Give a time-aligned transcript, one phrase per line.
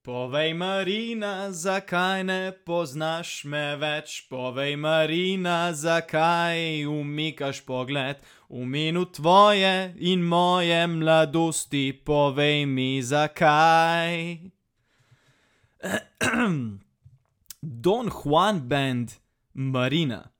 [0.00, 4.22] Povej, Marina, zakaj ne poznaš me več?
[4.32, 8.16] Povej, Marina, zakaj umikaš pogled
[8.48, 11.92] v minu tvoje in moje mladosti?
[11.92, 14.40] Povej mi, zakaj.
[17.84, 19.20] Don Juan Band,
[19.52, 20.30] Marina.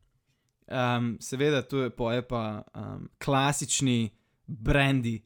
[0.73, 4.09] Um, seveda, tu je poje pa um, klasični
[4.49, 5.19] brandy.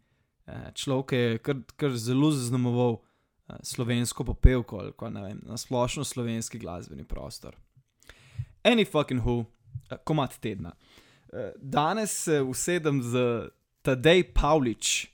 [0.42, 3.04] Uh, človek je kar, kar zelo zaznamoval
[3.62, 7.56] slovensko popevko ali pa ne vem, na splošno slovenski glasbeni prostor.
[8.64, 10.72] Any fucking who, uh, komat tedna.
[11.28, 13.48] Uh, danes se usedem z
[13.82, 15.06] Tadej Pavlič,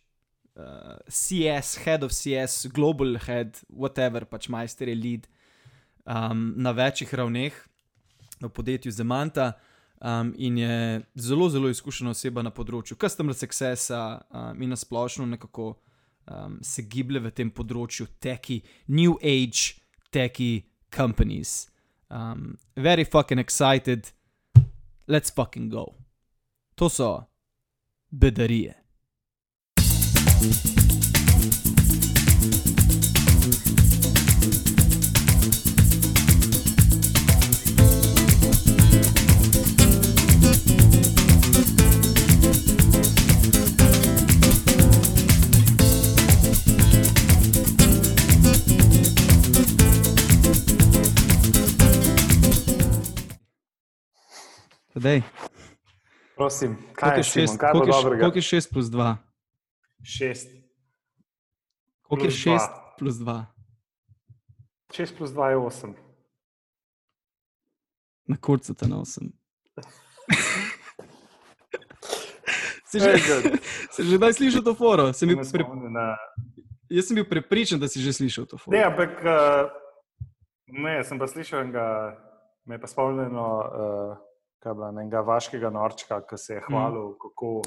[0.55, 0.63] uh,
[1.09, 5.27] CS, head of CS, global head, whatever, pač majster je lead
[6.07, 7.67] um, na večjih ravneh
[8.41, 9.53] v podjetju Zemanta.
[10.01, 15.27] Um, in je zelo, zelo izkušena oseba na področju customer successa um, in na splošno
[15.29, 15.75] nekako
[16.31, 19.81] um, se giblje v tem področju teki, new age,
[20.15, 21.69] teki companies.
[22.11, 24.13] Um, very fucking excited,
[25.07, 25.95] let's fucking go.
[26.77, 27.27] To so
[28.11, 28.75] bedarije.
[55.01, 55.23] Tadej,
[56.37, 59.17] Prosim, kaj je je šest- šest, kaj koliko je koliko je 6 plus 2?
[60.05, 60.49] Šest.
[62.03, 62.95] Koliko je Plus 6 dva.
[62.99, 63.47] plus 2?
[64.93, 65.95] Šest plus dva je osem.
[68.27, 69.33] Na kurcu te nosim.
[72.85, 73.15] Si že,
[73.91, 75.13] si že kdaj slišal to foro?
[75.15, 76.19] Sem bil pre, spomni na-
[76.91, 78.75] jaz sem bil prepričan, da si že slišal to foro.
[78.75, 79.71] Ne, ampak uh,
[80.67, 82.19] ne, sem pa slišal enega,
[82.67, 84.19] me je pa spomnilo, uh,
[84.61, 87.19] kaj bila enega vaškega norčka, ki se je hvalil, mm.
[87.23, 87.63] kako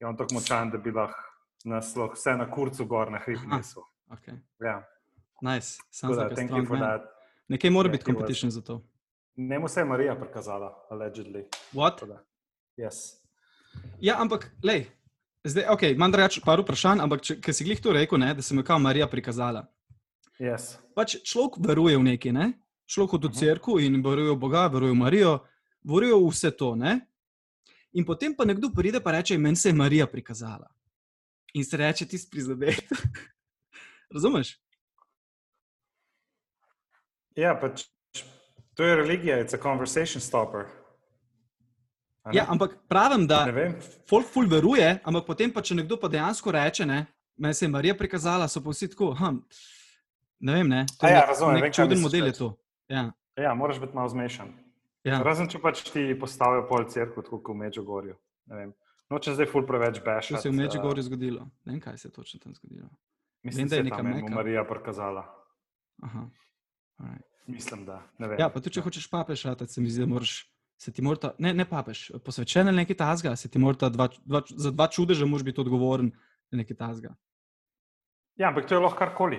[0.00, 1.18] je on tako močan, da bi lahko
[1.64, 3.56] nas lahko vse na kurcu gor na hrib Aha.
[3.56, 3.82] nesel.
[4.08, 4.38] Okay.
[4.60, 4.82] Ja,
[5.42, 5.78] Nice.
[5.90, 6.80] Sounds da, thank you for man.
[6.80, 7.02] that.
[7.48, 8.14] Nekaj mora Yeah, biti he was.
[8.14, 8.80] competition za to.
[9.36, 11.44] Ne mu se je Marija prikazala, allegedly.
[11.72, 12.02] What?
[12.76, 13.18] Yes.
[14.00, 14.86] Ja, ampak, lej,
[15.44, 18.54] zdaj, ok, imam drugače par vprašanj, ampak ker si glih to rekel, ne, da se
[18.54, 19.66] mi je kao Marija prikazala.
[20.38, 20.76] Yes.
[20.94, 22.52] Pač človek veruje v nekaj, ne?
[22.86, 23.38] Človek hodi v Mhm.
[23.38, 25.38] cerkev in veruje v Boga, veruje v Marijo,
[25.84, 27.00] v vse to, ne?
[27.92, 30.68] In potem pa nekdo pride in reče, meni se je Marija prikazala.
[31.54, 32.80] In se reče, ti si prizadet.
[34.14, 34.56] Razumeš?
[37.36, 37.86] Ja, pač
[38.74, 40.66] to je religija, it's a conversation stopper.
[42.22, 42.30] A?
[42.32, 43.44] Ja, ampak pravim, da
[44.08, 47.06] folk ful veruje, ampak potem pa, če nekdo pa dejansko reče, ne,
[47.36, 49.40] meni se je Marija prikazala, so pa vsi tako, hm,
[50.40, 50.84] ne vem, ne.
[51.00, 52.50] To A je ja, nek- razumem, nek kaj čuden model je to.
[52.88, 54.52] Ja, Ja, moraš biti malo zmešan.
[55.04, 55.22] Ja.
[55.22, 58.16] Razen če pač ti postavijo pol tako kot v Međugorju.
[59.10, 60.42] Nočem zdaj ful preveč To bešati.
[60.42, 61.48] se je v Međugorju zgodilo.
[61.64, 62.88] Ne vem, kaj se je točno tam zgodilo.
[63.42, 64.34] Mislim, vem, da je neka Meka.
[64.34, 65.26] Marija prikazala.
[66.02, 66.28] Aha.
[66.96, 67.26] alright.
[67.46, 68.02] Mislim, da.
[68.38, 70.48] Ja, pa tudi če hočeš papež, ratati, se mi zdi, da moraš.
[70.82, 74.40] Se ti morata, ne, ne papež, posvečen ali nekaj tasga, se ti morata dva, dva,
[74.50, 76.08] za dva čudeža moraš biti odgovoren
[76.50, 77.12] nekaj tasga.
[78.34, 79.38] Ja, ampak to je lahko karkoli.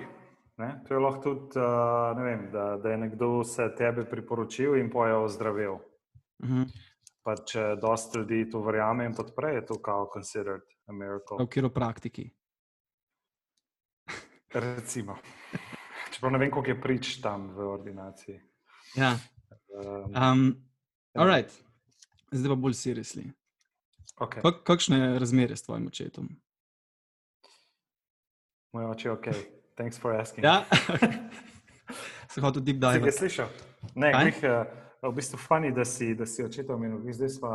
[0.56, 0.82] Ne?
[0.88, 5.14] To je lahko tudi, uh, vem, da, da je nekdo se tebe priporočil in poje
[5.16, 5.72] ozdravil.
[5.72, 6.66] Uh -huh.
[7.22, 11.44] Pa če dosta ljudi to verjame in podpre, je to kao considered a miracle.
[11.44, 12.30] V kiropraktiki.
[14.54, 15.16] Recimo.
[16.12, 18.40] Čeprav ne vem, koliko je prič tam v ordinaciji.
[18.96, 19.18] Ja.
[19.68, 20.68] Um, Um,
[21.14, 21.64] all right.
[22.30, 23.32] Zdaj pa bolj seriously.
[24.20, 24.42] okay.
[24.42, 26.28] Kak, kakšne razmere s tvojim očetom?
[28.72, 29.26] Moj oče je ok.
[29.74, 30.44] Thanks for asking.
[30.44, 30.64] Ja,
[32.30, 33.12] se hotel deep dive.
[33.12, 33.48] slišal?
[33.94, 34.22] Ne, Kaj?
[34.22, 34.66] glih, uh,
[35.02, 36.98] v bistvu funny, da si, da si očetom omenil.
[36.98, 37.50] Glih, Zdaj smo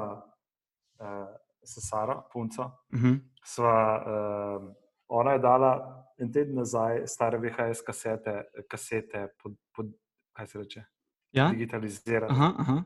[1.00, 1.28] uh,
[1.64, 2.64] s Saro, punco.
[2.94, 3.20] Uh -huh.
[3.44, 4.74] Sva, uh,
[5.08, 5.72] ona je dala
[6.18, 9.86] en teden nazaj stare VHS kasete, kasete pod, pod,
[10.34, 10.84] kaj se reče,
[11.32, 11.50] Ja?
[11.50, 12.32] digitalizirane.
[12.32, 12.84] Aha, aha.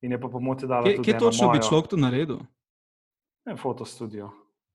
[0.00, 2.38] In je pa pomote dala Kje, kje točno bi mojo- človek to naredil?
[3.46, 4.30] En fotostudio.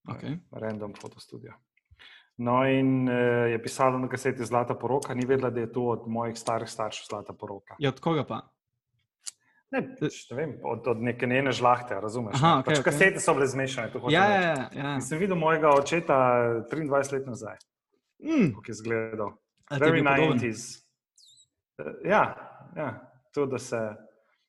[0.06, 0.40] Okay.
[0.52, 1.54] Random fotostudio.
[2.38, 6.04] No, in uh, je pisalo na kaseti Zlata poroka, ni vedela, da je to od
[6.08, 7.76] mojih starih staršev Zlata poroka.
[7.80, 8.42] Ja, od koga pa?
[9.72, 12.00] Ne, pač, ne vem, od, od neke njene žlahte, ne?
[12.00, 12.84] okej, pač okej.
[12.84, 13.90] kasete so bile zmešane.
[14.10, 14.44] Ja, reči.
[14.46, 14.94] ja, ja.
[14.96, 16.16] In sem videl mojega očeta
[16.72, 17.58] 23 let nazaj,
[18.18, 19.32] Mm, kako je izgledal.
[19.70, 20.40] Very bil podoben?
[20.40, 20.82] 90s.
[21.78, 22.22] Uh, ja,
[22.76, 22.88] ja,
[23.34, 23.78] to, da se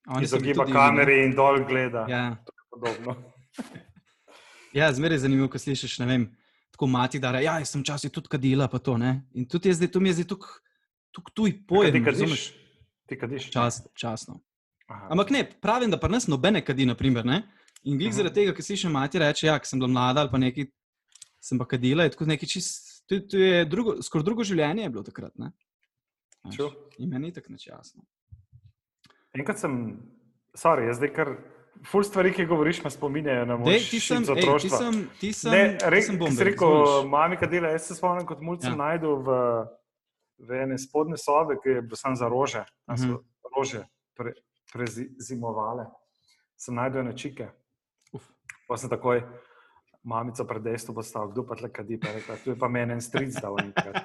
[0.08, 2.06] oni izogiba tudi- kameri in dol gleda.
[2.08, 2.36] Ja,
[2.70, 3.16] Podobno.
[4.78, 6.28] ja zmeraj je zanimivo, ko slišiš, ne vem,
[6.78, 9.24] tako mati, da reče, ja, jaz sem včasih tudi kadila, pa to ne.
[9.34, 11.96] In tudi jaz zdaj, to mi je zdaj tukaj tuj pojem.
[11.96, 12.44] Ti kadiš?
[13.10, 13.48] Ti kadiš?
[13.50, 14.38] Čas, časno.
[14.86, 15.08] Aha.
[15.10, 17.40] Ampak ne, pravim, da pri nas nobene kadi, naprimer, ne.
[17.82, 20.38] In glih zaradi tega, ker si še mati reče, ja, sem bila mlada ali pa
[20.38, 20.68] nekaj,
[21.42, 24.94] sem pa kadila, je tako neki čist, to, to je drugo, skoraj drugo življenje je
[24.94, 25.50] bilo takrat, ne.
[26.54, 26.70] Ču.
[27.02, 28.06] In meni je tako nečasno.
[29.34, 29.74] Enkrat sem,
[30.54, 31.34] sorry, jaz zdaj kar.
[31.84, 34.70] Ful stvari, ki govoriš, me spominjajo na moj Dej, ti sem, ej, ti otroštvo.
[34.72, 37.68] sem, ti sem, Ne, ti re, sem ki bomber, rekel, mami, kaj dela.
[37.68, 38.76] Jaz se spomnim, kot mulj sem Ja.
[38.78, 39.28] najdel v,
[40.40, 42.64] v ene spodne sobe, ki je bil sam za rože.
[42.84, 43.18] Tam so Mhm.
[43.48, 43.82] rože
[44.12, 44.34] pre,
[44.68, 45.86] prezimovale.
[46.56, 47.46] Sem najdel ene čike.
[48.12, 48.26] Uf.
[48.66, 49.22] Pa sem takoj
[50.02, 51.96] mamico pred dejstvom postavil, kdo pa tle kadi.
[51.96, 53.94] Pa rekla, tu je pa meni en stric dal enkrat.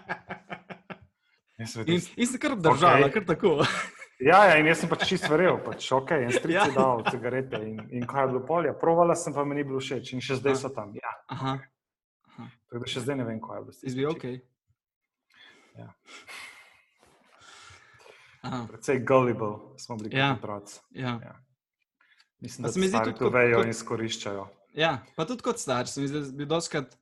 [1.63, 3.13] Sem In, in se kar obdržala, okay.
[3.13, 3.63] kar tako.
[4.23, 6.65] Ja, ja, in jaz sem pač čist verjel, pač, ok, en stric Ja.
[6.65, 8.73] je dal cigarete in, in kaj je bilo polje.
[8.75, 10.59] Provala sem, pa mi ni bilo všeč in še zdaj Aha.
[10.59, 10.93] so tam.
[10.95, 11.57] Ja, Aha,
[12.63, 13.75] tako da še zdaj ne vem, kaj je bilo.
[13.83, 14.23] izbi ok.
[15.75, 15.89] Ja.
[18.41, 20.29] Aha, Predvsej gullible smo bili Ja.
[20.31, 20.79] kot otroci.
[20.91, 21.19] ja.
[21.21, 21.35] Ja.
[22.39, 24.47] Mislim, da se mi zdi tudi to vejo kot- in izkoriščajo.
[24.73, 26.97] ja, pa tudi kot starš, se mi zdi, da bi doskrat,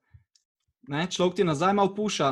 [0.84, 2.30] ne, človek ti nazaj malo puša,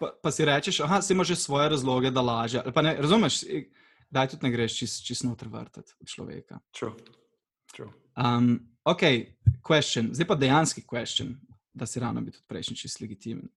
[0.00, 2.62] pa, pa si rečeš, aha, si ima že svoje razloge, da laže.
[2.76, 3.44] Ne, razumeš,
[4.14, 6.60] i- daj tudi ne greš čist, čist noter vrtati od človeka.
[6.72, 6.86] Ču.
[7.74, 7.84] Ču.
[8.14, 9.02] Um, ok,
[9.60, 11.34] question, zdaj pa dejanski question,
[11.74, 13.48] da si rano bi tudi prejšnji čist legitimen.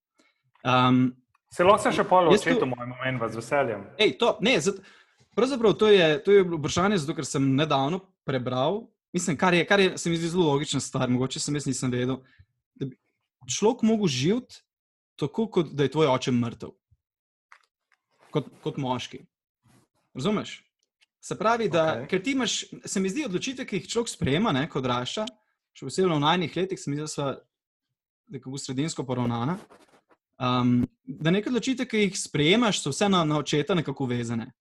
[0.63, 1.13] Um,
[1.49, 3.85] Se lahko se še pol Jaz tu- očetu mojemu meni z veseljem.
[3.97, 4.81] Ej, to, ne, zat,
[5.31, 8.89] pravzaprav to je, to je vprašanje, zato ker sem nedavno prebral.
[9.13, 11.91] Mislim, kar je, kar je se mi zdi zelo logična stvar, mogoče sem jaz nisem
[11.91, 12.17] vedel.
[12.75, 12.97] Da bi
[13.47, 14.59] človek mogel živeti
[15.15, 16.73] tako, kot da je tvoj oče mrtev.
[18.29, 19.23] Kot, kot moški.
[20.17, 20.63] Razumeš?
[21.21, 22.07] Se pravi, da okay.
[22.09, 25.25] ker ti imaš, se mi zdi odločitve, ki jih človek sprejema, ne, ko odrašča,
[25.77, 27.27] še posebej v najnih letih, se mi zdi, da sva
[28.33, 29.57] nekako sredinsko poravnana.
[30.37, 34.51] Um, da neke odločitve, ki jih sprejemaš, so vse na, na očeta nekako vezane.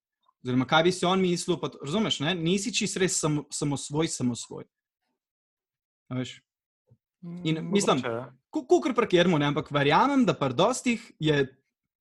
[0.44, 2.34] Oziroma, kaj bi si on mislil, pa, razumeš, ne?
[2.38, 4.68] nisi čist res samo, samo svoj, samo svoj.
[6.08, 6.36] A Veš,
[7.44, 8.32] In mislim- Mogoče, ja.
[8.50, 11.56] Kukor parkiramo, ampak verjamem, da pri dostih je,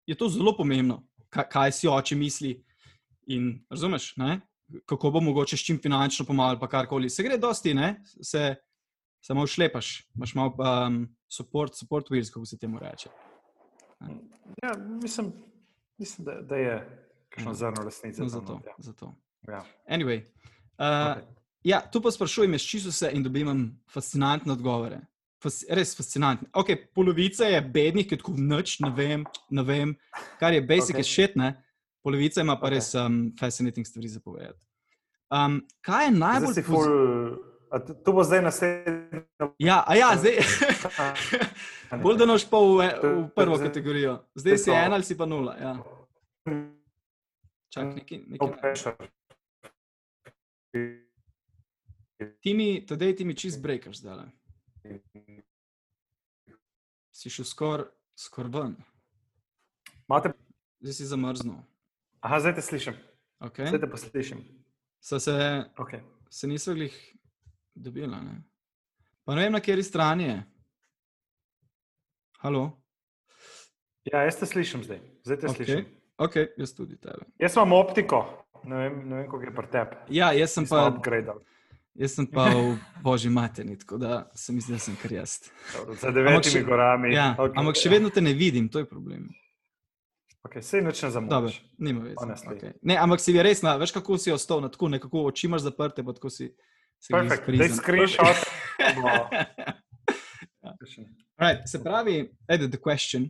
[0.07, 2.64] je to zelo pomembno, kaj, kaj si oče misli.
[3.27, 4.41] In razumeš, ne?
[4.85, 7.09] kako bo mogoče s čim finančno pomagati, pa karkoli.
[7.09, 8.03] Se gre dosti, ne?
[8.21, 8.55] se
[9.21, 13.09] samo šlepaš, imaš malo um, support, support wheels, kako se temu reče.
[14.63, 15.33] Ja, mislim,
[15.97, 18.21] mislim da, da je kakšno zrno resnice.
[18.21, 18.73] No, zato, ja.
[18.77, 19.15] zato.
[19.47, 19.65] Ja.
[19.89, 21.23] Anyway, uh, Okej.
[21.63, 25.01] ja, tu pa sprašujem, jaz čisto se in dobim fascinantne odgovore.
[25.43, 26.47] Fas, res fascinantne.
[26.53, 29.95] Okay, polovica je bednih, ki tako noč, ne vem, ne vem,
[30.39, 31.03] kar je basic, okay.
[31.03, 31.53] Je šet, ne.
[32.05, 32.75] Polovica ima pa Okej.
[32.75, 34.61] res um, fascinating stvari za povedati.
[35.33, 36.53] Um, kaj je najbolj
[37.71, 39.25] a to, bo zdaj naslednje.
[39.59, 40.37] Ja, a ja, zdaj.
[42.03, 44.19] Bolj da noš pa v, v prvo kategorijo.
[44.35, 45.57] Zdaj si ena ali si pa nula.
[45.57, 45.73] Ja.
[47.73, 48.53] Čak, nekaj.
[48.61, 49.09] pressure.
[52.41, 54.29] Ti mi, tedej ti mi čist breakaš zdaj.
[57.11, 58.75] Si šel skoraj skor ven,
[60.79, 61.59] zdaj si zamrznil.
[62.25, 62.95] Aha, zdaj te slišim.
[63.39, 63.67] Okay?
[63.67, 64.39] Zdaj te poslišim.
[64.99, 65.31] So se,
[65.77, 66.01] Okay.
[66.29, 66.95] se niso glih
[67.75, 68.17] dobila.
[68.19, 68.41] Ne?
[69.23, 70.37] Pa ne vem, na kateri strani je.
[72.39, 72.71] Halo?
[74.05, 74.99] Ja, jaz te slišim zdaj.
[75.23, 75.51] Zdaj te okay.
[75.51, 75.85] Ok, slišim.
[76.17, 77.25] ok, jaz tudi tebe.
[77.39, 78.23] Jaz imam optiko.
[78.63, 79.95] Ne vem, ne vem kako je pri tebi.
[80.11, 81.39] Ja, jaz sem Pa pa, upgradal.
[81.95, 85.35] jaz sem pa v božji materni, tako da se mi zdi, da sem kar jaz.
[85.95, 87.13] Za devetimi še- gorami.
[87.13, 87.53] Ja, okay.
[87.55, 89.29] ampak še vedno te ne vidim, to je problem.
[90.45, 91.61] Okay, sej noč ne zamudiš.
[91.77, 92.15] nima veze.
[92.21, 92.73] Okay.
[92.81, 95.65] Ne, ampak si je res, na, veš kako si ostal, na tako nekako oči imaš
[95.65, 96.51] zaprte, pa tako si.
[97.09, 98.37] Perfekt, daj screenshot.
[98.95, 99.29] bomo-
[101.37, 103.29] right, se pravi, ed, the question.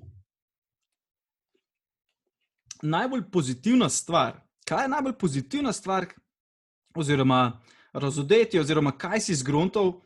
[2.84, 6.06] Najbolj pozitivna stvar, kaj je najbolj pozitivna stvar,
[6.96, 7.62] oziroma
[7.94, 10.02] razodeti, oziroma kaj si zgruntal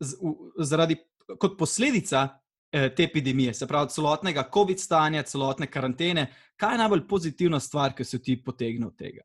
[0.00, 0.96] z, v, zaradi,
[1.38, 2.38] kot posledica
[2.70, 8.04] te epidemije, se pravi celotnega COVID stanja, celotne karantene, kaj je najbolj pozitivna stvar, ki
[8.04, 9.22] si ti potegnil od tega?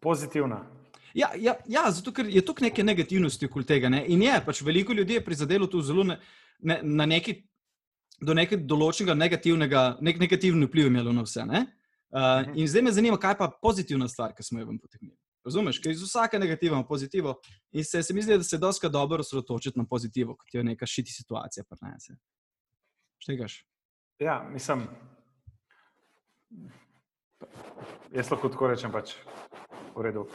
[0.00, 0.62] Pozitivna.
[1.14, 3.88] Ja, ja, ja, zato ker je tukaj neke negativnosti okoli tega.
[3.88, 4.04] Ne?
[4.12, 6.18] In je, pač veliko ljudi je prizadelo tu zelo ne,
[6.58, 7.34] ne, na neki,
[8.20, 11.46] do nekega določenega negativnega, nek negativen vpliv imelo na vse.
[11.48, 11.64] Ne?
[12.08, 15.16] Uh, in zdaj me zanima, kaj pa pozitivna stvar, ki smo jo vam potegnili.
[15.48, 17.38] Razumeš, ker iz vsake negativa ima pozitivo
[17.72, 20.86] in se, se mi zdi, da se doska dobro osredotočiti na pozitivo, kot je neka
[20.86, 21.64] šiti situacija.
[21.64, 22.16] Prenese.
[23.18, 23.64] Štegaš?
[24.20, 24.84] Ja, mislim.
[28.12, 29.14] Jaz lahko tako rečem, pač
[29.96, 30.26] v redu.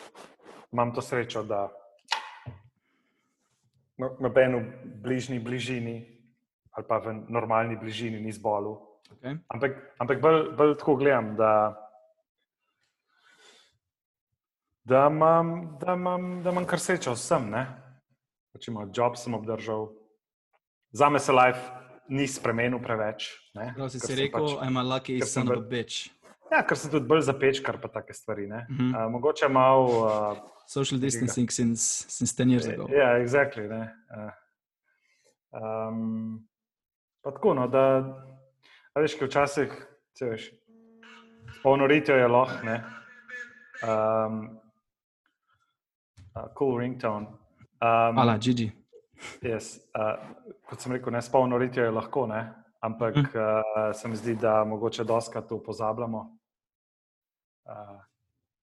[0.74, 1.68] Imam to srečo, da
[4.02, 5.96] no- noben v bližnji bližini
[6.74, 8.82] ali pa v normalni bližini ni zbolel.
[9.14, 9.38] Okay.
[9.54, 11.83] Ampak, ampak bolj, bolj tako gledam, da,
[14.86, 17.52] da, imam, da, imam, da imam kar srečo vsem.
[18.54, 19.90] Pač imam job, sem obdržal.
[20.92, 21.62] Za me se life
[22.08, 23.30] ni spremenil preveč.
[23.76, 26.10] Prav si si rekel, pač- I'm a lucky son of a bitch.
[26.52, 28.46] Ja, ker sem tudi bolj zapečkar, pa take stvari.
[28.46, 28.94] Uh Mhm.
[28.94, 29.88] uh, mogoče malo.
[30.06, 30.38] Uh,
[30.68, 32.88] Social distancing since, since 10 years ago.
[32.90, 33.68] Ja, exactly.
[33.68, 33.90] Ne.
[34.08, 34.32] Uh,
[35.52, 36.48] um,
[37.24, 38.04] pa tako, no, da,
[38.96, 39.74] a veš, ki včasih,
[40.16, 40.46] če veš,
[41.54, 42.78] s polnoritjo je lahko, ne.
[43.84, 44.60] Um,
[46.36, 47.28] uh, cool ringtone.
[47.82, 48.72] Um, Hvala, Gigi.
[49.42, 50.20] Yes, uh,
[50.70, 52.54] kot sem rekel, ne s polnoritjo je lahko, ne.
[52.84, 53.22] ampak Hm.
[53.40, 56.20] uh, se mi zdi, da mogoče doskrat to pozabljamo.
[57.66, 58.02] Uh,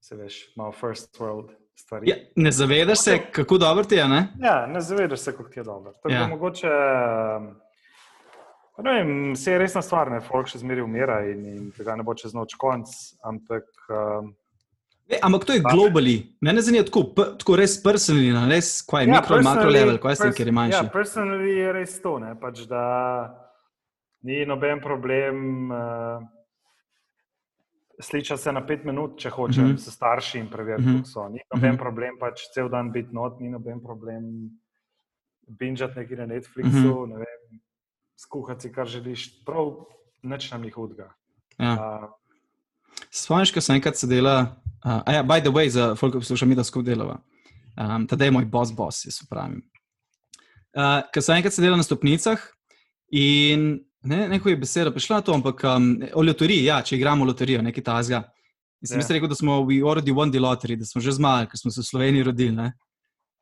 [0.00, 2.08] se veš, malo first world stvari.
[2.10, 4.28] Ja, ne zavedaš se, kako dobro ti je, ne?
[4.40, 5.92] Ja, ne zavedaš se, kako ti je dobro.
[5.92, 6.20] Tako Ja.
[6.20, 6.68] da mogoče.
[7.36, 7.60] um,
[8.82, 12.02] Ne vem, se je resna stvar, ne, folk še zmeraj umira in, in tega ne
[12.02, 12.88] bo čez noč konc,
[13.28, 14.30] ampak um,
[15.10, 16.36] E, ampak to je globally.
[16.40, 17.02] Mene zanima tako,
[17.38, 18.44] tako res personally, ne?
[18.48, 20.76] res kaj je ja, mikro in makro level, kaj s tem, pers- ker je manjši.
[20.76, 22.84] Ja, personally je res to, ne, pač, da
[24.22, 25.70] ni noben problem.
[25.70, 26.22] Uh,
[28.00, 29.72] Sliša se na pet minut, če hočem, Mhm.
[29.72, 29.90] mm -hmm.
[29.90, 30.96] s starši in preveriti, Mhm.
[30.96, 31.28] kako so.
[31.28, 31.78] Ni noben Mhm.
[31.78, 34.50] problem, pač cel dan biti not, ni noben problem
[35.48, 37.08] binžati nekaj na Netflixu, Mhm.
[37.10, 37.60] ne vem,
[38.16, 39.44] skuhati kar želiš.
[39.44, 39.84] Prav,
[40.22, 41.10] nič nam ni hudega.
[41.58, 41.72] Ja.
[41.74, 42.08] Uh,
[43.10, 46.46] Spomniš, ko sem enkrat sedela, uh, a ja, by the way, za folk, ki posluša,
[46.46, 47.20] mi da skupaj delava.
[47.76, 49.62] Um, Tadej je moj boss, boss, jaz pravim.
[50.76, 52.42] Uh, ko sem enkrat sedela na stopnicah
[53.10, 57.62] in ne, neko je beseda prišla to, ampak um, o loteriji, ja, če igramo loterijo,
[57.62, 58.24] nekaj tazga.
[58.80, 59.04] In sem Ja.
[59.04, 59.12] yeah.
[59.12, 61.80] rekel, da smo we already won the lottery, da smo že zmagali, ker smo se
[61.80, 62.52] v Sloveniji rodili.
[62.56, 62.72] Ne?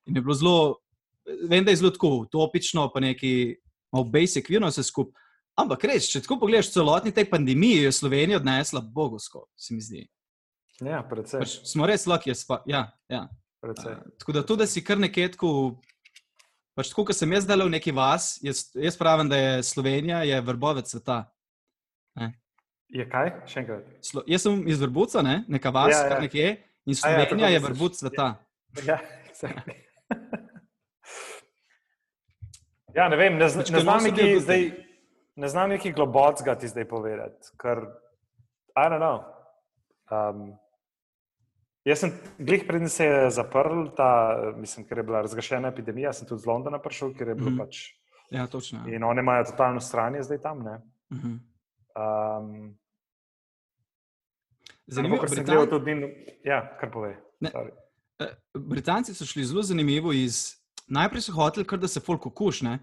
[0.07, 0.76] In je bilo zelo,
[1.49, 3.57] vem, da je zelo tako utopično, pa neki
[3.92, 5.14] malo basic, virno vse skupaj.
[5.59, 10.04] Ampak res, če tako pogledaš celotni tej pandemiji, je Slovenija odnesla bogosko, se mi zdi.
[10.85, 11.42] Ja, predvsem.
[11.42, 13.26] Pač smo res lucky, spa, ja, ja.
[13.64, 13.75] Uh,
[14.20, 15.50] tako da tudi, da si kar nekje tako,
[16.78, 20.23] pač tako, kot sem jaz delal v neki vas, jaz, jaz pravim, da je Slovenija
[20.28, 21.25] je vrbovec sveta.
[22.88, 23.30] Je kaj?
[23.50, 23.88] Še enkrat.
[24.04, 25.42] Slo, jaz sem iz Vrbuca, ne?
[25.52, 26.14] neka vas, Ja, ja, ja.
[26.14, 26.20] ja.
[26.25, 26.47] nekje,
[26.88, 28.28] in A ja, Slovenija tako ja, je vrbuc sveta.
[28.87, 28.97] Ja,
[29.28, 29.75] exactly.
[32.99, 34.64] ja, ne vem, ne, zna, Pač, ne znam neki zdaj,
[35.37, 37.85] ne znam neki globocga ti zdaj povedati, ker,
[38.73, 39.20] I don't know.
[40.08, 40.56] Um,
[41.88, 44.11] jaz sem, glih predtem se je zaprl ta,
[44.57, 47.62] mislim, ker je bila razglašena epidemija, sem tudi z Londona prišel, ker je bilo mm.
[47.64, 47.87] pač,
[48.30, 48.83] Ja, točno.
[48.87, 48.97] Ja.
[48.97, 50.80] in oni imajo totalno stranje zdaj tam, ne.
[51.11, 51.38] Uh -huh.
[52.38, 52.78] Um,
[54.87, 55.57] Zanimivo, ker sem Britan...
[55.57, 55.92] gledal tudi,
[56.45, 57.16] ja, kar pove.
[58.18, 60.57] Eh, Britanci so šli zelo zanimivo iz.
[60.87, 62.78] Najprej so hoteli, kar da se folk okušne.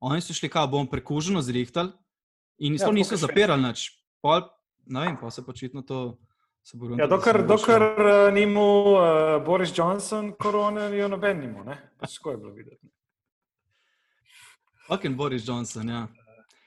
[0.00, 1.92] Oni so šli, kao bom prekuženo zrihtali
[2.58, 3.90] in Ja, ja, niso zapirali nič.
[4.20, 4.42] Pol,
[4.86, 6.18] ne vem, pa se počitno to.
[6.98, 11.76] Ja, dokler, dokler uh, ni mu uh, Boris Johnson korone, jo noben ni mu, ne?
[12.00, 12.88] Pač tako je bilo videti.
[14.88, 16.06] Fucking Boris Johnson, ja.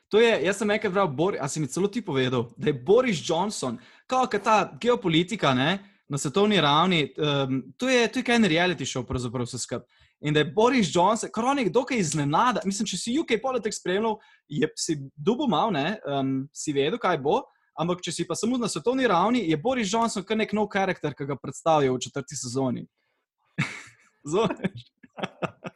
[0.10, 2.80] To je, jaz sem enkrat bral, Bor, a si mi celo ti povedal, da je
[2.80, 3.76] Boris Johnson,
[4.10, 5.78] kot ta geopolitika ne,
[6.10, 9.86] na svetovni ravni, um, to je, to je kaj en reality show, pravzaprav vse skupaj.
[10.24, 12.64] In da je Boris Johnson, kar on je dokaj iznenada.
[12.66, 17.20] Mislim, če si UK politik spremljal, je si dubo mal, ne, um, si vedel, kaj
[17.24, 17.44] bo.
[17.80, 21.14] Ampak, če si pa samo na svetovni ravni, je Boris Johnson kar nek nov karakter,
[21.16, 22.84] ki ga predstavijo v četrti sezoni.
[24.32, 24.84] Zoniš?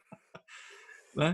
[1.14, 1.28] Ne?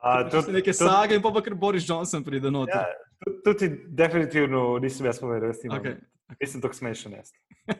[0.00, 2.72] A, Tudi, tudi neke sage, in pa pa kar Boris Johnson pride noter.
[2.72, 2.86] Ja,
[3.20, 5.82] tudi- tudi definitivno nisem jaz povedal, jaz nimam.
[5.82, 5.96] Okay.
[6.40, 7.28] Nisem tako smešen jaz.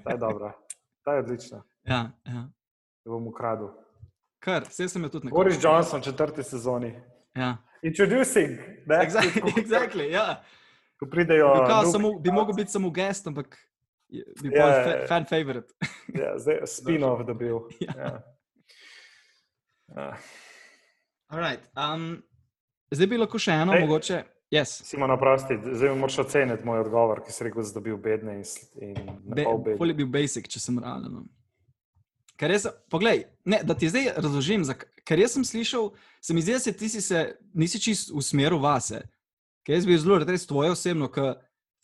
[0.04, 0.52] Ta je dobra,
[1.04, 1.62] ta je odlična.
[1.88, 2.42] Ja, ja.
[3.00, 3.71] Da bom ukradel.
[4.45, 5.37] Kar, vse sem jo tudi nekaj.
[5.38, 6.92] Boris Johnson, četrti sezoni.
[7.35, 7.57] Ja.
[7.83, 8.97] Introducing, ne?
[9.07, 10.42] Exactly, exactly, ja.
[10.99, 11.52] Ko pridejo.
[11.55, 13.59] Bi, kao, Luke- samo, bi mogel biti samo gest, ampak
[14.09, 15.75] je- bi bil ja, fa fan favorite.
[16.14, 17.59] Ja, zdaj spin-off dobil.
[17.87, 17.93] Ja.
[17.97, 18.12] Ja.
[19.97, 20.17] Ja.
[21.28, 22.23] Alright, um,
[22.90, 23.85] zdaj bi lahko še eno, Ej.
[23.85, 24.19] mogoče.
[24.50, 24.78] Yes.
[24.88, 28.95] Simon, oprosti, zdaj moraš oceniti moj odgovor, ki si rekel, da si dobil bedne in,
[29.37, 29.45] Be,
[29.76, 31.12] pol bi bil basic, če sem realen.
[31.12, 31.26] no.
[32.38, 34.64] Ker jaz, poglej, ne, da ti zdaj razložim,
[35.05, 35.90] ker jaz sem slišal,
[36.23, 37.21] se mi zdi, da se ti si se,
[37.52, 39.02] nisi čist usmeril vase.
[39.69, 41.35] Ker jaz bi zelo rad res tvoje osebno, ker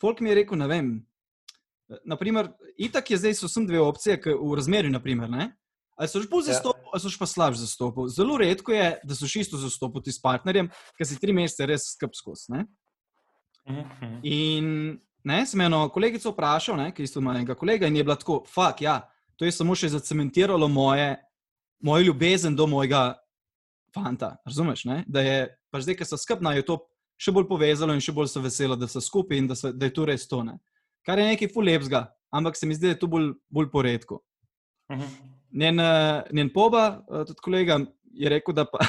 [0.01, 0.87] folk mi je rekel, ne vem.
[2.01, 2.47] Naprimer,
[2.81, 5.51] itak je zdaj, so sem dve opcije, ke v razmerju, naprimer, ne?
[5.93, 6.55] Ali so že bolj Ja.
[6.57, 8.09] zastopili, ali so že pa slabše zastopili.
[8.09, 12.17] Zelo redko je, da so isto zastopili s partnerjem, ker si tri mesece res skrb
[12.17, 12.65] skozi.
[13.69, 14.19] Mhm.
[14.23, 18.17] In ne, sem eno kolegico vprašal, ne, ki isto ima enega kolega, in je bila
[18.17, 19.03] tako, fuk, ja,
[19.37, 21.21] to je samo še zacementiralo moje,
[21.85, 23.13] mojo ljubezen do mojega
[23.93, 24.37] fanta.
[24.45, 24.85] Razumeš?
[24.85, 25.03] Ne?
[25.07, 25.37] Da je
[25.69, 26.81] pač zdaj, ker so skupaj na YouTube,
[27.17, 29.85] še bolj povezalo in še bolj so veselo, da so skupaj in da, so, da
[29.85, 30.57] je to res tone.
[31.05, 34.21] Kar je nekaj fulepsga, ampak se mi zdi, da je to bolj, bolj poredko.
[34.89, 35.11] Uh -huh.
[35.51, 37.79] Njen, uh, njen poba, uh, tudi kolega,
[38.13, 38.79] je rekel, da pa.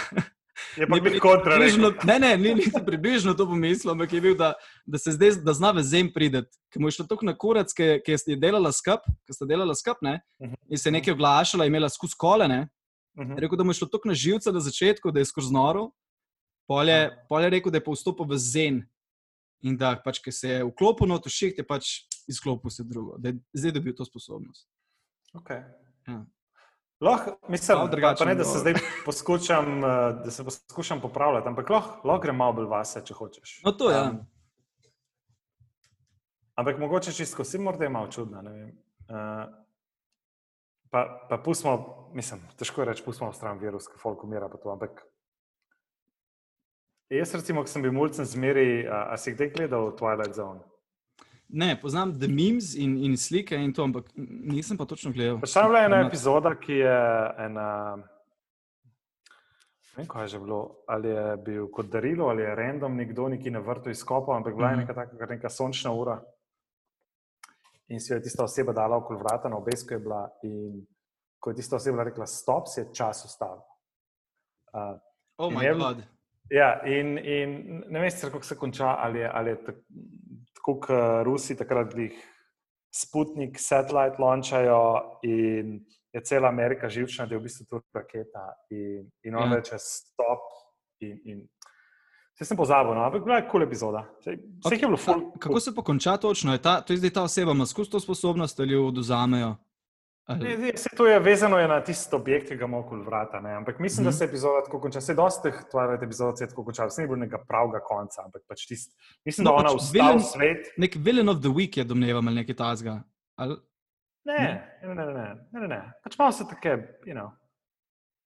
[0.77, 1.57] Je pa bil kontra.
[1.57, 4.55] Približno, ne, ne, ni niti približno to pomislil, ampak je bil, da,
[4.87, 6.57] da se zdaj, da zna v zem prideti.
[6.73, 10.01] Ker mu je šlo tako na kurac, ki, je delala skup, ki sta delala skup,
[10.03, 10.55] ne, Mhm.
[10.69, 12.69] in se je nekaj oglašala, imela skozi kole, ne.
[13.19, 13.37] Uh -huh.
[13.37, 15.91] Je rekel, da mu je šlo tako na živce na začetku, da je skozi noro.
[16.67, 18.85] Pol je, pol je rekel, da je pa vstopil v zen.
[19.67, 23.17] In da, pač, ki se je vklopil v to šiht, je pač izklopil vse drugo.
[23.19, 24.67] Da je zdaj dobil to sposobnost.
[25.35, 25.63] Okay.
[26.07, 26.25] Ja.
[27.01, 31.49] Lahko, mislim, Malo pa, pa ne, da se zdaj poskušam, eh, da se poskušam popravljati,
[31.49, 33.61] ampak lahko lah grem malo bolj vase, če hočeš.
[33.65, 34.01] No, to je.
[34.01, 34.23] Um,
[36.57, 38.41] ampak mogoče čisto, si morda je malo čudno.
[38.41, 39.45] Uh,
[40.91, 44.49] pa, pa pustimo, mislim, težko je reči, pustimo v stran virus, ki folk umira.
[44.49, 45.05] pa to, Ampak
[47.11, 50.61] jaz, recimo, sem bil mulcem zmeri, a, a si kdaj gledal Twilight Zone?
[51.49, 55.37] Ne, poznam The Memes in, in slike in to, ampak nisem pa točno gledal.
[55.37, 56.97] Je bila ena Ima- epizoda, ki je
[57.39, 57.97] ena.
[57.97, 58.05] Ne
[59.97, 63.51] vem, kaj je že bilo, ali je bil kot darilo, ali je random nekdo neki
[63.51, 64.81] na vrtu izkopal, ampak bila je Mhm.
[64.81, 66.19] neka, taka, neka sončna ura.
[67.89, 70.29] In si jo je tista oseba dala okoli vrata, na obesku je bila.
[70.43, 70.83] In
[71.39, 73.63] ko je tista oseba rekla: Stop, se je čas ustavil.
[74.69, 74.99] Uh,
[75.39, 75.97] Oh, moj bog.
[76.51, 79.77] Ja, in, in ne sicer, kako se konča, ali ali je tak,
[80.55, 82.33] tako, kot Rusi takrat jih
[82.97, 85.81] Sputnik, satellite launchajo in
[86.13, 88.47] je cela Amerika živčna, da je v bistvu to raketa.
[88.71, 89.57] In, in on Ja.
[89.57, 90.47] reče: Stop.
[91.01, 91.43] In, in,
[92.37, 94.03] Vse sem pozabil, no, ampak bila je kul cool epizoda.
[94.21, 94.73] Vse okay.
[94.77, 95.23] je bilo ful.
[95.41, 96.53] Kako se pa konča točno?
[96.53, 99.55] Je ta, to je zdaj ta oseba, ima skozi to sposobnost ali jo oduzamejo?
[100.27, 103.05] Ali- Ne, ne, Vse to je vezano je na tisti objekt, ki ga ima okoli
[103.05, 103.41] vrata.
[103.41, 103.53] Ne?
[103.53, 104.09] Ampak mislim, mm Mhm.
[104.09, 104.13] -hmm.
[104.13, 105.01] da se je epizoda tako konča.
[105.01, 108.23] Se dosti teh Twilight epizod se je tako končalo, se ni bilo nekega pravega konca,
[108.25, 108.93] ampak pač tist,
[109.25, 110.21] mislim, No, da ona pač vilen...
[110.21, 110.67] svet.
[110.79, 113.03] Nek villain of the week je domnevam ali nekaj tasga.
[113.37, 113.57] Ali,
[114.25, 114.35] Ne,
[114.83, 115.13] ne, ne, ne, ne,
[115.53, 115.93] ne, ne, ne.
[116.05, 116.69] Pač malo se take,
[117.05, 117.31] you know,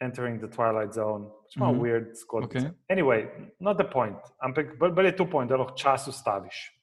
[0.01, 1.85] entering the Twilight Zone, pač malo mm Mhm.
[1.85, 1.92] -hmm.
[1.92, 2.07] weird.
[2.44, 2.61] Okej.
[2.61, 2.70] Okay.
[2.88, 3.29] Anyway,
[3.61, 6.77] not the point, ampak bolj bolj je tu point, da lahko čas ustaviš.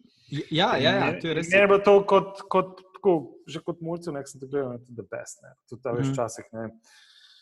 [0.52, 1.50] ja, ja, ja, to je res.
[1.52, 3.14] Meni je bilo to kot, kot, tako,
[3.48, 5.40] že kot mulcev, nek sem to gledal, je to the best.
[5.46, 5.54] Ne.
[5.70, 6.14] Tudi ta veš Mhm.
[6.14, 6.68] včasih, ne.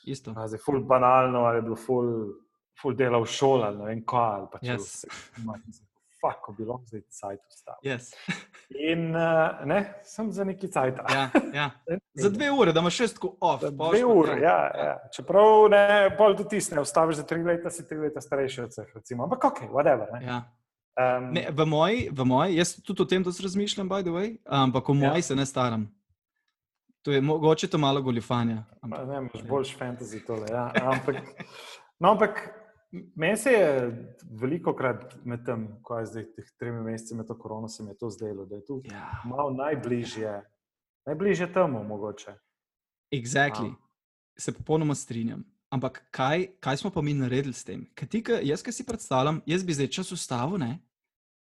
[0.06, 0.36] Isto.
[0.38, 2.12] A Zdaj, ful banalno, ali je bilo ful,
[2.78, 5.06] ful dela v šoli, ali ne vem kaj, ali pa če Yes.
[5.08, 5.84] vse.
[6.22, 7.82] Fak, ko bi lahko zdaj cajt ustavil.
[7.86, 8.14] Yes.
[8.72, 10.98] In uh, ne, sem za neki cajt.
[11.14, 11.66] Ja, ja.
[12.16, 13.62] Za dve ure, da imaš še tako off.
[13.62, 14.94] Za pa dve ure, ja, ja.
[15.14, 15.84] Čeprav ne,
[16.18, 19.28] bolj tudi ti ne ustaviš za tri leta, si tri leta starejši od vseh, recimo.
[19.28, 20.08] Ampak ok, whatever.
[20.14, 20.24] Ne.
[20.26, 20.40] Ja.
[20.96, 24.38] Um, Ne, v moji, v moji, jaz tudi o tem dosti razmišljam, by the way,
[24.46, 25.10] ampak v Ja.
[25.10, 25.92] moji se ne staram.
[27.02, 28.64] To je mogoče to malo goljufanja.
[28.82, 30.48] Ampak, Ne, imaš boljš fantasy tole.
[30.50, 30.72] Ja.
[30.84, 31.16] Ampak,
[32.00, 32.50] no, ampak
[33.16, 33.92] meni se je
[34.32, 37.90] veliko krat med tem, ko je zdaj teh tremi meseci med to korono, se mi
[37.92, 40.42] je to zdelo, da je tu ja, malo najbližje,
[41.06, 42.34] najbližje temu mogoče.
[43.12, 43.74] exactly.
[44.38, 45.44] Se popolnoma strinjam.
[45.74, 47.86] Ampak kaj, kaj smo pa mi naredili s tem?
[47.96, 50.80] Kaj ti, jaz, ki si predstavljam, jaz bi zdaj čas ustavil, ne?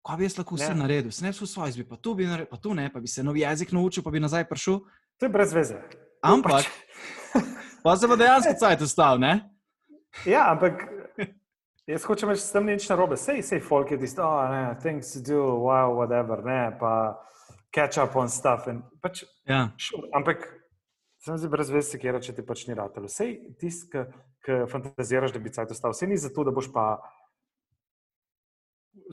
[0.05, 0.77] Kaj bi jaz lahko vse Ja.
[0.77, 1.11] naredil?
[1.21, 3.23] Ne bi svoj, jaz bi pa tu, bi naredil, pa tu ne, pa bi se
[3.23, 4.79] nov jezik naučil, pa bi nazaj prišel.
[5.19, 5.77] To je brez veze.
[6.21, 6.65] Ampak,
[7.83, 9.49] pa se bo dejansko cajt ustavil, ne?
[10.25, 10.83] Ja, ampak
[11.87, 13.17] jaz hočem reči, da s tem ni nič narobe.
[13.17, 17.15] Sej, sej folk je tisto, oh, ne, things to do, wow, whatever, ne, pa
[17.75, 18.67] catch up on stuff.
[18.67, 20.49] In, pač, Ja, sure, ampak
[21.25, 23.09] sem zdaj brez veze, kjer če ti pač ni ratelo.
[23.11, 24.03] Sej tisti,
[24.45, 26.99] ki fantaziraš, da bi cajt ostal, sej ni zato, da boš pa.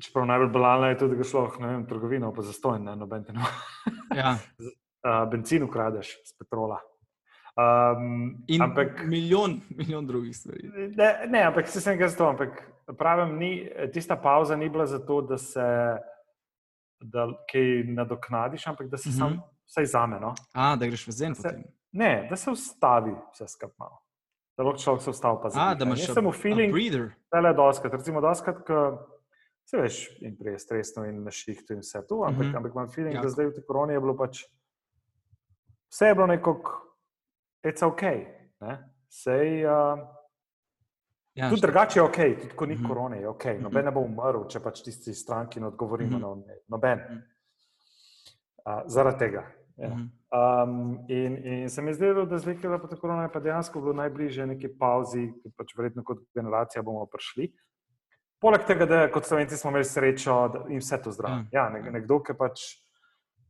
[0.00, 3.48] Čeprav najbolj banalno je tudi, da šlo v trgovino, pa zastojn, ne, noben te ne.
[4.16, 4.36] ja.
[5.02, 6.76] Uh, bencin ukradeš z petrola.
[7.58, 10.68] Um, In ampak, milijon, milijon drugih stvari.
[10.94, 12.62] ne, ne, ampak se sem ga zato, ampak
[12.98, 15.66] pravim, ni, tista pauza ni bila zato, da se
[17.02, 19.22] da kaj nadoknadiš, ampak da se mm Mhm.
[19.22, 19.34] -hmm.
[19.34, 20.34] sam, vsaj zame, no?
[20.54, 21.64] A, da greš v zen potem.
[21.92, 23.98] Ne, da se ustavi vse skupaj malo.
[24.56, 25.74] Da lahko človek se ustavi pa A, zadiha.
[25.74, 26.74] da imaš a feeling,
[27.32, 28.78] da je doskrat, recimo doskrat, ko
[29.64, 32.50] se veš in prej je stresno in na šihtu in vse to, ampak, mm.
[32.50, 32.56] -hmm.
[32.56, 33.22] ampak imam feeling, Jako.
[33.22, 34.44] da zdaj v tej koroni je bilo pač
[35.92, 36.72] vse je bilo nekako,
[37.62, 38.02] it's ok.
[38.60, 38.94] Ne?
[39.08, 39.98] Sej, uh,
[41.34, 42.78] Ja, tudi drugače je ok, tudi ko ni mm.
[42.78, 42.88] -hmm.
[42.88, 43.44] korone, je ok.
[43.44, 43.62] Mhm.
[43.62, 46.44] Noben ne bo umrl, če pač tisti stranki ne odgovorimo mm -hmm.
[46.46, 47.00] na noben.
[48.66, 49.46] Uh, zaradi tega.
[49.82, 49.96] Ja.
[50.62, 50.76] Um,
[51.08, 53.92] in, in se mi zdelo, da zdaj, ko je pa korona, je pa dejansko bilo
[53.92, 57.50] najbližje neki pauzi, ki pač verjetno kot generacija bomo prišli.
[58.40, 60.36] Poleg tega, da kot slovenci smo imeli srečo
[60.68, 61.44] in vse to zdravo.
[61.50, 61.64] Ja.
[61.64, 62.62] Ja, nek, nekdo, ki pač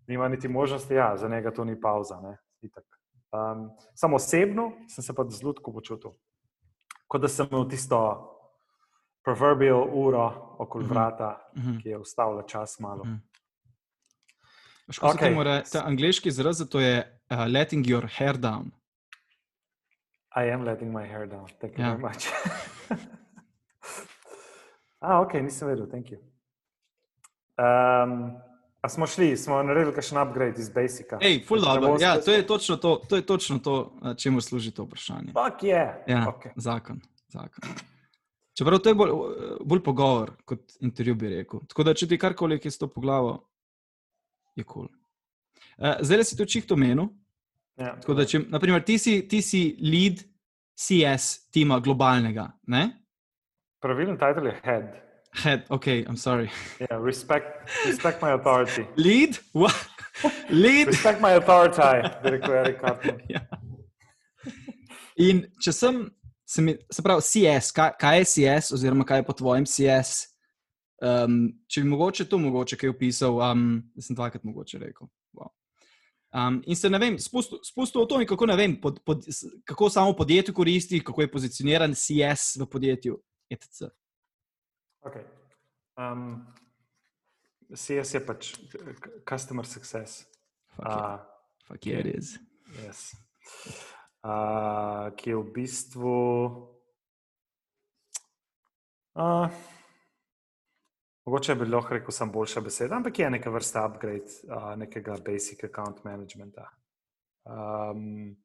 [0.07, 2.21] nima niti možnosti, ja, za njega to ni pauza.
[2.21, 2.85] Ne, itak.
[3.33, 6.11] um, samo osebno sem se pa zelo tako počutil,
[7.07, 8.01] kot da sem imel tisto
[9.23, 10.27] proverbial uro
[10.59, 10.92] okoli Mhm.
[10.92, 11.79] vrata, Mhm.
[11.79, 13.05] ki je ustavila čas malo.
[13.05, 13.14] Mhm.
[13.14, 13.32] Veš,
[14.87, 15.29] kako se Okej.
[15.29, 15.71] temu reče?
[15.71, 16.97] Ta angliški izraz za to je
[17.31, 18.71] uh, letting your hair down.
[20.37, 21.47] I am letting my hair down.
[21.61, 21.97] Thank you Ja.
[21.97, 22.27] very much.
[25.01, 26.18] ah, ok, nisem vedel, thank you.
[27.55, 28.33] Um,
[28.81, 31.18] a smo šli, smo naredili kakšen upgrade iz Basica.
[31.21, 31.88] Ej, full Da se ne dobro.
[31.90, 35.27] bom Ja, to je točno to, to, je točno to eh, čemu služi to vprašanje.
[35.29, 35.92] Fuck yeah.
[36.07, 36.51] Ja, Okay.
[36.57, 37.68] zakon, zakon.
[38.59, 39.11] Čeprav to je bolj,
[39.64, 41.61] bolj pogovor kot intervju, bi rekel.
[41.68, 43.49] Tako da, če ti karkoli je s to poglavo,
[44.57, 44.87] je kul.
[44.87, 44.88] Cool.
[45.79, 47.09] Uh, zdaj si to čihto menil.
[47.81, 50.21] Ja, Tako da, če, naprimer, ti si, ti si lead
[50.77, 52.83] CS tima globalnega, ne?
[53.83, 54.91] Pravilen titel je head.
[55.43, 56.51] Head, ok, I'm sorry.
[56.79, 58.85] Yeah, respect, respect my authority.
[58.97, 59.38] Lead?
[59.53, 59.75] What?
[60.51, 60.88] Lead?
[60.93, 63.23] Respect my authority, bi rekel Erik Cartman.
[63.33, 63.41] Ja.
[65.23, 66.05] In če sem,
[66.45, 70.32] se, mi, se pravi, CS, kaj, kaj je CS, oziroma kaj je po tvojem CS?
[71.03, 75.09] Um, če bi mogoče to mogoče kaj opisal, um, sem dvakrat mogoče rekel.
[75.35, 75.51] Wow.
[76.33, 79.27] Um, in se ne vem, spustil, spustil v to, in kako vem, pod, pod,
[79.67, 83.19] kako samo podjetje koristi, kako je pozicioniran CS v podjetju,
[83.51, 83.91] etc.
[85.03, 85.27] Okay.
[85.99, 86.47] Um,
[87.75, 88.79] CS je pač c-
[89.29, 90.23] customer success.
[90.77, 91.19] Fuck yeah, Uh,
[91.67, 92.38] fuck yeah it is.
[92.79, 93.11] yes.
[94.25, 96.15] uh, ki je v bistvu.
[99.19, 99.51] Uh,
[101.27, 105.65] mogoče bi lahko rekel, sem boljša beseda, ampak je neka vrsta upgrade uh, nekega basic
[105.65, 106.69] account managementa.
[107.45, 108.37] Um,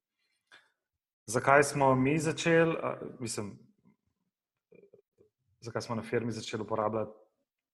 [1.26, 3.54] zakaj smo mi začeli, uh, mislim,
[5.60, 7.28] zakaj smo na firmi začeli uporabljati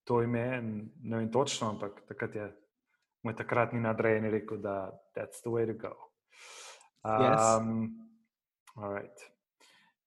[0.03, 0.61] to ime,
[1.03, 2.47] ne vem točno, ampak takrat je
[3.23, 5.95] moj takratni nadrejeni rekel, da that's the way to go.
[7.05, 7.57] Yes.
[7.59, 7.99] Um,
[8.75, 9.19] all right.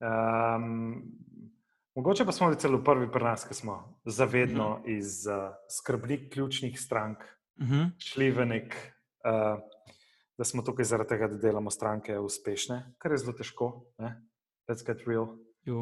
[0.01, 1.03] um,
[1.97, 7.25] mogoče pa smo celo prvi pri nas, ki smo zavedno iz uh, skrbnik ključnih strank
[7.57, 7.91] Uh -huh.
[7.99, 8.75] šli v nek,
[9.25, 9.61] uh,
[10.39, 13.87] da smo tukaj zaradi tega, da delamo stranke uspešne, kar je zelo težko.
[13.99, 14.23] Ne?
[14.69, 15.23] Let's get real.
[15.25, 15.81] Uh,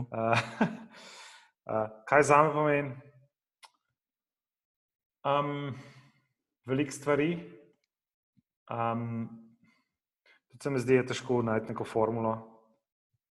[1.66, 2.94] uh, kaj za me pomeni?
[5.24, 5.74] Um,
[6.66, 7.58] Veliko stvari.
[8.70, 9.28] Um,
[10.48, 12.53] tudi se mi zdi, da je težko najti neko formulo,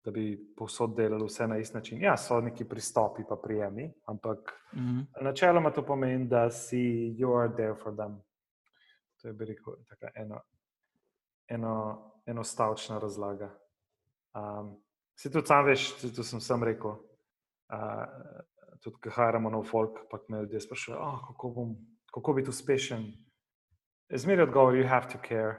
[0.06, 2.02] da bi povsod delali vse na isti način.
[2.02, 4.38] Ja, so neki pristopi, pa prijemi, ampak
[4.72, 5.22] Uh -huh.
[5.22, 6.78] načeloma to pomeni, da si
[7.18, 8.20] you are there for them.
[9.22, 10.40] To je, bi rekel, taka eno,
[11.48, 13.58] eno, enostavčna razlaga.
[14.34, 14.82] Um,
[15.14, 16.98] si tudi sam veš, tudi sem sam rekel, uh,
[18.82, 21.76] tudi ko haramo nov folk, pa me ljudje sprašujejo, oh, kako, bom,
[22.14, 23.12] kako biti uspešen.
[24.14, 25.56] Zmeraj odgovor, you have to care.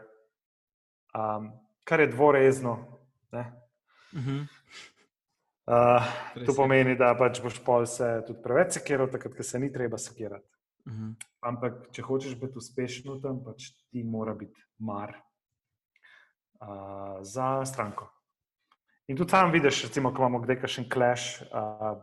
[1.16, 1.52] Um,
[1.84, 3.00] kar je dvorezno.
[3.32, 3.67] Ne?
[4.14, 4.48] Uh -huh.
[5.68, 6.04] Uh,
[6.46, 9.98] to pomeni, da pač boš pol se tudi preveč sekiral, takrat, ko se ni treba
[9.98, 10.48] sekirati.
[10.86, 11.16] Uh -huh.
[11.42, 15.16] Ampak, če hočeš biti uspešen v tem, pač ti mora biti mar
[16.62, 18.10] uh, za stranko.
[19.08, 21.98] In tudi tam vidiš, recimo, ko imamo kdaj kakšen clash, uh,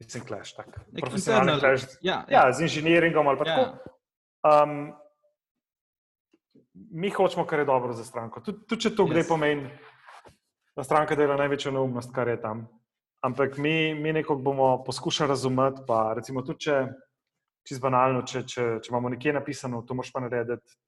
[0.00, 3.56] mislim, clash, tak, Nek profesionalni internal- clash, Ja, ja, z inženiringom ali pa Ja.
[3.56, 3.78] tako.
[4.64, 4.92] Um,
[6.90, 8.40] mi hočemo, kar je dobro za stranko.
[8.40, 9.10] Tudi, tudi če to Yes.
[9.10, 9.70] kdaj pomeni,
[10.78, 12.68] da stranka dela največjo neumnost, kar je tam.
[13.26, 16.76] Ampak mi, mi nekako bomo poskušali razumeti, pa recimo tudi če,
[17.66, 20.78] čisto banalno, če, če, če imamo nekje napisano, to moš pa narediti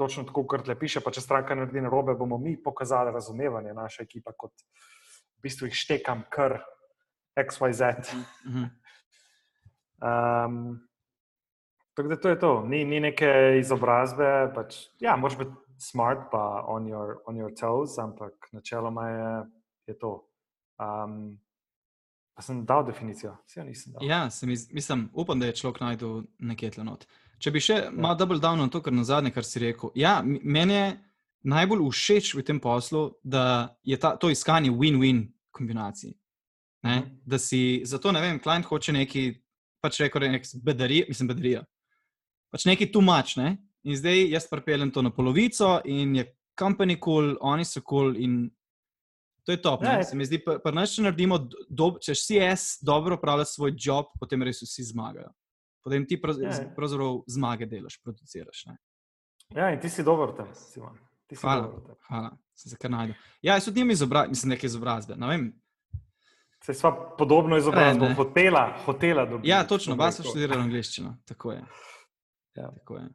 [0.00, 4.08] točno tako, kot le piše, pa če stranka naredi narobe, bomo mi pokazali razumevanje, naša
[4.08, 4.64] ekipa, kot
[5.36, 6.62] v bistvu jih štekam kar
[7.36, 7.92] XYZ.
[8.16, 8.24] Uh
[8.56, 8.68] -huh.
[10.00, 10.80] Um,
[11.94, 14.52] tako da to je to, ni, ni neke izobrazbe.
[14.54, 19.30] Pač, ja, moraš biti smart, pa on your, on your toes, ampak načeloma je,
[19.92, 20.12] je to.
[20.80, 21.38] Um,
[22.36, 24.04] pa sem dal definicijo, vse jo nisem dal.
[24.08, 27.06] Ja, se mi, z- mislim, upam, da je človek najdel nekje tle not.
[27.40, 29.90] Če bi še malo double down na to, kar na zadnje, kar si rekel.
[29.96, 30.86] Ja, meni je
[31.48, 36.12] najbolj všeč v tem poslu, da je ta, to iskanje win-win kombinacij.
[36.84, 36.96] Ne?
[37.00, 37.16] Mhm.
[37.24, 39.24] Da si, zato ne vem, klient hoče neki,
[39.80, 41.64] pač rekel, nek bedarija, mislim, bedarija.
[42.52, 43.56] Pač neki tumač, ne?
[43.88, 46.24] In zdaj jaz pripeljem to na polovico in je
[46.60, 48.50] company cool, oni so cool in
[49.44, 49.82] to je top.
[49.82, 49.96] Ne?
[49.98, 50.04] je.
[50.04, 51.38] Se mi zdi, pa, naš, če naredimo,
[51.68, 55.30] do, če CS dobro upravlja svoj job, potem res vsi zmagajo.
[55.80, 56.66] Potem ti Ja, ja.
[56.76, 58.66] pravzaprav zmage delaš, produciraš.
[58.66, 58.76] Ne?
[59.56, 60.98] Ja, in ti si dober v tem, Simon.
[61.26, 61.62] Ti si Hvala.
[61.62, 61.96] dober v tem.
[62.08, 63.16] Hvala, sem se kar najdel.
[63.42, 65.16] Ja, jaz tudi nimam izobrazbe, mislim, neke izobrazbe.
[65.16, 65.46] Ne vem.
[66.60, 69.48] Saj sva podobno izobrazbo hotela, hotela dobiti.
[69.48, 70.30] Ja, točno, vas so rekel.
[70.34, 71.14] študirali angliščino.
[71.24, 71.62] Tako je.
[72.60, 72.68] Ja.
[72.76, 73.08] Tako je.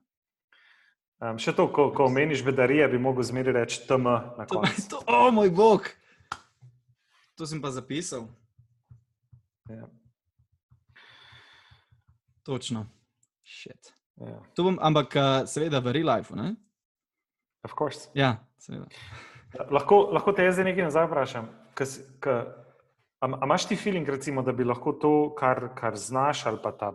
[1.23, 4.87] Um, še to, ko, ko omeniš bedarije, bi mogel zmeri reči TM na To, koncu.
[4.91, 5.87] to, o moj bog!
[7.39, 8.27] To sem pa zapisal.
[9.71, 9.87] Ja.
[12.43, 12.85] Točno.
[13.43, 13.91] Shit.
[14.21, 14.39] Ja.
[14.55, 16.55] To bom, ampak uh, seveda v real life, ne?
[17.65, 18.07] Of course.
[18.15, 18.87] Ja, seveda.
[19.71, 21.47] Lahko, lahko te jaz zdaj nekaj nazaj vprašam.
[21.75, 22.35] Kas, ka,
[23.19, 26.71] a, a imaš ti feeling, recimo, da bi lahko to, kar, kar znaš, ali pa
[26.75, 26.91] ta,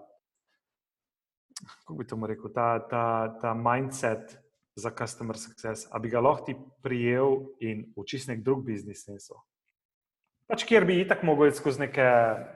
[1.66, 3.04] kako bi to rekel, ta, ta,
[3.40, 4.38] ta mindset
[4.74, 9.36] za customer success, a bi ga lahko ti prijel in čist nek drug biznis nesel?
[10.50, 12.06] Pač, kjer bi itak mogel iti skozi, neke,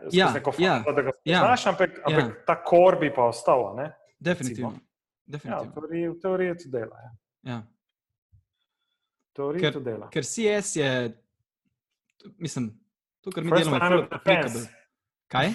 [0.02, 2.44] skozi Ja, neko ja, fazo, da ga ja, znaš, ampak, ampak ja.
[2.46, 3.76] ta kor bi pa ostal.
[3.76, 3.92] Ne?
[4.18, 4.72] Definitivno.
[4.72, 5.72] Ja, v Definitivno.
[5.74, 6.96] teoriji, v teoriji to dela.
[7.04, 7.10] Ja.
[7.52, 7.58] Ja.
[9.34, 10.08] Teoriji Ker- to dela.
[10.10, 10.90] Ker CS je,
[12.38, 12.70] mislim,
[13.20, 14.58] to, kar mi First delamo, je line ful of defense.
[14.58, 14.64] applicable.
[15.28, 15.48] Kaj?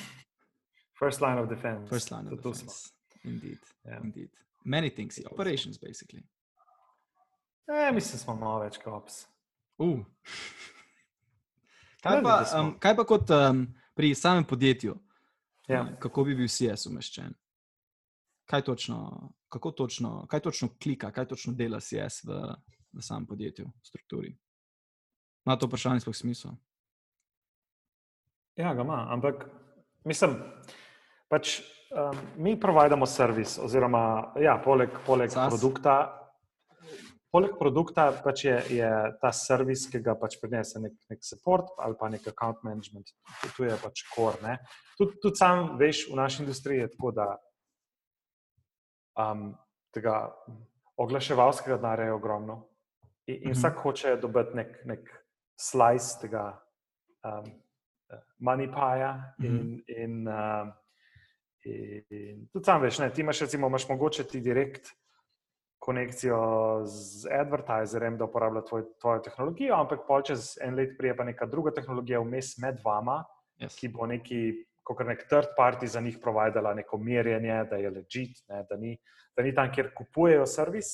[1.00, 1.90] First line of defense.
[1.90, 2.99] First line of defense.
[3.24, 3.60] Indeed.
[3.84, 4.00] Ja.
[4.04, 4.30] Indeed.
[4.64, 6.24] Many things, operations, basically.
[7.68, 9.22] E, mislim, smo malo več kot ops.
[9.78, 10.02] Uh.
[12.04, 14.96] Kaj, pa, um, kaj pa kot um, pri samem podjetju?
[15.68, 15.82] Ja.
[15.82, 17.36] Um, Kako bi bil CS umeščen?
[18.50, 19.00] Kaj točno,
[19.50, 22.40] kako točno, kaj točno klika, kaj točno dela CS v,
[22.94, 24.32] v samem podjetju, v strukturi?
[25.46, 26.58] Ima to vprašanje sploh smisel?
[28.58, 29.46] Ja, ga ima, ampak
[30.06, 30.40] mislim,
[31.30, 31.60] pač
[31.92, 35.54] um, mi provajdamo servis, oziroma ja, poleg, poleg SaaS.
[35.54, 36.16] produkta.
[37.30, 38.90] Poleg produkta pač je, je
[39.22, 43.12] ta servis, ki ga pač prinese nek, nek support ali pa nek account management,
[43.56, 44.56] tu, je pač core.
[44.98, 47.28] Tudi tud sam veš, v naši industriji je tako, da
[49.22, 49.54] um,
[49.94, 50.32] tega
[50.98, 52.58] oglaševalskega denarja je ogromno
[53.28, 53.58] in, in Mhm.
[53.60, 55.10] vsak hoče dobiti nek, nek
[55.60, 56.48] slice tega
[57.24, 57.46] um,
[58.42, 60.74] money paja in, in, um,
[62.10, 64.92] in, tudi sam veš, ne, ti imaš recimo, imaš mogoče ti direkt
[65.80, 66.40] konekcijo
[66.86, 71.46] z advertiserjem, da uporablja tvoj, tvojo tehnologijo, ampak pol čez en let prije pa neka
[71.46, 73.24] druga tehnologija vmes med vama,
[73.60, 73.76] Yes.
[73.76, 74.54] ki bo neki,
[74.88, 78.94] kot nek third party za njih providala neko merjenje, da je legit, ne, da, ni,
[79.36, 80.94] da ni tam, kjer kupujejo servis.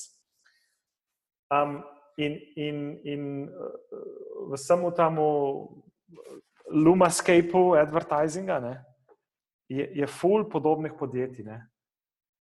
[1.46, 1.78] Um,
[2.18, 5.28] in in, in uh, v samem temu
[6.74, 8.74] Lumascapeu advertisinga ne,
[9.68, 11.44] je, je full podobnih podjetij.
[11.44, 11.68] Ne.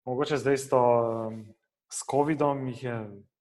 [0.05, 0.81] Mogoče zdaj s, to,
[1.29, 1.45] um,
[1.93, 2.97] s COVID-om jih je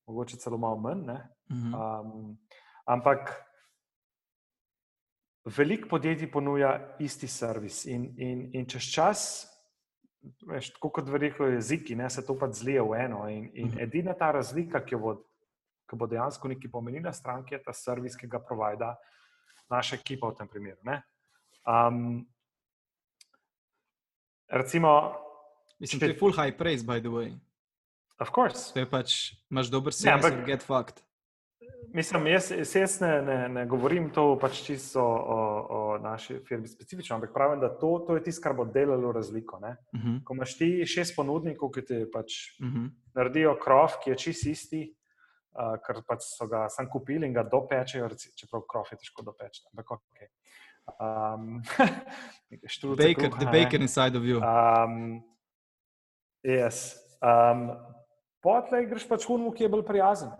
[0.07, 1.05] mogoče celo malo manj.
[1.05, 1.19] Ne.
[1.51, 1.73] Mhm.
[1.73, 2.37] Um,
[2.85, 3.31] ampak
[5.57, 9.21] veliko podjetij ponuja isti servis, in, in, in čez čas,
[10.47, 13.23] veš, tako kot v rekel jeziki, ne, se to pač zlije v eno.
[13.29, 13.79] In, in Mhm.
[13.79, 15.15] edina ta razlika, ki jo bo,
[15.89, 18.95] ki bo dejansko nekaj pomenila stranki, je ta servis, ki ga provajda
[19.69, 20.77] naša ekipa v tem primeru.
[20.83, 21.01] ne.
[21.65, 22.27] Um,
[24.51, 25.13] recimo,
[25.79, 27.31] Mislim, če- to je full high praise, by the way.
[28.19, 29.15] of course, To je pač,
[29.49, 30.45] imaš dober servis, ampak- ampak...
[30.47, 31.01] get fucked.
[31.93, 35.37] Mislim, jaz, jaz- ne, ne, ne govorim to pač čisto o,
[35.69, 39.59] o, naši firmi specifično, ampak pravim, da to, to je tisto, kar bo delalo razliko.
[39.59, 39.75] Ne?
[39.93, 40.23] Uh -huh.
[40.23, 42.89] Ko imaš ti šest ponudnikov, ki ti pač Uh -huh.
[43.13, 44.95] naredijo krov, ki je čist isti,
[45.51, 49.61] uh, ker pač so ga sam kupili in ga dopečejo, čeprav krov je težko dopeči.
[49.73, 50.15] Ampak ok.
[50.99, 51.61] Um,
[52.67, 53.51] štruce Bacon, kruha, the ne.
[53.51, 54.37] bacon inside of you.
[54.41, 55.23] Um,
[56.43, 56.97] yes.
[57.21, 57.71] um,
[58.41, 60.31] Potlej greš pač hunmu, ki je bolj prijazen.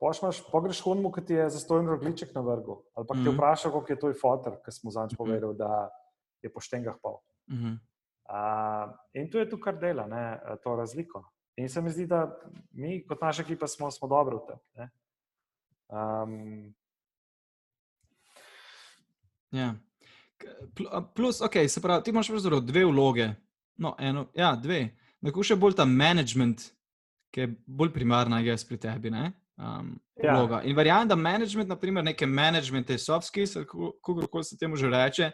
[0.00, 2.82] Pošmaš, pogreš hunmu, ki ti je zastojen rogliček na vrhu.
[2.94, 3.34] Ali pa ti Mhm.
[3.34, 5.16] vpraša, kako je tvoj fotor, ki smo zanj Mhm.
[5.16, 5.88] povedali, da
[6.42, 7.20] je po štengah pol.
[7.48, 7.78] Uh -huh.
[8.30, 11.24] Uh, in to je to, kar dela, ne, to razliko.
[11.56, 12.30] In se mi zdi, da
[12.72, 14.58] mi, kot naša ekipa, smo, smo dobri v tem.
[14.74, 14.90] ne.
[15.88, 16.74] Um,
[19.52, 19.74] Ja.
[21.14, 23.30] Plus, ok, se pravi, ti imaš pravzaprav dve vloge.
[23.80, 24.88] No, eno, ja, dve.
[25.20, 26.70] Nekako še bolj ta management,
[27.34, 29.12] ki je bolj primarna, jaz pri tebi.
[29.12, 29.32] Ne?
[29.60, 30.34] Um, Ja.
[30.36, 30.62] vloga.
[30.64, 34.90] In verjamem, da management, naprimer, neke management, te soft skills, kako koli se temu že
[34.90, 35.30] reče,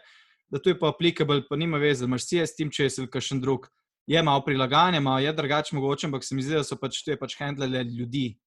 [0.49, 3.67] da to je pa applicable, pa nima veze, imaš CS, tim čez ali kakšen drug.
[4.07, 7.11] Je malo prilagajanje, malo je drugače mogoče, ampak se mi zdi, da so pač to
[7.11, 8.37] je pač handlele ljudi.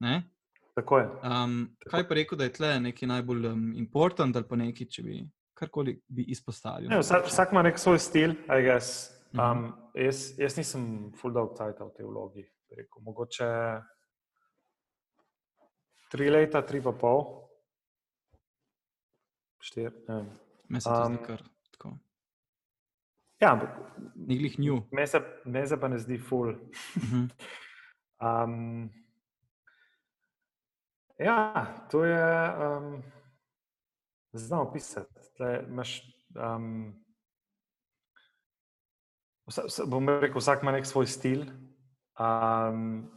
[0.00, 0.22] Ne?
[0.80, 1.06] Tako je.
[1.26, 5.04] Um, kaj pa rekel, da je tle nekaj najbolj um, important ali pa nekaj, če
[5.06, 5.20] bi
[5.60, 6.88] karkoli bi izpostavil?
[6.88, 9.10] Ne, vsak, vsak ima nek svoj stil, I guess.
[9.36, 12.44] Um, jaz, jaz nisem full dog cajt v tej vlogi.
[12.70, 13.02] Rekel.
[13.06, 13.46] Mogoče
[16.10, 17.22] tri leta, tri pa pol,
[19.62, 19.92] štiri.
[20.06, 20.22] to
[20.80, 21.42] zdi um, kar
[21.74, 21.92] tako.
[23.40, 23.76] Ja, ampak
[24.16, 24.82] Ni glih nju.
[24.92, 26.54] me se, me se pa ne zdi full.
[26.98, 27.28] Mhm.
[28.20, 28.90] Um,
[31.20, 31.36] ja,
[31.86, 32.24] to je.
[32.58, 33.02] Um,
[34.32, 35.14] Znam opisati.
[35.36, 36.94] Tle imaš, Um,
[39.44, 41.40] vsa, vsa, bom rekel, vsak ima nek svoj stil.
[42.14, 43.10] Um,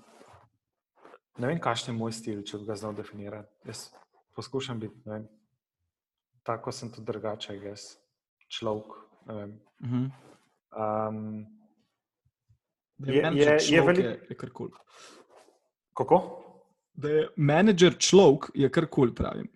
[1.37, 3.53] ne vem, kakšen je moj stil, če bi ga znal definirati.
[3.63, 3.91] Jaz
[4.33, 5.27] poskušam biti, vem,
[6.43, 7.97] tako sem tudi drugače, jaz,
[8.49, 8.97] človek.
[9.25, 9.59] vem.
[9.79, 10.05] Mhm.
[10.73, 11.45] Um,
[12.99, 14.69] Je- je- je velik- je, je kar kul.
[14.69, 14.79] Cool.
[15.93, 16.42] Kako?
[16.93, 19.47] Da je menedžer človek, je kar kul, cool, pravim.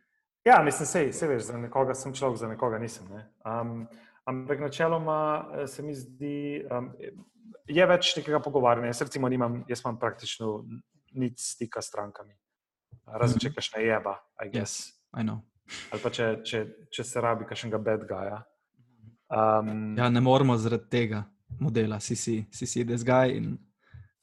[0.46, 3.06] Ja, mislim, sej, sej veš, za nekoga sem človek, za nekoga nisem.
[3.12, 3.28] Ne?
[3.46, 3.88] Um,
[4.26, 5.18] ampak načeloma
[5.54, 6.90] eh, se mi zdi, um,
[7.68, 8.88] je več nekega pogovarjanja.
[8.88, 10.64] Jaz recimo nimam, jaz imam praktično
[11.14, 12.34] nič stika s strankami.
[13.08, 13.56] Razen če Mhm.
[13.56, 14.88] kašne jeba, I guess.
[14.88, 15.42] Yes, I know.
[15.92, 18.42] ali pa če, če, če se rabi kakšnega bad guya.
[19.30, 21.24] Um, Ja, ne moramo zaradi tega
[21.60, 23.58] modela, si si, si, si this guy in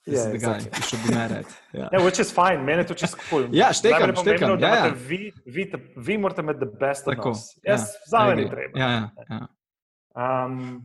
[0.04, 0.78] this Yeah, is the guy, exactly.
[0.78, 1.46] you should be married.
[1.72, 1.88] Ja.
[1.92, 3.48] Ja, which is fine, meni je to čisto kul.
[3.52, 4.92] Ja, štekam, štekam, ja, ja.
[5.08, 7.56] Vi, vi, te- vi morate imeti the best of Tako, us.
[7.64, 8.68] Jaz ja, zame I ni agree.
[8.72, 8.78] treba.
[8.78, 9.46] Ja, ja, ja.
[10.44, 10.84] Um,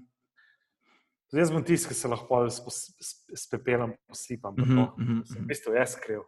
[1.29, 2.61] zdaj jaz bom tisti, ki se lahko s,
[2.99, 4.55] s, s pepelom posipam.
[4.55, 4.85] pa to.
[4.97, 5.43] mhm, Sem mhm.
[5.43, 6.23] v bistvu jaz kriv,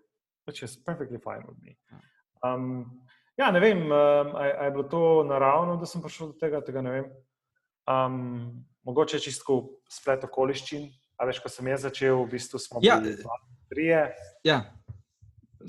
[0.47, 1.77] which is perfectly fine with me.
[1.91, 2.01] Ja.
[2.43, 3.01] Um,
[3.37, 3.91] ja, ne vem, um,
[4.35, 7.05] a, a je bilo to naravno, da sem prišel do tega, tega ne vem.
[7.87, 10.89] Um, mogoče čisto splet okoliščin.
[11.21, 13.35] A veš, ko sem jaz začel, v bistvu smo Ja, bili dva,
[13.69, 13.99] trije.
[14.43, 14.63] ja.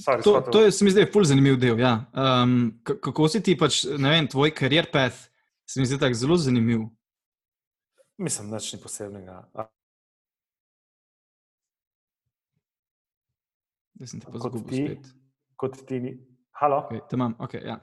[0.01, 1.77] Sorry, To, to je, se mi zdi, ful zanimiv del.
[1.77, 2.09] Ja.
[2.17, 5.29] Um, kako si ti, pač, ne vem, tvoj karier path,
[5.69, 6.87] se mi zdi tako zelo zanimiv.
[8.17, 9.37] Mislim, da ni posebnega.
[13.93, 14.81] Da sem te pa Kot ti?
[14.81, 15.13] spet.
[15.57, 16.13] Kot ti ni.
[16.57, 16.87] Halo?
[16.89, 17.77] Okay, te imam, okay, ja.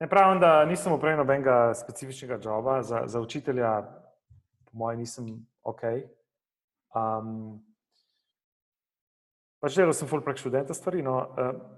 [0.00, 3.82] Ne pravim, da nisem upravil nobenega specifičnega joba, za, za učitelja,
[4.64, 5.26] po mojem, nisem
[5.62, 5.82] ok.
[6.96, 7.58] Um,
[9.60, 11.04] pač delal sem full prek študenta stvari.
[11.04, 11.76] No, uh,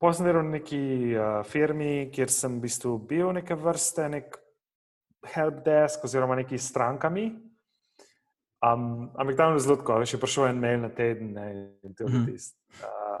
[0.00, 4.38] Potem sem delal v neki uh, firmi, kjer sem v bistvu bil neke vrste, nek
[5.28, 7.26] helpdesk oziroma neki strankami.
[8.64, 11.44] Um, ampak tam je zelo tako, veš, je prišel en mail na teden ne,
[11.84, 12.56] in to je bil tisti.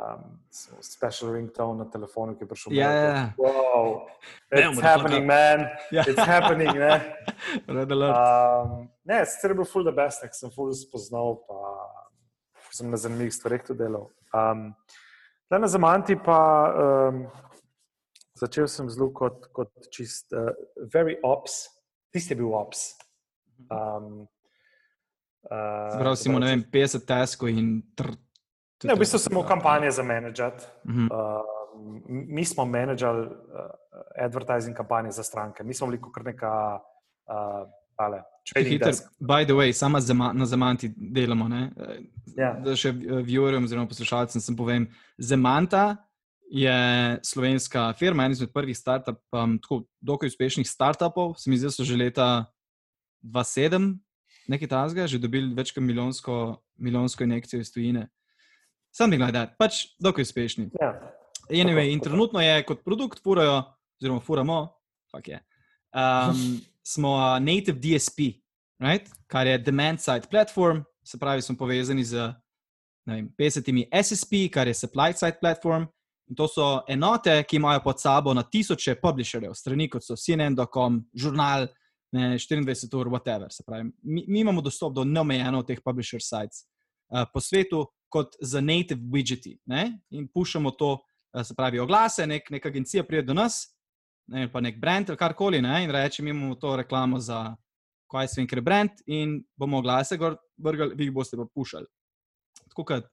[0.00, 0.40] Um,
[0.80, 2.72] special ringtone na telefonu, ki je prišel.
[2.72, 3.24] Ja, ja, ja.
[3.36, 4.08] Wow,
[4.48, 4.84] it's motherfucker.
[4.84, 5.68] happening, man.
[5.92, 6.04] Ja.
[6.08, 6.96] It's happening, ne.
[7.76, 8.16] Red alert.
[8.16, 11.58] Um, ne, sicer je bil full the best, nek sem full spoznal, pa
[12.70, 14.08] sem na zanimivih stvareh tudi delal.
[14.30, 14.70] Um,
[15.50, 16.40] Tle na Zamanti pa
[17.10, 17.24] um,
[18.38, 20.54] začel sem zelo kot, kot čist, uh,
[20.92, 21.64] very ops,
[22.14, 22.92] tisti je bil ops.
[23.66, 24.28] Um,
[25.50, 28.14] uh, Zbral si mu, ne vem, 50 taskov in tr.
[28.86, 30.70] Ne, v bistvu sem imel kampanje za menedžati.
[30.86, 31.10] Mhm.
[31.10, 31.58] Uh,
[32.10, 33.74] mi smo menedžali uh,
[34.22, 35.66] advertising kampanje za stranke.
[35.66, 37.66] Mi smo bili kot neka uh,
[38.52, 41.48] trading Hiter, by the way, sama zama, na Zamanti delamo.
[41.48, 41.70] Ne?
[42.36, 42.54] Ja.
[42.64, 45.96] Da še viewerjem oziroma poslušalcem sem povem, Zemanta
[46.50, 46.74] je
[47.22, 51.36] slovenska firma, en izmed prvih startup, um, tako dokaj uspešnih startupov.
[51.38, 52.28] Se mi zdi, da so že leta
[53.22, 53.92] 2007
[54.50, 56.34] nekaj tasga, že dobili več kot milijonsko,
[56.82, 58.08] milijonsko injekcijo iz tujine.
[58.90, 60.70] Something like that, pač dokaj uspešni.
[60.80, 60.96] Ja.
[61.50, 63.62] Anyway, in trenutno je kot produkt, furajo,
[64.00, 64.58] oziroma furamo,
[65.12, 65.38] fuck je.
[65.94, 68.40] Um, smo native DSP,
[68.80, 69.08] right?
[69.26, 72.32] kar je demand side platform, se pravi, smo povezani z
[73.06, 75.86] vem, 50 SSP, kar je supply side platform.
[76.30, 81.00] In to so enote, ki imajo pod sabo na tisoče publisherjev, strani kot so CNN.com,
[81.14, 81.66] žurnal,
[82.14, 83.50] ne, 24 ur, whatever.
[83.50, 86.62] Se pravi, mi, mi imamo dostop do neomejeno teh publisher sites
[87.10, 89.56] uh, po svetu, kot za native widgeti.
[89.66, 89.98] Ne?
[90.14, 90.92] In puščamo to,
[91.34, 93.64] uh, se pravi, oglase, nek, neka agencija pride do nas,
[94.30, 95.82] ne, vem, pa nek brand ali karkoli, ne?
[95.84, 97.42] in reče, mi imamo to reklamo za
[98.10, 101.86] kaj se vem, ker brand, in bomo oglase gor vrgali, vi jih boste pa pušali.
[102.70, 103.08] Tako kot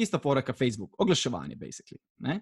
[0.00, 2.00] ista fora, kot Facebook, oglaševanje, basically.
[2.26, 2.40] Ne?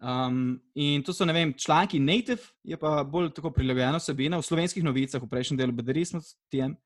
[0.00, 4.38] Um, in to so, ne vem, članki native, je pa bolj tako prilagojena vsebina.
[4.38, 6.76] V slovenskih novicah, v prejšnjem delu BDR smo, TM,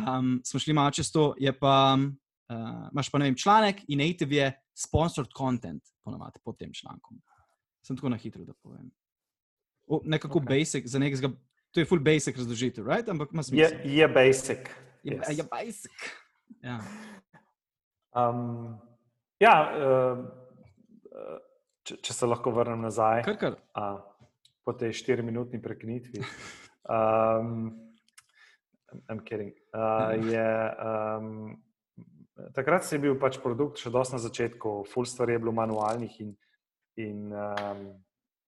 [0.00, 4.00] um, smo šli malo čez to, je pa, uh, imaš pa, ne vem, članek in
[4.04, 7.20] native je sponsored content, ponovadi pod tem člankom.
[7.84, 8.88] Sem tako na hitro, da povem.
[9.86, 10.58] Nekako okay.
[10.58, 11.30] Basic, za nekega,
[11.70, 13.08] to je full basic razložitev, right?
[13.08, 13.78] ampak ima Je, smisel.
[13.84, 14.70] je basic.
[15.02, 15.38] Je, yes.
[15.38, 16.06] je basic.
[16.62, 16.80] Ja.
[18.16, 18.78] Um,
[19.38, 20.24] ja, uh,
[21.86, 23.58] če, če se lahko vrnem nazaj Kar, kar.
[23.78, 23.98] a,
[24.66, 26.22] po tej štiriminutni prekinitvi.
[26.86, 27.74] Um,
[29.10, 29.50] I'm kidding.
[29.74, 31.58] Uh, je, um,
[32.54, 36.30] takrat si bil pač produkt še dosti na začetku, full stvari je bilo manualnih in,
[37.02, 37.80] in um,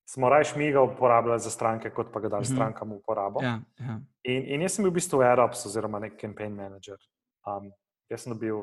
[0.09, 2.55] smo raje šmiga uporabljali za stranke, kot pa ga dali Mhm.
[2.55, 3.43] strankam v uporabo.
[3.43, 4.01] Ja, ja.
[4.25, 6.97] In, in jaz sem bil v bistvu AirOps oziroma nek campaign manager.
[7.47, 7.73] Um,
[8.09, 8.63] jaz sem bil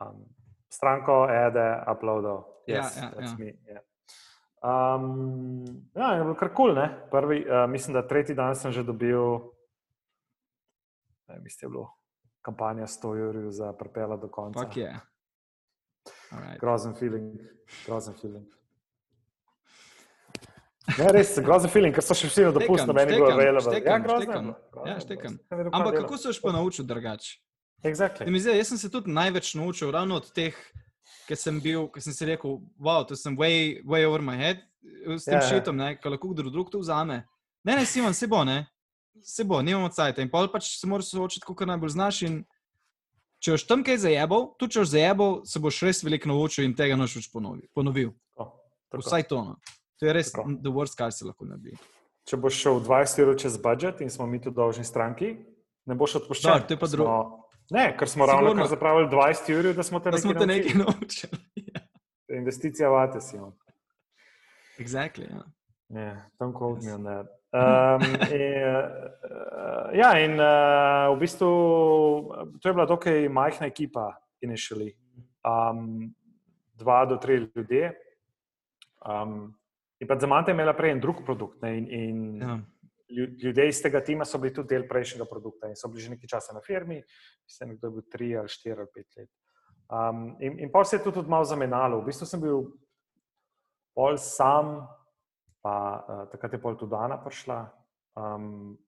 [0.00, 0.24] um,
[0.68, 2.44] stranko, ede, uploadal.
[2.66, 3.36] Ja, Yes, ja, that's ja.
[3.38, 3.82] me, yeah.
[4.62, 5.64] Um,
[5.96, 6.74] ja, je bilo kar kul.
[6.74, 9.40] Cool, Prvi, uh, mislim, da tretji dan sem že dobil,
[11.28, 11.88] ne, mislim, da je bilo
[12.42, 14.60] kampanja 100 ur za prepela do konca.
[16.32, 16.60] Alright.
[16.60, 17.40] Grozen feeling,
[17.86, 18.46] grozen feeling.
[20.98, 23.76] Ne, res, grozen feeling, ker so še vsi na dopustu, meni je bilo available.
[23.76, 24.54] ja, je grozno
[24.86, 25.38] Ja, je štekam.
[25.72, 27.36] Ampak kako se boš pa naučil drugače?
[27.84, 28.26] Exactly.
[28.40, 30.56] Zdi, jaz sem se tudi največ naučil ravno od teh,
[31.28, 34.64] ki sem bil, ki sem si rekel, wow, to sem way, way over my head
[35.16, 35.48] s tem Ja, ja.
[35.48, 37.24] šitom, ko lahko kdo drug to vzame.
[37.64, 38.66] Ne, ne, Simon, se bo, ne,
[39.22, 40.18] se bo, nimamo cajt.
[40.18, 42.22] In pol pač se moraš soočiti, kot najbolj znaš.
[42.28, 42.40] In
[43.40, 46.74] če boš tam kaj zajebal, tudi če boš zajebal, se boš res veliko naučil in
[46.76, 47.68] tega noč več ponovil.
[47.76, 48.14] ponovil.
[48.36, 49.04] Tako.
[49.04, 49.44] Vsaj to.
[49.44, 49.79] No.
[50.00, 50.48] To je res Tako.
[50.64, 51.76] the worst, kar se lahko naredi.
[52.28, 55.34] Če boš šel 20 eur čez budžet in smo mi tu dolžni stranki,
[55.86, 56.50] ne boš odpuščen.
[56.50, 57.16] Dobro, to je pa drugo.
[57.70, 58.62] Ne, ker smo ravno Sigurno.
[58.64, 61.38] kar zapravili 20 ur, da smo te Da smo te nekaj nekaj naučili.
[61.70, 61.80] Ja.
[62.38, 63.52] Investicija vate si on.
[64.78, 65.42] exactly, ja.
[65.90, 66.86] Yeah, don't quote Yes.
[66.86, 67.26] me on that.
[67.52, 68.02] Um,
[68.40, 71.48] in, uh, ja, in uh, v bistvu
[72.62, 74.94] to je bila dokaj majhna ekipa, initially.
[75.44, 76.14] Um,
[76.74, 77.92] dva do tri ljudje.
[79.06, 79.59] Um,
[80.00, 81.62] in pa za Mante je imela prej en drug produkt.
[81.62, 82.58] Ne, in, in Ja.
[83.10, 86.10] lju- ljudje iz tega tima so bili tudi del prejšnjega produkta in so bili že
[86.10, 87.02] nekaj časa na firmi,
[87.44, 89.30] mislim, da je bil tri ali štiri ali pet let.
[89.90, 92.00] Um, in in pa se je to tudi malo zamenjalo.
[92.00, 92.62] V bistvu sem bil
[93.94, 94.86] pol sam,
[95.62, 95.74] pa
[96.08, 97.68] uh, takrat je pol tudi Dana prišla.
[98.16, 98.78] Um,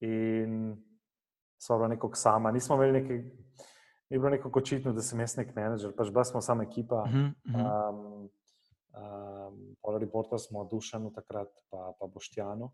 [0.00, 0.76] in
[1.58, 2.52] sva bila nekako sama.
[2.52, 3.16] Nismo imeli nekaj,
[4.10, 7.04] ni bilo nekako očitno, da sem jaz nek menedžer, pač bila smo sama ekipa.
[7.06, 7.60] Mhm, mhm.
[7.66, 8.28] Um,
[8.96, 12.70] um, Pol reporta smo Dušanu takrat, pa, pa Boštjanu.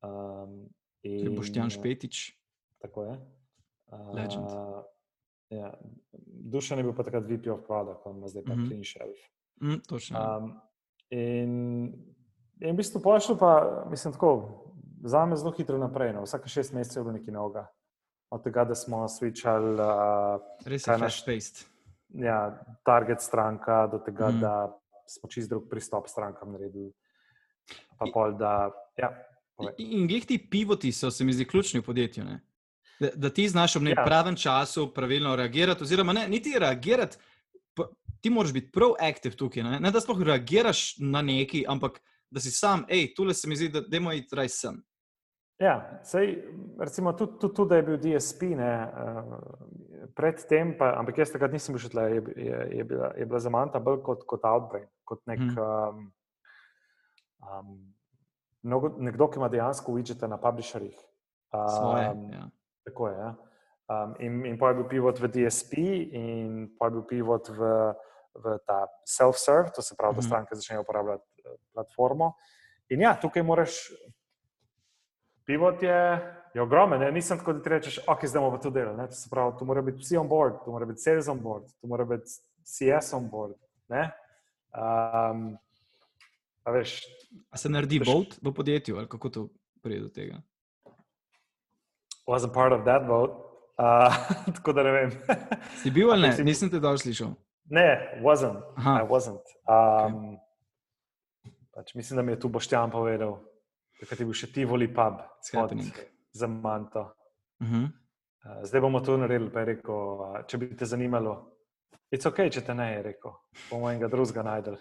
[0.00, 0.68] Um,
[1.02, 2.32] je in, Boštjan Špetič.
[2.78, 3.14] Tako je.
[3.86, 4.46] Uh, Legend.
[5.50, 5.72] Ja.
[6.44, 8.66] Dušan je bil pa takrat VP of Product, on ima zdaj pa Mhm.
[8.66, 9.18] Clean Shelf.
[9.60, 10.14] Mm, točno.
[10.36, 10.60] Um,
[11.10, 11.52] in,
[12.60, 13.52] in v bistvu pošlo pa,
[13.86, 14.64] mislim, tako,
[15.02, 16.12] za me zelo hitro naprej.
[16.12, 16.22] No.
[16.22, 17.66] Vsake šest mesecev je bilo nekaj novega.
[18.30, 21.64] Od tega, da smo switchali uh, Res je kaj naš- fast-paced.
[22.10, 22.52] ja,
[22.84, 24.40] target stranka, do tega, mm.
[24.40, 24.52] da
[25.08, 26.92] smo čist drug pristop strankam naredili.
[27.98, 29.10] Pa pol, da, ja,
[29.56, 29.74] povej.
[29.78, 32.24] In glih ti pivoti so, se mi zdi, ključni v podjetju.
[32.24, 32.40] Ne?
[33.00, 34.06] Da, da ti znaš ob nekem Ja.
[34.06, 37.16] pravem času pravilno reagirati, oziroma ne, niti reagirati,
[38.20, 39.62] ti moraš biti proaktiv tukaj.
[39.62, 39.80] Ne?
[39.80, 42.00] ne da sploh reagiraš na neki, ampak
[42.30, 44.82] da si sam, hej, tule se mi zdi, da demo iti raj sem.
[45.58, 46.38] Ja, sej,
[46.78, 49.38] recimo tudi, tudi, tudi, da je bil DSP, ne, uh,
[50.14, 53.40] predtem, pa, ampak jaz takrat nisem bil še tle, je, je, je, bila, je bila
[53.42, 55.58] za Manta bolj kot, kot Outbrain, kot nek, Mhm.
[55.58, 56.12] um,
[57.42, 57.72] um,
[58.62, 60.94] mnogo, nekdo, ki ima dejansko widgete na publisherjih.
[61.50, 62.06] Svoje.
[62.08, 62.44] Um, Ja.
[62.84, 63.16] Tako je.
[63.16, 63.34] Ja.
[63.88, 65.74] Um, in, in pa je bil pivot v DSP,
[66.12, 66.46] in
[66.78, 67.60] pa je bil pivot v,
[68.34, 70.28] v ta self-serve, to se pravi, da Mhm.
[70.28, 72.34] stranke začnejo uporabljati eh, platformo.
[72.90, 73.90] In ja, tukaj moraš.
[75.48, 76.00] Pivot je,
[76.54, 77.08] je ogromen, ne?
[77.12, 78.96] nisem tako, da ti rečeš, ok, zdaj bomo to delali.
[78.96, 79.06] ne.
[79.06, 81.88] To pravi, tu mora biti vsi on board, tu mora biti sales on board, tu
[81.88, 82.28] mora biti
[82.62, 83.54] CS on board.
[83.88, 84.10] ne.
[84.70, 85.56] Um,
[86.62, 87.00] a veš,
[87.50, 89.48] A se naredi Veš- vote v podjetju, ali kako to
[89.82, 90.36] pride do tega?
[92.26, 93.32] wasn't part of that vote,
[93.78, 94.12] uh,
[94.54, 95.10] tako da ne vem.
[95.76, 96.32] Si bil ali ne?
[96.32, 97.32] Si- Nisem te dobro slišal.
[97.64, 98.60] Ne, wasn't.
[98.76, 99.00] Aha.
[99.00, 99.44] I wasn't.
[99.64, 100.36] Um,
[101.72, 103.38] pač mislim, da mi je tu Boštjan povedal,
[104.00, 105.92] da je bil še Tivoli pub It's happening.
[106.32, 107.14] za Manto.
[107.60, 107.88] Uh -huh.
[108.44, 111.52] Uh, zdaj bomo to naredili, pa je rekel, če bi te zanimalo.
[112.10, 113.32] Je ok, če te ne je rekel,
[113.70, 114.76] bomo enega drugega najdel.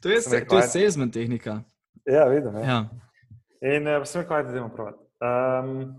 [0.00, 1.62] to je, rekel, to je salesman tehnika.
[2.04, 2.56] Ja, vidim.
[2.56, 2.64] Ja.
[2.64, 2.88] Ja.
[3.60, 4.94] In uh, sem rekel, ajde, idemo provat.
[5.20, 5.94] Um,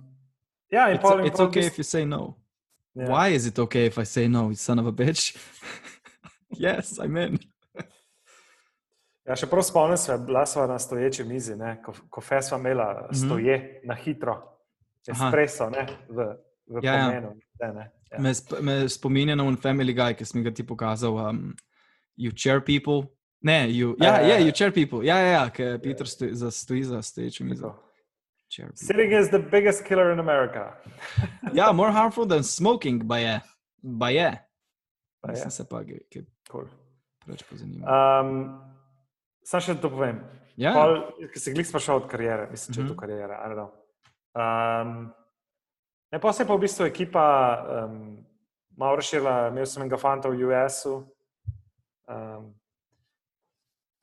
[0.72, 2.36] ja, in It's, pol in it's pol okay if you say no.
[2.93, 3.07] ja.
[3.07, 5.38] Why is it okay if I say no, you son of a bitch?
[6.51, 7.39] yes, I'm in.
[9.30, 12.88] Ja, še prav spomnim se, bila sva na stoječi mizi, ne, ko, ko sva imela
[13.11, 13.13] Mhm.
[13.15, 13.88] stoje mm -hmm.
[13.88, 14.36] na hitro,
[15.07, 16.15] espresso, ne, v,
[16.67, 17.05] v Ja, ja.
[17.05, 17.36] pomenu.
[17.61, 18.19] Ne, ne, ja.
[18.19, 21.13] Me, sp me spominja na un family guy, ki sem ga ti pokazal.
[21.30, 21.55] Um,
[22.17, 23.09] you chair people.
[23.41, 24.45] Ne, you, ja, Ja, ja, ja, yeah, ja.
[24.45, 25.05] you chair people.
[25.05, 27.73] Ja, ja, ja ker Peter stoji za, stoji za stoječo mizo.
[28.73, 30.73] Sitting is the biggest killer in America.
[31.53, 33.39] Ja, more harmful than smoking, ba je.
[33.84, 34.38] Ba je.
[35.21, 35.34] Pa je.
[35.36, 36.21] Nisem se pa ge- kaj
[36.51, 36.65] Cool.
[37.25, 37.88] preveč pozanimal.
[38.21, 38.59] Um,
[39.49, 40.19] Sam še to povem.
[40.59, 40.99] Ja, Pol,
[41.33, 42.99] ki se glik sprašal od karijere, mislim, če je to Mhm.
[42.99, 43.37] karijera.
[44.35, 45.13] Um,
[46.11, 47.23] ne, pa se je pa v bistvu ekipa
[47.85, 48.25] um,
[48.77, 49.47] malo razširila.
[49.49, 50.99] Imel sem enega fanta v US-u,
[52.07, 52.53] um,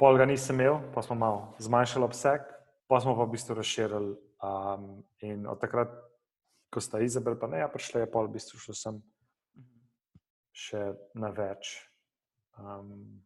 [0.00, 2.42] pol ga nisem imel, pa smo malo zmanjšali obseg,
[2.88, 4.16] pa smo pa v bistvu razširili.
[4.42, 5.88] Um, in od takrat,
[6.70, 8.98] ko sta Izabel pa ne, ja, prišla je pol, v bistvu šel sem
[10.52, 11.86] še na več.
[12.58, 13.22] Um,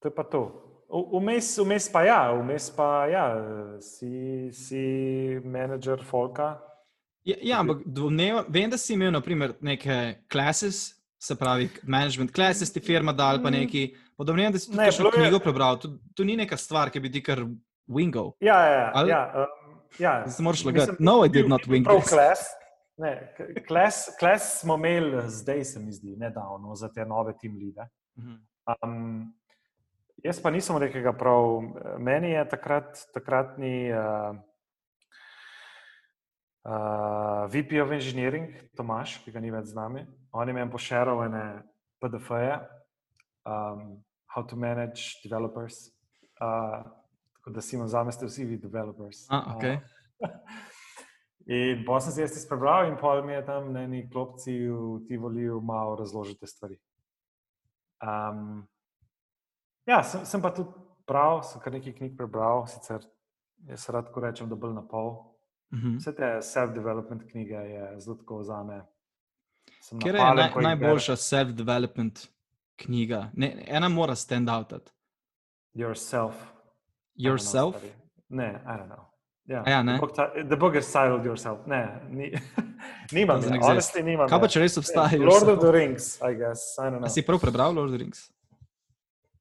[0.00, 0.42] to je pa to.
[0.90, 3.24] Vmes, vmes pa ja, vmes pa ja,
[3.80, 4.80] si, si
[5.44, 6.56] menedžer Folka.
[7.24, 12.72] Ja, ja ampak domnevam, vem, da si imel naprimer, neke classes, se pravi, management classes,
[12.72, 13.90] ti firma dal pa neki.
[14.16, 14.82] Pa domnevam, da si tudi Mm.
[14.82, 15.78] Ne, je- knjigo prebral.
[15.78, 17.44] To, to ni neka stvar, ki bi ti kar
[17.86, 18.32] wingal.
[18.40, 19.22] Ja, ja, ja, Ali- ja.
[19.36, 20.96] Um, ja, Se moraš lagati.
[20.98, 22.00] No, I did not wing prav.
[22.02, 22.40] Kles,
[22.98, 27.54] ne, k- kles, kles smo imeli zdaj, se mi zdi, nedavno za te nove team
[27.56, 27.86] lide.
[28.18, 28.34] Mhm.
[28.82, 29.34] Um,
[30.24, 31.62] jaz pa nisem rekel prav.
[31.98, 34.36] Meni je takrat, takratni uh,
[36.64, 41.24] uh, VP of Engineering, Tomaš, ki ga ni več z nami, on je meni pošeral
[41.26, 41.44] ene
[42.00, 42.56] PDF-je,
[43.48, 44.00] um,
[44.30, 45.88] How to Manage Developers.
[46.40, 46.84] Uh,
[47.40, 49.26] tako da si imam zameste vsi vi developers.
[49.28, 49.80] A, okej.
[50.20, 50.30] Uh,
[51.50, 55.00] in pa sem se jaz prebral in pol mi je tam na eni klopci v
[55.08, 56.78] Tivoliu malo razložite stvari.
[58.00, 58.68] Um,
[59.90, 60.70] ja, sem, sem pa tudi
[61.08, 63.02] bral, sem kar nekaj knjig prebral, sicer
[63.68, 65.12] jaz rad tako rečem, da bolj na pol.
[65.74, 65.98] Mhm.
[66.00, 68.80] Vse te self-development knjige je zelo tako za me.
[70.02, 72.24] Ker je naj, najboljša self-development
[72.82, 73.28] knjiga?
[73.34, 74.72] Ne, ena mora stand out.
[75.74, 76.34] Yourself.
[77.14, 77.76] Yourself?
[77.78, 77.90] Know,
[78.28, 79.04] ne, I don't know.
[79.50, 79.66] Yeah.
[79.66, 79.98] A ja, ne?
[80.48, 81.66] The book, is titled Yourself.
[81.66, 82.32] Ne, ni,
[83.16, 83.42] nimam.
[83.62, 84.28] Honestly, nimam.
[84.30, 85.18] Kaj pa če res obstaja?
[85.18, 85.60] Lord of Yourself?
[85.64, 86.76] the Rings, I guess.
[86.78, 87.14] I don't A know.
[87.14, 88.28] si prav prebral Lord of the Rings?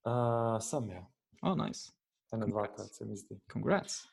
[0.06, 1.06] Uh, sem je.
[1.42, 1.92] Oh, nice.
[2.34, 2.52] Eno Congrats.
[2.70, 3.40] dvakrat se mi zdi.
[3.54, 4.06] Congrats.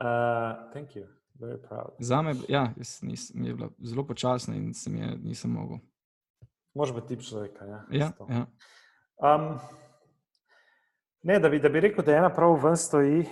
[0.00, 1.06] Uh, thank you.
[1.40, 1.90] Very proud.
[1.98, 2.72] Za me, ja,
[3.02, 5.78] nis, je bila zelo počasna in se mi je, nisem mogel.
[6.74, 7.64] Mož biti tip človeka.
[7.64, 8.46] Ja, Ja, ja.
[9.34, 9.58] Um,
[11.22, 13.26] ne, da bi, da bi rekel, da ena prav ven stoji.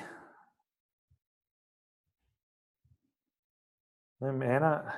[4.20, 4.92] Ne vem, ena,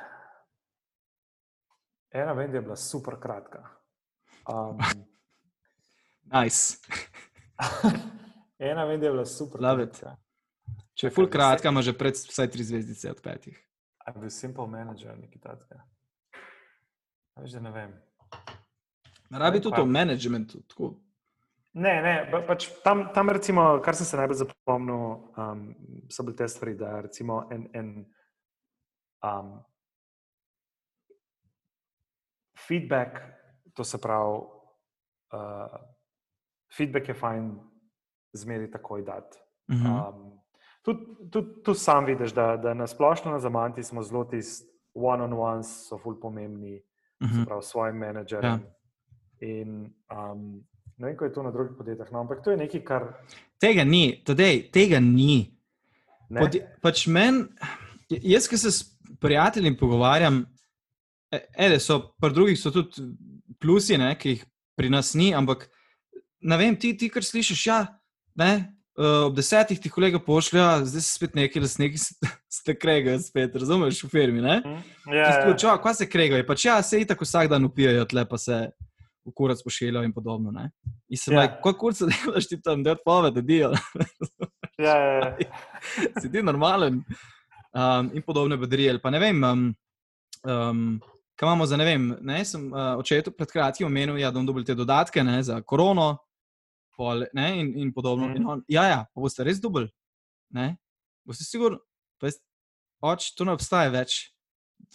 [2.11, 3.65] ena vem, da je bila super kratka.
[4.49, 4.79] Um,
[6.33, 6.79] Nice.
[8.59, 10.17] ena vem, da je bila super kratka.
[10.97, 13.57] Če je full kratka, ima že pred vsaj tri zvezdice od petih.
[14.01, 15.83] A je bil simple manager, nekaj takega.
[17.37, 17.93] Veš, da ne vem.
[19.31, 19.85] Ne rabi tudi kaj.
[19.85, 20.63] v managementu.
[20.71, 20.95] Tako.
[21.77, 25.03] Ne, ne, pa, pač tam, tam recimo, kar sem se najbolj zapomnil,
[25.37, 25.65] um,
[26.09, 27.91] so bile te stvari, da recimo en, en
[29.21, 29.51] um,
[32.57, 33.21] feedback,
[33.77, 34.39] to se pravi,
[35.37, 35.77] uh,
[36.77, 37.51] feedback je fajn
[38.33, 39.39] zmeri takoj dati.
[39.73, 39.87] Mhm.
[39.87, 40.33] Um,
[40.83, 45.89] tudi tud, tud sam vidiš, da, da na splošno na Zamanti smo zelo tisti one-on-ones,
[45.89, 46.83] so ful pomembni,
[47.23, 47.45] Mhm.
[47.45, 48.61] prav s svojim menedžerjem.
[49.41, 50.65] In um,
[50.99, 53.03] ne vem, kako je to na drugih podjetjih, no, ampak to je nekaj, kar
[53.61, 55.57] Tega ni, tedej, tega ni.
[56.29, 56.41] ne.
[56.41, 57.49] Pod, pač men,
[58.11, 60.45] jaz, ki se s prijatelji pogovarjam,
[61.33, 63.01] e, ede, so, pri drugih so tudi
[63.61, 64.45] plusi, ne, ki jih
[64.77, 65.69] pri nas ni, ampak
[66.41, 67.81] ne vem, ti, ti kar slišiš, ja,
[68.39, 68.53] ne,
[68.99, 72.01] eh, ob desetih ti kolega pošlja, zdaj se spet neki lastniki
[72.59, 74.61] ste kregajo spet, razumeš, v firmi, ne?
[74.65, 74.83] Hm?
[75.13, 75.55] Ja, Ja, ja.
[75.63, 75.77] ja.
[75.83, 76.47] Kaj se kregajo?
[76.47, 78.67] Pač ja, se itak vsak dan upijajo, tle pa se
[79.27, 80.71] v kurac pošiljajo in podobno, ne?
[81.09, 81.43] In se Ja.
[81.43, 81.61] ja.
[81.63, 83.73] kaj kurca delaš ti tam, da odpove, da dijo.
[84.87, 85.37] ja, ja, ja.
[86.21, 87.03] si ti normalen.
[87.77, 89.75] Um, in podobne ali Pa ne vem, um,
[90.45, 91.01] um,
[91.37, 92.17] kaj imamo za ne vem.
[92.21, 95.61] Ne, sem uh, očetu pred kratkim omenil, ja, da bom dobil te dodatke ne, za
[95.61, 96.17] korono
[96.97, 98.29] pol, ne, in, in podobno.
[98.31, 98.37] Mhm.
[98.37, 99.89] In on, ja, ja, pa boste res dobil.
[100.55, 100.75] Ne,
[101.27, 101.83] boste sigurno.
[102.21, 102.41] Pa jaz,
[103.05, 104.31] Oč, to ne obstaja več.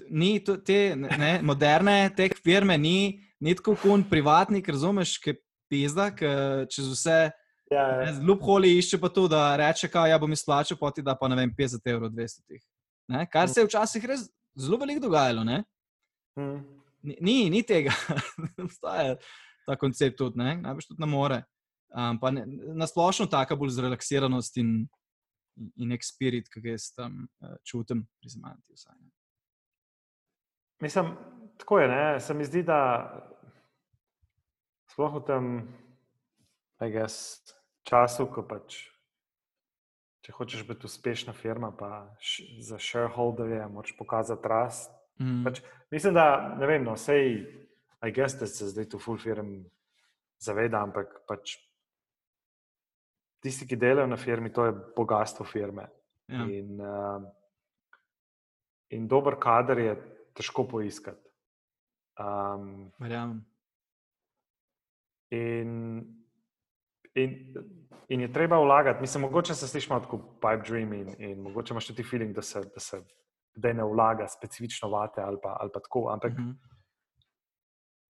[0.09, 5.35] Ni to, te ne, ne, moderne teh firme, ni, ni tako kun privatnik, razumeš, ki
[5.71, 6.31] pizda, ki
[6.71, 7.19] čez vse
[7.71, 8.11] ja, ja.
[8.25, 11.53] Loophole išče pa to, da reče, da ja, bom izplačal, poti da pa ne vem,
[11.57, 12.43] 50 evrov, 200.
[12.47, 12.61] teh.
[13.11, 14.27] Ne, kar se je včasih res
[14.59, 15.45] zelo veliko dogajalo.
[15.47, 15.61] Ne?
[16.39, 16.59] Hm.
[17.01, 17.93] Ni, ni, ni tega,
[18.65, 19.15] obstaja
[19.65, 20.57] ta koncept tudi, ne?
[20.61, 21.41] najbrž tudi ne more.
[21.91, 24.85] Um, ne, na splošno taka bolj zrelaksiranost in,
[25.75, 28.77] in nek spirit, ki ga jaz tam uh, čutim pri Zamanti.
[28.77, 29.11] Vsaj, ne.
[30.81, 31.11] Mislim,
[31.59, 31.87] tako je.
[31.87, 32.19] Ne?
[32.19, 32.79] Se mi zdi, da
[34.91, 35.51] sploh v tem
[36.91, 37.43] guess,
[37.85, 38.79] času, ko pač,
[40.25, 42.07] če hočeš biti uspešna firma, pa
[42.59, 44.95] za shareholderje moraš pokazati rast.
[45.21, 45.43] Mm.
[45.45, 45.61] Pač,
[45.93, 47.43] mislim, da ne vem, no, sej,
[48.01, 49.59] I guess, da se zdaj tu full firm
[50.41, 51.59] zaveda, ampak pač
[53.41, 55.87] tisti, ki delajo na firmi, to je bogatstvo firme.
[56.31, 56.45] Ja.
[56.45, 57.23] In, uh,
[58.89, 59.95] in dober kader je
[60.37, 61.27] težko poiskati.
[62.19, 63.41] Um, Verjamem.
[65.31, 65.71] in,
[67.15, 67.31] in,
[68.07, 69.01] in je treba vlagati.
[69.01, 72.41] Mislim, mogoče se sliši malo kot pipe dream in, in mogoče imaš tudi feeling, da
[72.41, 73.01] se, da se
[73.55, 76.09] kdaj ne vlaga specifično vate ali pa, ali pa tako.
[76.13, 76.51] Ampak Mhm.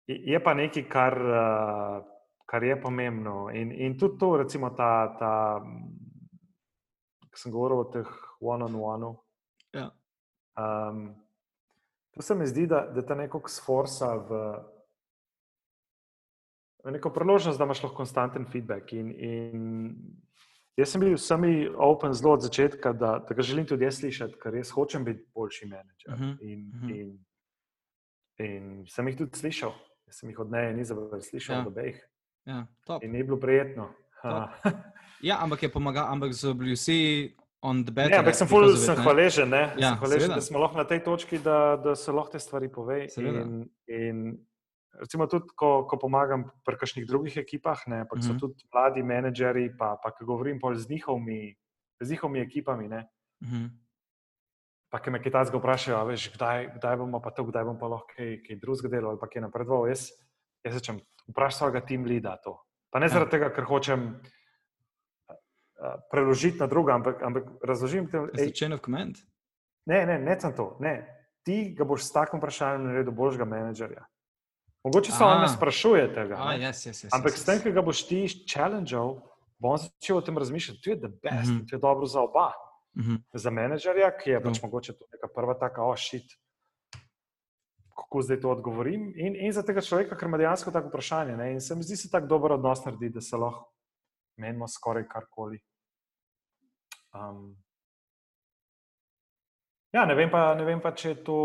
[0.07, 2.05] je je pa nekaj, kar, uh,
[2.45, 3.49] kar je pomembno.
[3.53, 5.31] In, in tudi to, recimo, ta, ta
[7.31, 9.15] ki sem govoril o teh one-on-one.
[9.73, 9.89] Ja.
[10.55, 11.15] Um,
[12.15, 14.43] to se mi zdi, da, da te nekako sforsa v,
[16.85, 18.93] v neko priložnost, da imaš lahko konstanten feedback.
[18.93, 19.97] In, in
[20.75, 24.35] Jaz sem bil sami open zelo od začetka, da, da ga želim tudi jaz slišati,
[24.41, 26.13] ker res hočem biti boljši menedžer.
[26.13, 26.37] Uh Mhm, -huh.
[26.41, 26.89] in, mhm.
[26.89, 27.25] in,
[28.37, 29.71] in sem jih tudi slišal.
[30.05, 31.61] Jaz sem jih od neje in Izabel slišal, Ja.
[31.61, 31.67] ja.
[31.67, 31.95] od obeh.
[32.45, 33.03] Ja, top.
[33.03, 33.89] In ni bilo prijetno.
[35.21, 38.11] Ja, ampak je pomagal, ampak so bili vsi on the better.
[38.11, 39.73] Ne, ampak sem, ful, it, sem hvaležen, ne?
[39.75, 40.35] Ja, sem hvaležen seveda.
[40.35, 43.07] da smo lahko na tej točki, da, da se lahko te stvari pove.
[43.09, 43.41] Seveda.
[43.41, 44.17] In, in
[44.93, 48.37] recimo tudi, ko, ko pomagam pri kakšnih drugih ekipah, ne, pa so Mhm.
[48.37, 51.55] tudi mladi menedžeri, pa, pa ko govorim z njihovimi,
[51.99, 53.01] z njihovimi ekipami, ne,
[53.41, 53.65] Mhm.
[54.89, 57.87] pa ki me kaj takega vprašajo, veš, kdaj, kdaj bomo pa to, kdaj bomo pa
[57.87, 59.89] lahko kaj, kaj drugega delali ali pa kaj napredoval.
[59.89, 60.11] Jaz,
[60.65, 60.99] jaz rečem,
[61.29, 62.57] vprašaj svojega team leada to.
[62.91, 63.09] Pa ne Ja.
[63.09, 64.21] zaradi tega, ker hočem
[65.79, 69.15] a, preložiti na druga, ampak, ampak razložim ti, Is it chain of command?
[69.85, 70.77] Ne, ne, ne sem to.
[70.79, 71.05] Ne.
[71.45, 74.05] Ti ga boš s takim vprašanjem naredil boljšega menedžerja.
[74.85, 76.35] Mogoče se on ne sprašuje tega.
[76.39, 76.69] Ah, ne.
[76.69, 77.63] yes, yes, yes, Ampak yes, s tem, yes.
[77.63, 79.15] ki ga boš ti challengeal,
[79.59, 80.81] bo on začel o tem razmišljati.
[80.81, 81.69] To je the best, mm -hmm.
[81.69, 82.51] to je dobro za oba.
[82.97, 83.15] Mhm.
[83.33, 84.53] Za menedžerja, ki je Prav.
[84.53, 86.25] pač mogoče to neka prva taka ošit.
[87.95, 89.13] Kako zdaj to odgovorim?
[89.15, 91.37] In, in za tega človeka, ker ima dejansko tako vprašanje.
[91.37, 91.51] Ne?
[91.53, 93.71] In se mi zdi, da se tako dober odnos naredi, da se lahko
[94.37, 95.59] menimo skoraj karkoli.
[97.15, 97.55] Um,
[99.93, 101.37] ja, ne vem, pa, ne vem pa, če je to,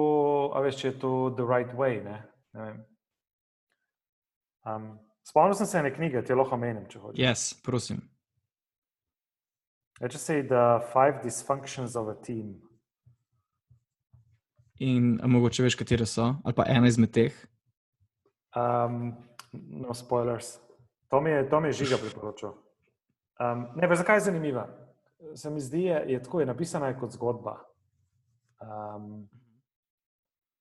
[0.62, 2.03] veš, če je to the right way.
[2.05, 2.18] Ne?
[2.53, 2.80] Ne vem.
[4.66, 4.88] um,
[5.22, 7.22] spomnil sem se ene knjige, ti lahko omenim, če hočeš.
[7.22, 8.03] Yes, prosim.
[10.01, 12.69] Reče se The Five Dysfunctions of a Team.
[14.81, 17.35] In mogoče veš, katere so, ali pa ena izmed teh.
[18.57, 19.12] Um,
[19.53, 20.57] no spoilers.
[21.12, 22.55] To mi je, to mi je žiga priporočil.
[23.41, 24.66] Um, ne, pa zakaj je zanimiva?
[25.35, 27.59] Se mi zdi, je, je tako, je napisana je kot zgodba.
[28.61, 29.28] Um,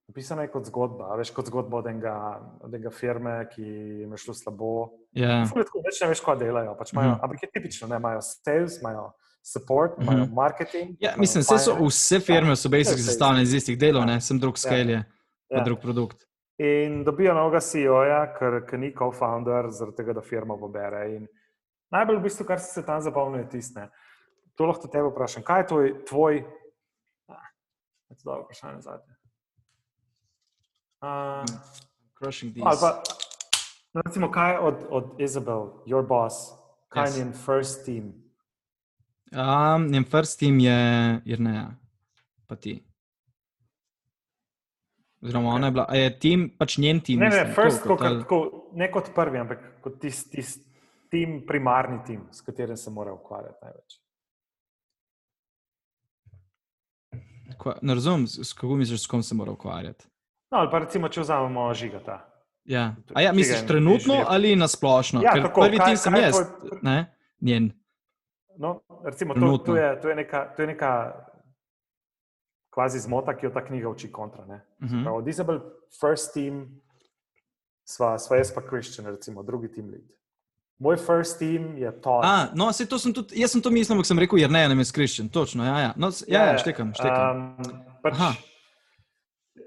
[0.08, 2.16] napisana je kot zgodba, veš, kot zgodba od enega,
[2.60, 4.74] od enega firme, ki jim je šlo slabo.
[5.16, 6.76] Ja, Ful je Tako, več ne veš, kaj delajo.
[6.80, 7.24] Pač imajo, Mhm.
[7.24, 9.12] Ampak je tipično, ne, imajo sales, imajo
[9.50, 10.04] support, Mhm.
[10.04, 10.96] imajo marketing.
[11.00, 14.06] ja mislim, vse so, vse firme so basic vse sestavljene iz istih delov, Ja.
[14.06, 15.04] ne, sem drug scale, je,
[15.50, 15.64] pa Ja.
[15.64, 16.26] drug produkt.
[16.58, 21.16] In dobijo novega CEO-ja, ker, ker ni co-founder, zaradi tega, da firma pobere.
[21.16, 21.28] In
[21.90, 23.80] najbolj v bistvu, kar se tam zapomni, je tisto.
[23.80, 23.90] ne.
[24.56, 25.44] To lahko tebe vprašam.
[25.44, 26.36] Kaj je tvoj, tvoj
[28.10, 29.12] je to dobro vprašanje za te?
[31.02, 31.46] Uh,
[32.18, 32.82] Crushing ali these.
[32.82, 33.04] pa,
[33.94, 36.36] no, recimo, kaj je od, od Isabel, your boss,
[36.90, 37.18] kaj je Yes.
[37.18, 38.14] njen first team?
[39.32, 40.78] Um, njen first team je
[41.26, 41.70] Irneja,
[42.48, 42.84] pa ti.
[45.22, 47.20] Oziroma, ona je bila, je tim, pač njen tim.
[47.20, 48.40] Ne, ne, mislim, first, to, kot, ali- tako,
[48.74, 50.56] ne kot prvi, ampak kot tisti tis,
[51.10, 54.00] tim, primarni tim, s katerim se mora ukvarjati največ.
[57.58, 60.06] Kva, ne razumem, s kako misliš, s kom se mora ukvarjati.
[60.52, 62.26] No, ali pa recimo, če vzamemo žigata.
[62.66, 62.96] Ja.
[63.14, 65.22] A ja, misliš trenutno ali nasplošno?
[65.22, 67.16] Ja, Ker tako, prvi kaj- tim sem kaj jaz, tvoj- ne?
[67.42, 67.72] Njen.
[68.60, 70.92] No, recimo, to, to, je, to, je neka, to je neka
[72.70, 74.46] kvazi zmota, ki jo ta knjiga uči kontra.
[74.46, 74.60] Ne?
[74.84, 75.04] Mhm.
[75.04, 76.66] Prav, Od Isabel, first team,
[77.84, 80.04] sva, sva jaz pa Christian, recimo, drugi team lead.
[80.80, 82.24] Moj first team je Todd.
[82.24, 84.68] A, no, se to sem tudi, jaz sem to mislil, ampak sem rekel, jer ne,
[84.68, 85.94] ne, Christian, točno, ja, ja.
[85.98, 87.56] No, s- ja, ja, štekam, štekam.
[87.60, 88.16] Um, pač,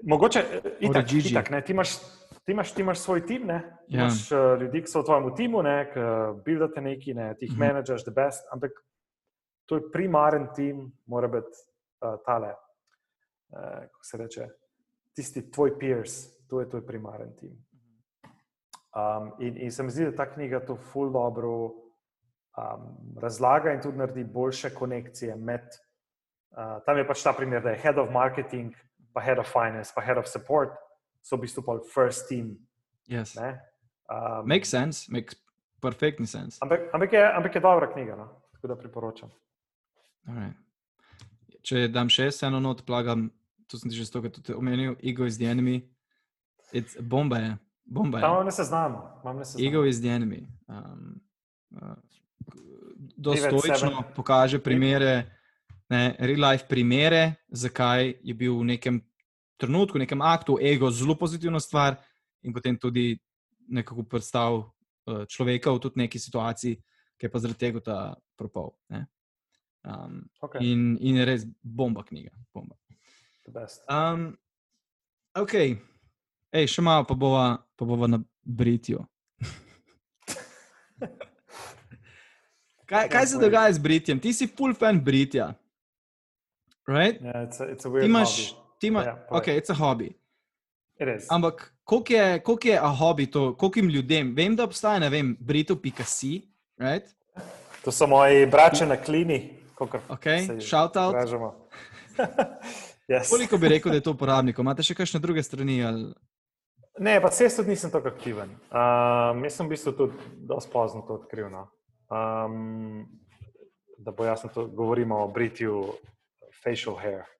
[0.03, 1.97] mogoče, eh, itak, itak, ne, ti, imaš,
[2.45, 3.77] ti, imaš, ti imaš svoj tim, ne?
[3.87, 3.99] Ja.
[3.99, 6.07] imaš uh, ljudi, ki so v tvojem timu, ne, ki
[6.45, 7.67] buildate neki, ne, ti jih uh -huh.
[7.67, 8.71] menedžaš, the best, ampak
[9.65, 11.57] to je primaren tim, mora biti
[12.01, 14.47] uh, tale, uh, kako se reče,
[15.15, 17.65] tisti tvoj peers, to je tvoj primaren tim.
[18.93, 21.49] Um, in, in se mi zdi, da ta knjiga to ful dobro
[22.57, 25.61] um, razlaga in tudi naredi boljše konekcije med.
[26.51, 28.75] Uh, tam je pač ta primer, da je head of marketing,
[29.13, 30.69] pa head of finance, pa head of support,
[31.23, 32.57] so v bistvu pa first team.
[33.07, 33.35] Yes.
[33.39, 33.55] Ne?
[34.11, 35.35] Um, Makes sense, makes
[35.81, 36.59] perfectni sense.
[36.61, 38.27] ampak, ampak, je, ampak je dobra knjiga, no?
[38.53, 39.31] tako da priporočam.
[40.27, 40.59] Alright.
[41.63, 43.31] Če dam še eno not, plagam,
[43.67, 45.87] to sem ti že stokrat tudi omenil, Ego is the enemy.
[46.75, 47.51] It's, bomba je,
[47.85, 48.41] bomba Tam je.
[48.43, 48.91] imam seznam.
[49.23, 49.67] imam ne seznam.
[49.67, 50.47] Ego is the enemy.
[50.67, 51.21] Um,
[51.75, 51.95] uh,
[53.35, 53.51] Seven.
[53.51, 55.31] dostoično pokaže primere,
[55.89, 58.99] ne, real life primere, zakaj je bil v nekem
[59.63, 61.97] trenutku, nekem aktu ego zelo pozitivna stvar
[62.43, 63.15] in potem tudi
[63.71, 66.75] nekako predstavil uh, človeka v tudi neki situaciji,
[67.15, 67.97] ki je pa zaradi tega ta
[68.35, 68.75] propal.
[68.91, 69.07] Ne.
[69.83, 72.35] Um, Okay, in, in je res bomba knjiga.
[72.55, 72.75] Bomba.
[73.91, 74.35] Um,
[75.35, 75.55] ok,
[76.53, 79.01] Ej, še malo pa bova, pa bova na britju.
[82.89, 84.21] kaj, kaj se dogaja z britjem?
[84.21, 85.49] Ti si full fan britja.
[86.85, 87.17] Right?
[87.17, 88.53] Yeah, it's a, it's a imaš,
[88.83, 90.11] ti ima, Ja, ok, it's a hobby.
[90.99, 91.27] It is.
[91.31, 94.33] Ampak koliko je, je a hobby to, koliko jim ljudem?
[94.35, 96.41] Vem, da obstaja, ne vem, brito.si,
[96.77, 97.07] right?
[97.83, 99.59] To so moji brače na klini,
[100.09, 101.15] Okay, se shout out.
[101.15, 101.55] izražamo.
[103.11, 103.29] yes.
[103.29, 104.63] Koliko bi rekel, da je to uporabnikov?
[104.63, 105.81] Imate še kakšne druge strani?
[105.83, 106.13] Ali...
[106.99, 108.53] Ne, pa se tudi nisem tako aktiven.
[108.71, 111.49] Um, jaz sem v bistvu tudi dosti pozno to odkril.
[111.51, 111.67] No.
[112.07, 113.03] Um,
[113.97, 115.83] da bo jasno, to govorimo o britju
[116.63, 117.32] facial hair.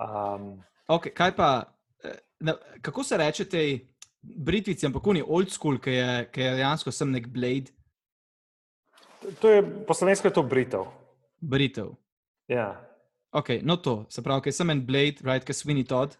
[0.00, 1.70] Um, Okay, kaj pa,
[2.04, 3.88] eh, na, kako se reče tej
[4.22, 7.70] britvici, ampak oni old school, ki je, ki je dejansko sem nek blade,
[9.40, 10.84] to je, po slovensko je to britev.
[11.40, 11.92] britev.
[12.48, 12.80] Ja.
[13.32, 16.16] Okay, no to, se pravi, ker sem en blade, right, ki Sweeney Todd.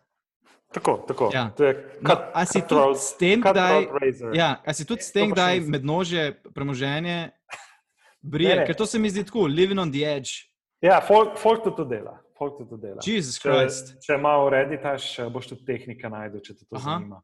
[0.71, 1.31] Tako, tako.
[1.35, 1.49] Ja.
[1.57, 3.89] To je No, cut, a si tudi s tem kdaj,
[4.35, 7.31] ja, a si tudi s To tem kdaj med nože premoženje
[8.33, 8.67] brije, Ne, ne.
[8.67, 10.47] ker to se mi zdi tako, living on the edge.
[10.81, 12.21] Ja, folk, folk to tudi dela.
[12.41, 13.03] Folk to dela.
[13.05, 13.91] Jesus Če, Christ.
[14.01, 16.95] če malo reditaš, boš tudi tehnika najdel, če te to Aha.
[16.95, 17.19] zanima.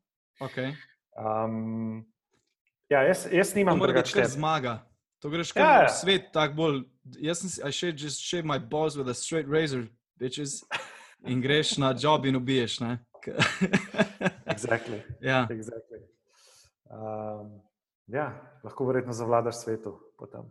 [0.44, 0.74] Okay.
[1.16, 2.02] Um,
[2.92, 4.74] ja, jaz, jaz To nimam mora biti kar zmaga.
[5.24, 5.88] To greš kar Ja, ja, ja.
[5.88, 6.82] v svet, tako bolj.
[7.24, 9.86] Jaz sem si, I should just shave my balls with a straight razor,
[10.20, 10.60] bitches.
[11.24, 12.98] In greš na job in ubiješ, ne?
[14.52, 15.00] Exactly.
[15.20, 15.98] ja, exactly.
[16.92, 17.56] Um,
[18.06, 18.28] ja,
[18.64, 20.44] lahko verjetno zavladaš svetu potem.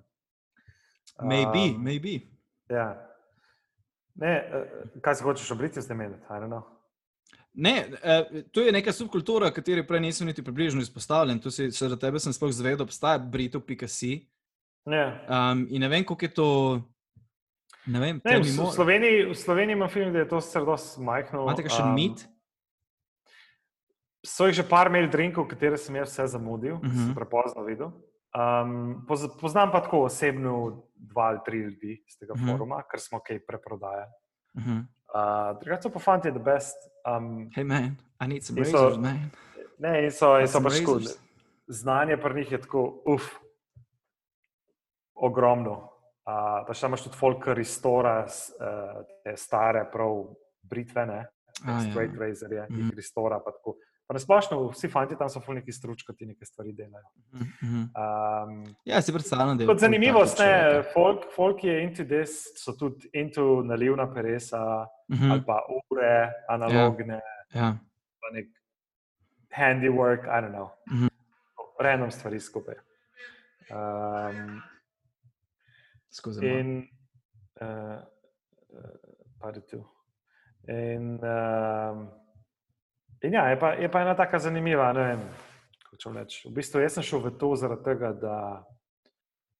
[1.21, 2.19] maybe, Um, maybe.
[2.69, 2.97] Ja.
[4.15, 6.19] Ne, eh, kaj se hočeš obriti z demenom?
[6.29, 6.63] I don't know.
[7.53, 11.39] Ne, eh, to je neka subkultura, kateri prej nisem niti približno izpostavljen.
[11.39, 14.27] Tu si, zaradi tebe sem sploh zvedel, obstaja Brito.si.
[14.85, 15.07] Ja.
[15.29, 16.49] Um, in ne vem, kako je to.
[17.85, 18.71] Ne vem, Ne, v, v.
[18.73, 21.45] Sloveniji, v Sloveniji imam film, da je to dosti majhno.
[21.45, 22.25] Imate kakšen um, mit?
[24.25, 26.89] So jih že par mail drinkov, katere sem jaz vse zamudil, uh -huh.
[26.89, 27.05] Mhm.
[27.05, 27.91] sem prepozno videl.
[28.35, 32.45] Um, poz, poznam pa tako osebno dva ali tri ljudi z tega uh Mhm.
[32.45, 32.51] -huh.
[32.51, 34.11] foruma, ker smo kaj preprodajali.
[34.53, 34.79] Uh -huh.
[35.07, 36.75] Uh, Drugače so pa fanti the best.
[37.07, 37.83] Um, Hey man,
[38.19, 39.31] I need some In so- razors, man.
[39.79, 41.19] ne, in so, in so pač razors?
[41.67, 43.23] Znanje pri njih je tako, uf,
[45.15, 45.91] ogromno.
[46.25, 46.31] Uh,
[46.67, 48.31] pa še imaš tudi folk, restora uh,
[49.23, 50.23] te stare, prav
[50.63, 51.19] britve, ne,
[51.61, 51.79] A, ja.
[51.81, 52.81] straight razorje, ki Mhm.
[52.81, 53.39] jih restora.
[53.39, 53.75] Pa, tako.
[54.11, 57.07] Splošno, vsi fanti tam so ful neki stručki, ti nekaj stvari delajo.
[57.33, 59.67] Um, Ja, si predstavljam, da je.
[60.29, 60.91] Takih ne, človekov.
[60.93, 65.59] folk, folk je into this, so tudi into nalivna peresa Mhm, ali pa
[65.91, 66.13] ure,
[66.47, 67.19] analogne,
[67.51, 67.77] Ja.
[68.21, 68.45] pa nek
[69.51, 71.07] handiwork, I don't know, Mhm.
[71.79, 72.75] random stvari skupaj.
[73.69, 74.61] Um,
[76.09, 76.45] Skozi.
[76.47, 76.87] in,
[77.61, 77.99] uh,
[79.39, 79.83] pa je tu.
[80.67, 82.09] In, um,
[83.23, 85.19] in ja, je pa, je pa ena taka zanimiva, vem.
[86.45, 88.63] V bistvu jaz sem šel v to zaradi tega, da,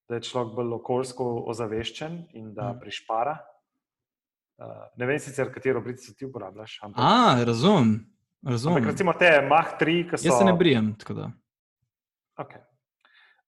[0.08, 2.80] da je človek bolj okoljsko ozaveščen in da Mhm.
[2.80, 3.38] prišpara.
[4.58, 7.88] Uh, ne vem sicer, katero britico ti uporabljaš, ampak, A, razumem.
[8.38, 8.84] ampak razumem.
[8.84, 10.26] recimo te Mach 3, ki so.
[10.26, 11.30] Jaz se ne brijem, tako.
[12.36, 12.60] Okay.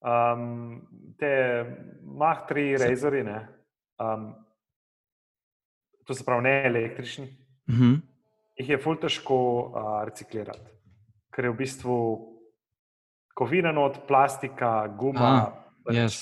[0.01, 0.83] Um,
[1.19, 1.65] te
[2.03, 3.23] Mach 3 Se- razori,
[3.99, 4.35] um,
[6.05, 7.29] to se pravi ne električni,
[7.67, 7.95] Mhm.
[8.59, 10.71] Jih je ful težko uh, reciklirati,
[11.35, 11.97] ker je v bistvu
[13.39, 15.45] kovina not, plastika, guma, A,
[15.87, 16.17] pač, Yes.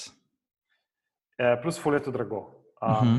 [1.40, 2.42] eh, plus ful je to drago.
[2.82, 3.16] Um, Mhm.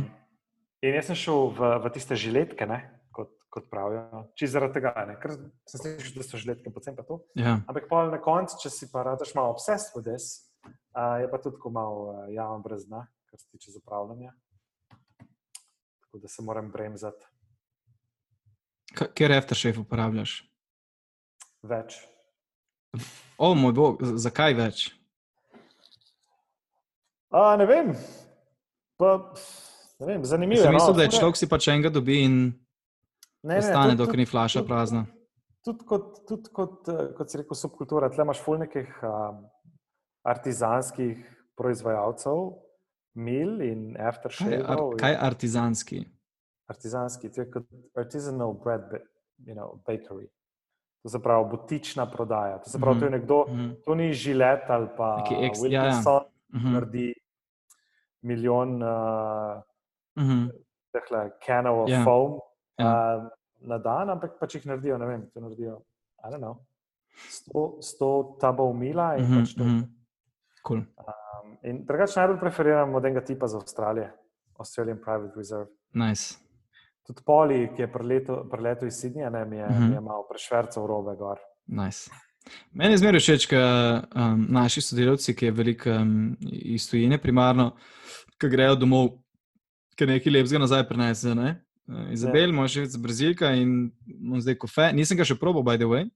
[0.85, 2.77] In jaz sem šel v, v tiste žiletke, ne,
[3.09, 5.33] kot, kot pravijo, čisto zaradi tega, ne, ker
[5.65, 7.17] sem slišal, da so žiletke, pocen pa to.
[7.33, 7.57] Ja.
[7.65, 10.45] Ampak pa na koncu, če si pa radaš malo obsesed v des,
[10.93, 14.37] uh, je pa tudi tako malo uh, javno brez dna, kar se tiče zapravljanja.
[16.05, 17.25] Tako da se moram bremzati
[19.13, 20.39] Kjer aftershave uporabljaš?
[21.67, 21.97] več.
[23.37, 24.85] O moj bog, zakaj več?
[27.33, 27.91] A, ne vem.
[28.97, 29.17] Pa,
[30.01, 30.71] ne vem zanimivo je.
[30.73, 34.21] mislil, no, da je človek si pač enega dobi in ne, ne, ostane, tudi- dokler
[34.21, 35.05] ni tudi- flaša tudi- prazna.
[35.67, 36.87] Tudi kot, tudi kot,
[37.17, 39.43] kot si rekel, subkultura, tle imaš ful nekih um,
[40.23, 41.19] artizanskih
[41.59, 42.45] proizvajalcev,
[43.19, 46.05] mil in Kaj je, ar, kaj artizanski?
[46.67, 47.63] Artizanski, to je kot
[47.95, 48.91] artisanal bread
[49.39, 50.27] you know, bakery.
[51.03, 52.57] To se pravi butična prodaja.
[52.57, 53.69] To se pravi, to je nekdo, Mhm.
[53.85, 55.83] to ni žilet ali pa Neki eks- ja, ja.
[55.83, 56.19] Wilkinson,
[56.51, 56.73] ki Mhm.
[56.73, 57.13] naredi
[58.21, 59.61] milijon uh,
[60.15, 60.47] Mhm.
[60.91, 62.03] tehle canov of Ja.
[62.03, 62.39] foam
[62.77, 63.17] Ja.
[63.17, 65.81] uh, na dan, ampak pač jih naredijo, ne vem, to naredijo,
[66.23, 66.57] I don't know,
[67.29, 69.63] 100, 100 tabov mila in Mhm, pač to.
[69.63, 69.79] mhm.
[70.67, 70.77] Cool.
[70.77, 74.09] Um, in drugače najbolj preferiram od enega tipa za Avstralijo,
[74.59, 75.67] Australian Private Reserve.
[75.93, 76.37] Nice.
[77.07, 77.87] Tudi Poli, ki je
[78.51, 79.83] preletel iz Sydneyja, ne, mi je, mm Mhm.
[79.83, 79.93] -hmm.
[79.93, 81.37] je malo prešvercal robe gor.
[81.67, 82.09] Nice.
[82.71, 87.75] Meni je zmeraj všeč, da um, naši sodelavci, ki je veliko um, iz tujine, primarno,
[88.39, 89.09] ki grejo domov,
[89.95, 91.35] ki nekaj lepega nazaj prinesejo.
[91.35, 91.63] Ne?
[91.87, 93.91] Uh, Izabel, moj šef z Brazilka in
[94.39, 94.91] zdaj kofe.
[94.93, 96.09] Nisem ga še probal, by the way.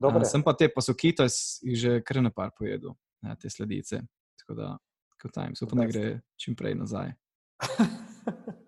[0.00, 4.02] Dobre, Uh, sem pa te pasokitas jih že kar na par pojedel, ne, te sledice.
[4.38, 4.78] Tako da
[5.22, 5.62] Good times.
[5.62, 7.12] Upam, da gre čim prej nazaj.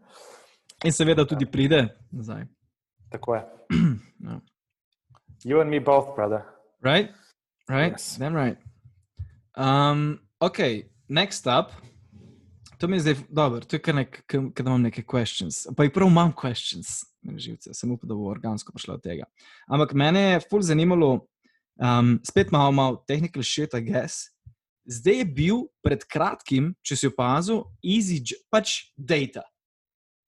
[0.85, 2.47] In seveda tudi pride nazaj.
[3.11, 3.43] Tako je.
[4.21, 4.41] Ja.
[5.45, 6.43] You and me both, brother.
[6.85, 7.11] Right?
[7.69, 7.93] Right?
[7.93, 8.19] Yes.
[8.19, 8.59] Damn right.
[9.57, 10.59] Um, ok,
[11.09, 11.73] next up.
[12.79, 15.67] To mi je zdaj dobro, to je kar nek, ker imam neke questions.
[15.77, 19.25] Pa jih prav imam questions, meni živce, sem upal, da bo organsko prišlo od tega.
[19.69, 21.11] Ampak mene je ful zanimalo,
[21.81, 24.31] um, spet malo, malo technical shit, I guess.
[24.89, 28.21] Zdaj je bil pred kratkim, če si opazil, easy,
[28.53, 29.45] pač data.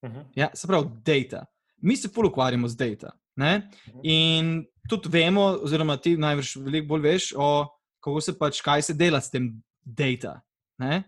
[0.05, 0.21] Mhm.
[0.35, 1.45] Ja, se pravi, data.
[1.83, 3.11] Mi se ful ukvarjamo z data.
[3.37, 3.71] Ne?
[4.03, 7.67] In tudi vemo, oziroma ti najbrž veliko bolj veš, o,
[8.03, 9.49] kako se pač, kaj se dela s tem
[9.83, 10.41] data.
[10.79, 11.03] Ne?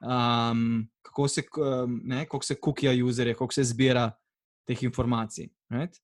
[0.00, 4.10] Um, kako se, um, ne, kako se kukija userje, kako se zbira
[4.66, 5.48] teh informacij.
[5.70, 5.96] Right?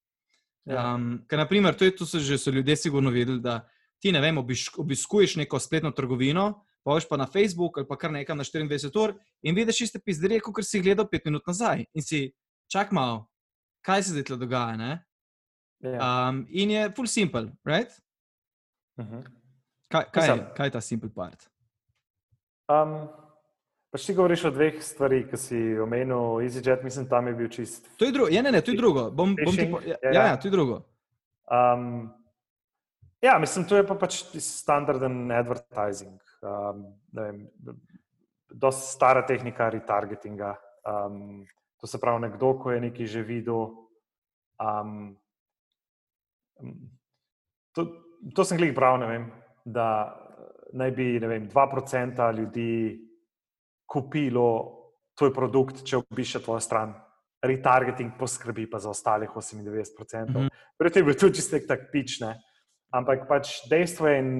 [0.66, 3.68] Um, ker, naprimer, to, je, to so že so ljudje sigurno vedeli, da
[4.02, 8.12] ti ne vem, obiš, obiskuješ neko spletno trgovino, veš pa na Facebook ali pa kar
[8.14, 11.84] nekam na 24 ur in vidiš iste pizderije, kot si gledal pet minut nazaj.
[11.94, 12.30] In si,
[12.70, 13.26] čak malo,
[13.82, 14.76] kaj se zdaj tle dogaja.
[14.76, 14.92] Ne?
[15.82, 17.90] Um, in je full simple, right?
[19.00, 19.26] Mhm.
[19.88, 21.46] Kaj, kaj, je, kaj je ta simple part?
[22.66, 23.06] Um,
[23.94, 27.86] pač ti govoriš o dveh stvarih, ki si omenil, EasyJet, mislim, tam je bil čist.
[28.00, 29.06] To je drugo, ja, ne, ne, to je drugo.
[29.10, 30.26] Bom, bom ti po, ja, ja, ja, ja.
[30.32, 30.80] ja, to je drugo.
[31.46, 32.10] Um,
[33.22, 36.18] ja, mislim, to je pa pač standarden advertising.
[36.42, 37.46] Um, vem,
[38.50, 40.54] dosti stara tehnika retargetinga.
[40.86, 41.46] Um,
[41.80, 43.72] to se pravi, nekdo, ko je nekaj že videl.
[44.60, 45.16] Um,
[47.72, 47.86] to,
[48.34, 49.26] to sem glih bral, ne vem,
[49.64, 50.16] da
[50.72, 52.70] naj bi vem, 2% ljudi
[53.86, 54.48] kupilo
[55.16, 56.94] tvoj produkt, če obišče tvojo stran.
[57.46, 60.30] Retargeting poskrbi pa za ostalih 98%.
[60.30, 60.48] Mhm.
[60.80, 62.34] Verjetno je bil tudi čisto tak pič, ne.
[62.94, 64.30] Ampak pač dejstvo je, in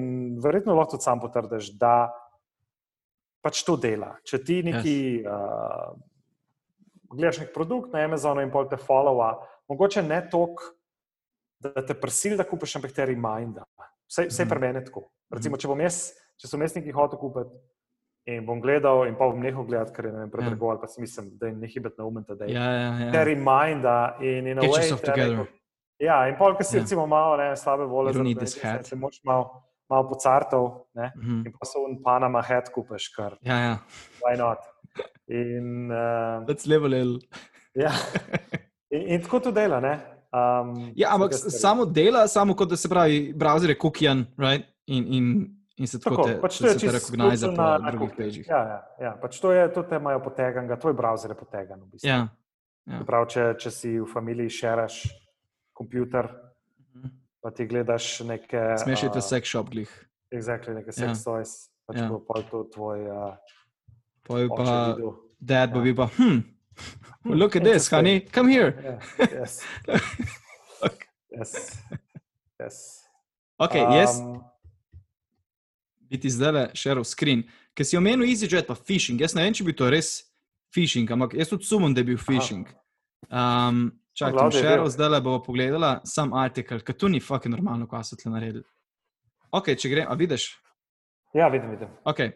[0.41, 2.07] verjetno lahko tudi sam potrdiš, da
[3.43, 4.15] pač to dela.
[4.23, 5.27] Če ti neki yes.
[5.27, 5.93] uh,
[7.11, 9.33] gledaš nek produkt na Amazonu in pol te followa,
[9.69, 10.63] mogoče ne toliko,
[11.59, 13.63] da te prisili, da kupiš, ampak te reminda.
[14.07, 14.49] Vse, vse Mhm.
[14.49, 15.07] pri meni je tako.
[15.29, 17.51] Recimo, če, bom jaz, če sem jaz nekaj hotel kupiti
[18.27, 20.87] in bom gledal, in pa bom nehal gledati, ker je ne vem, predrago, ali pa
[20.87, 22.53] si mislim, da je nekaj biti na umen, da je.
[22.53, 23.23] Ja, ja, Te ja.
[23.23, 25.35] reminda in in a Get way yourself te together.
[25.37, 25.56] neko-
[25.99, 26.81] Ja, in pol, ki si Ja.
[26.83, 28.13] recimo malo ne, slabe volje,
[28.63, 28.85] hat.
[28.85, 31.45] se moč malo, malo pocartal, ne, Mhm.
[31.47, 33.77] in pa so un Panama hat kupiš, kar, Ja, ja.
[34.21, 34.57] why not.
[35.27, 37.19] In, uh, Let's a little.
[37.75, 37.91] ja.
[38.91, 39.99] in, in tako to dela, ne.
[40.33, 44.65] Um, Ja, ampak samo dela, samo kot da se pravi, browser je kukijan, right?
[44.87, 45.25] In, in,
[45.77, 48.45] in se tako, Tako, te, pač se, to je čisto po izključno na drugih pagih.
[48.47, 51.79] Ja, ja, ja, pač to je, to te imajo poteganga, tvoj browser je potegan.
[51.81, 52.07] V bistvu.
[52.09, 52.27] Ja.
[52.85, 53.03] ja.
[53.05, 55.03] Prav, če, če si v familiji šeraš
[55.77, 56.25] kompjuter,
[56.95, 57.09] Mhm.
[57.41, 58.57] pa ti gledaš neke.
[58.81, 59.91] Smeš iti v a, sex shop glih.
[60.33, 60.97] Exactly, neke Ja.
[61.13, 61.51] sex toys,
[61.87, 62.09] pač Ja.
[62.09, 63.35] bo pol to tvoj uh,
[64.27, 64.97] Poj pa,
[65.39, 65.83] dad bo Ja.
[65.83, 66.41] bil pa, hm,
[67.25, 68.73] look at this, honey, come here.
[68.83, 68.99] Yeah,
[69.39, 69.63] yes.
[71.31, 71.51] yes.
[72.59, 72.77] yes.
[73.59, 74.41] Ok, jaz Um,
[76.09, 77.43] bi ti zdaj le šeril screen,
[77.75, 79.19] ker si omenil EasyJet pa phishing.
[79.19, 80.23] Jaz ne vem, če bi to res
[80.73, 82.67] phishing, ampak jaz tudi sumim, da je bil phishing.
[83.31, 84.89] Um, Čakaj, če šeril bil.
[84.89, 88.63] zdaj le bo pogledala sam artikel, ker tu ni fucking normalno, kaj so tle naredili.
[89.51, 90.47] Ok, če grem, a vidiš?
[91.33, 91.89] ja, vidim, vidim.
[92.05, 92.31] Okay.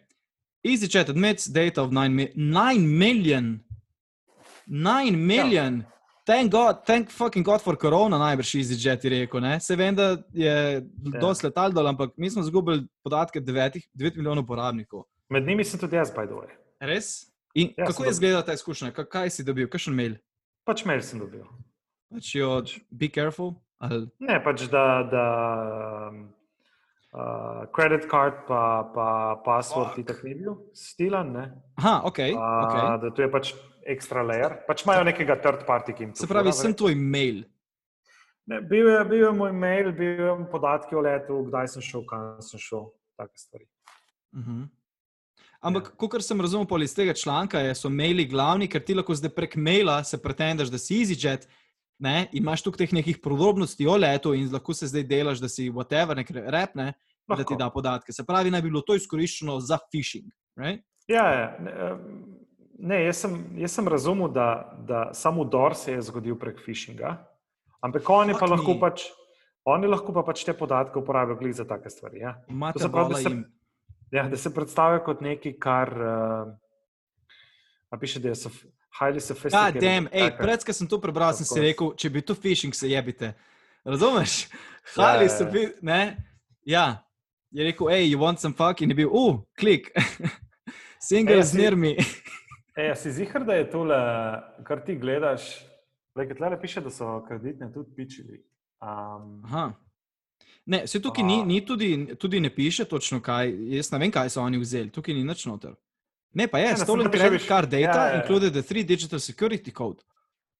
[0.62, 3.58] EasyJet admits data of 9, mi 9 million.
[4.66, 5.82] 9 million.
[6.24, 9.40] Thank God, thank fucking God for corona, najbrž EasyJet je rekel.
[9.40, 9.56] Ne?
[9.60, 11.20] Se vem, da je Ja.
[11.20, 15.02] dosti letal dol, ampak mi smo izgubili podatke 9, 9 milijonov uporabnikov.
[15.28, 16.48] Med njimi sem tudi jaz, by the way.
[16.80, 17.26] Res?
[17.54, 18.92] In Ja, kako je izgledala ta izkušnja?
[18.92, 19.66] Ka- Kaj si dobil?
[19.68, 20.14] Kakšen mail?
[20.64, 21.42] Pač mail sem dobil.
[22.12, 23.54] Pač jo, be careful?
[23.82, 25.26] Ali, Ne, pač da, da
[27.12, 28.62] uh, credit card pa,
[28.94, 29.08] pa
[29.44, 31.46] password ti tako ni bil stilan, ne?
[31.80, 32.20] aha, ok.
[32.30, 32.84] Uh, okay.
[33.02, 33.54] Da tu je pač
[33.94, 34.60] ekstra layer.
[34.68, 37.42] Pač imajo nekega third party, ki jim to Se pravi, sem tvoj mail.
[38.46, 42.06] Ne, bil, je, bil je moj mail, bil je podatki o letu, kdaj sem šel,
[42.10, 42.88] kam sem šel,
[43.18, 43.66] take stvari.
[44.34, 44.62] Uh -huh.
[45.62, 45.96] Ampak, ja.
[45.96, 49.56] kot sem razumel iz tega članka, je, so maili glavni, ker ti lahko zdaj prek
[49.56, 51.46] maila se pretendaš, da si EasyJet,
[52.02, 55.70] ne, imaš tukaj teh nekih podrobnosti o letu in lahko se zdaj delaš, da si
[55.70, 56.92] whatever, nek rep, ne,
[57.28, 57.58] da ti Lahko.
[57.60, 58.12] da podatke.
[58.12, 60.26] Se pravi, naj bi bilo to izkoriščeno za phishing.
[60.58, 60.82] Right?
[61.08, 61.46] Ja, ja,
[62.78, 64.46] ne, jaz, sem, jaz sem razumel, da,
[64.86, 67.14] da samo udor se je zgodil prek phishinga,
[67.80, 69.06] ampak oni pa lahko pač.
[69.64, 72.18] Oni lahko pa pač te podatke uporabijo za take stvari.
[72.18, 72.32] Ja?
[72.50, 73.44] Imate se pravi, da se- jim.
[74.10, 75.92] Ja, da se predstavijo kot nekaj, kar.
[77.94, 78.56] Uh, piše, da je sof,
[79.00, 79.80] highly Ja, sophisticated.
[79.80, 80.44] dem, ej, attacker.
[80.44, 83.34] pred, ko sem to prebral, sem si rekel, če bi to phishing, se jebite.
[83.84, 84.48] Razumeš?
[84.50, 84.58] Ja,
[84.94, 85.50] Hali ja, so ja.
[85.50, 86.16] bili, ne?
[86.64, 86.86] Ja,
[87.50, 89.90] je rekel, hej, you want some fuck in je bil, uh, klik.
[91.08, 91.96] Single Ej, z nermi.
[92.76, 93.98] E, a si zihar, da je tole,
[94.64, 95.64] kar ti gledaš,
[96.14, 98.38] tle piše, da so kreditne tudi pičili.
[98.82, 99.72] Um, Aha.
[100.66, 101.44] Ne, se tukaj ni, A.
[101.44, 103.50] ni tudi, tudi ne piše točno kaj.
[103.76, 105.74] Jaz ne vem, kaj so oni vzeli, tukaj ni nič noter.
[106.34, 108.20] Ne, pa je, Ne, ne, stolen sem credit card data ja, ja, ja.
[108.20, 110.00] included the three digital security code.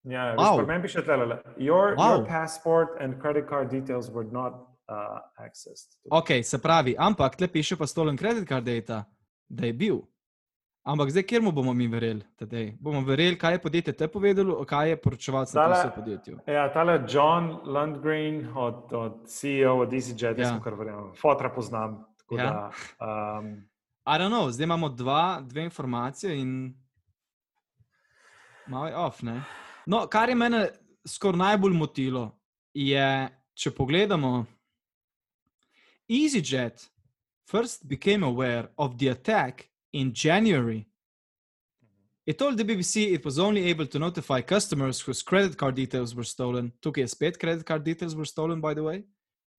[0.04, 0.58] ja, Wow.
[0.58, 0.66] wow.
[0.66, 2.10] meni piše tle, your, Wow.
[2.10, 5.96] your passport and credit card details were not uh, accessed.
[6.10, 9.04] Ok, se pravi, ampak tle piše pa stolen credit card data,
[9.48, 10.00] da je bil.
[10.84, 12.24] Ampak zdaj, kjer mu bomo mi verjeli?
[12.36, 12.72] Tadej?
[12.80, 16.38] Bomo verjeli, kaj je podjetje te povedalo, kaj je poročevalec Tale- napisal podjetju.
[16.46, 20.48] Ja, tale John Lundgren od, od CEO od EasyJet, Ja.
[20.48, 20.60] ja.
[20.64, 22.02] kar verjamem, fotra poznam.
[22.30, 22.36] Ja.
[22.44, 22.70] Da,
[23.38, 23.62] um,
[24.04, 26.74] I don't know, zdaj imamo dva, dve informacije in
[28.66, 29.22] malo je off.
[29.22, 29.42] Ne?
[29.86, 30.68] No, kar je mene
[31.06, 32.38] skoraj najbolj motilo,
[32.74, 34.44] je, če pogledamo,
[36.08, 36.88] EasyJet
[37.50, 40.84] first became aware of the attack in January.
[42.26, 46.14] It told the BBC it was only able to notify customers whose credit card details
[46.14, 46.72] were stolen.
[46.80, 49.04] Tukaj je spet credit card details were stolen, by the way.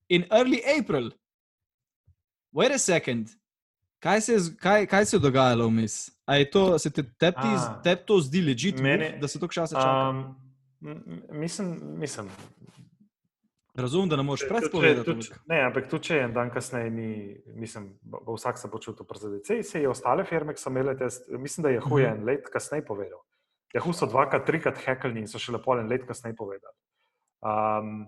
[0.08, 1.10] In early April.
[2.52, 3.28] Wait a second.
[4.04, 5.94] Kaj se, je kaj, kaj se je dogajalo vmes?
[6.30, 7.80] Je to, se te tebi A.
[7.80, 10.08] tep to zdi legit, Meni- move, da se to časa čaka?
[10.10, 10.36] Um,
[11.32, 12.28] mislim, mislim,
[13.74, 15.10] Razumem, da ne moreš če- povedati.
[15.46, 17.08] Ne, ampak tudi če en dan kasneje ni,
[17.56, 19.46] mislim, bo, vsak se počutil prizadet.
[19.46, 22.14] Sej se je ostale firme, ki so imele te, st- mislim, da je huje Mhm.
[22.14, 23.18] en let kasneje povedal.
[23.74, 26.76] Jahu so dvakrat, trikrat hekalni in so šele pol en let kasneje povedali.
[27.42, 28.06] Um,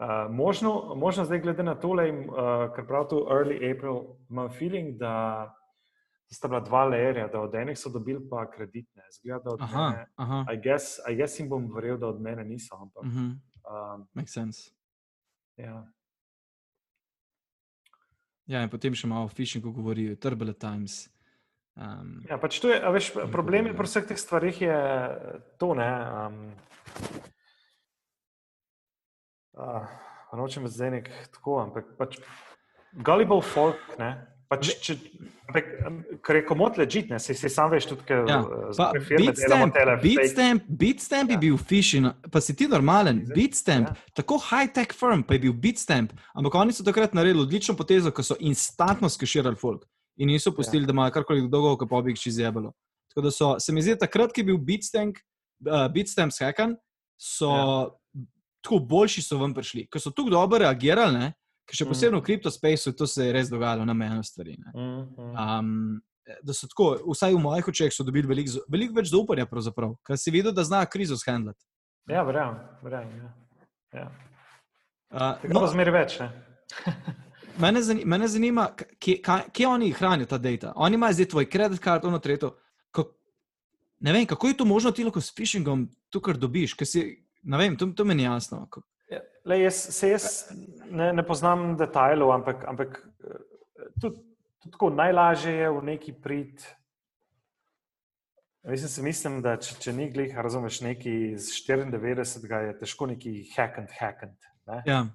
[0.00, 2.24] uh, možno, možno zdaj glede na tole, uh,
[2.72, 5.52] ker prav tu early April, imam feeling, da
[6.26, 9.02] sta bila dva lerja, da od enih so dobili pa kreditne.
[9.12, 10.44] Zgleda, da od Aha, mene, aha.
[10.48, 13.26] I guess, I guess jim bom verjel, da od mene niso, ampak Mhm,
[13.66, 14.70] um, makes sense.
[15.56, 15.84] ja.
[18.46, 21.04] Ja, in potem še malo o phishingu govorijo, turbulent times.
[21.78, 23.78] Um, Ja, pač to je, veš, problem je bolje.
[23.78, 24.78] pri vseh teh stvarih je
[25.58, 25.90] to, ne.
[26.10, 26.40] Um,
[29.60, 29.86] uh,
[30.36, 32.18] nočem zdaj nek tako, ampak pač
[33.04, 34.26] gullible folk, ne.
[34.50, 34.96] Pač, če,
[35.46, 35.66] ampak,
[36.26, 39.02] ker je komod ležit, ne, se, se sam veš tudi, ker Ja, uh, pa z
[39.06, 41.42] firme delamo Beatstamp, tele fake- Beatstamp, Beatstamp je Ja.
[41.44, 44.10] bil phishing, pa si ti normalen, Zdaj, Beatstamp, ja.
[44.18, 48.26] tako high-tech firm, pa je bil Beatstamp, ampak oni so takrat naredili odlično potezo, ko
[48.26, 49.86] so instantno skeširali folk
[50.18, 52.74] in niso pustili, da imajo karkoli dolgo, ko pa bi jih čez jebalo.
[53.08, 55.14] Tako da so, se mi zdi, takrat, ko je bil Beatstamp,
[55.62, 56.74] uh, Beatstamp skekan,
[57.16, 57.99] so Ja.
[58.62, 61.32] Tako boljši so ven prišli, ker so tako dobro reagirali, ne,
[61.68, 61.88] ker še Mm.
[61.88, 64.56] posebej v kriptospaceu, to se je res dogajalo na mejno stvari.
[64.58, 64.72] Ne.
[64.74, 65.34] Mm, mm.
[65.36, 66.00] Um,
[66.42, 69.46] da so tako, vsaj v mojih očeh, so dobili veliko velik več zaupanja,
[70.06, 71.64] ker si videl, da znajo krizo shendlati.
[72.10, 73.16] Ja, verjamem, verjamem.
[73.16, 73.32] Ja.
[74.00, 74.06] Ja.
[75.10, 76.30] Uh, Tako no, zmeri več, ne.
[77.62, 79.16] mene, zanima, mene zanima, kje,
[79.52, 80.72] kje oni hranijo ta data.
[80.76, 82.52] Oni imajo zdaj tvoj kredit kart, ono tretjo.
[82.90, 83.10] Kako,
[84.06, 87.02] ne vem, kako je to možno ti lahko s phishingom to, kar dobiš, ker si,
[87.42, 88.66] ne vem, to, to meni ni jasno.
[89.10, 90.26] Ja, lej, jaz, se jaz
[90.90, 93.40] ne, ne poznam detajlov, ampak, ampak eh,
[94.00, 94.20] tudi,
[94.60, 96.66] tudi tako najlažje je v neki prid.
[98.68, 103.32] Mislim, si mislim, da če, če ni glih, razumeš, neki iz 94, je težko neki
[103.54, 104.36] hackant, hackant.
[104.68, 104.82] Ne?
[104.84, 105.06] Ja,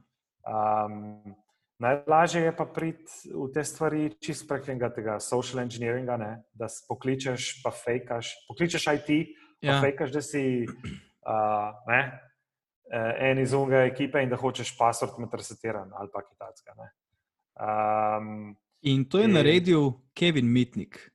[0.46, 1.36] Um,
[1.80, 6.32] najlažje je pa priti v te stvari čist prek enega tega social engineeringa, ne?
[6.54, 9.10] da pokličeš, pa fejkaš, pokličeš IT,
[9.62, 9.80] pa ja.
[9.82, 10.44] fejkaš, da si
[11.26, 12.02] uh, ne,
[12.92, 16.76] eh, en iz unga ekipe in da hočeš password med resetiran ali pa kitajska.
[17.56, 21.12] Um, In to je In- naredil Kevin Mitnik,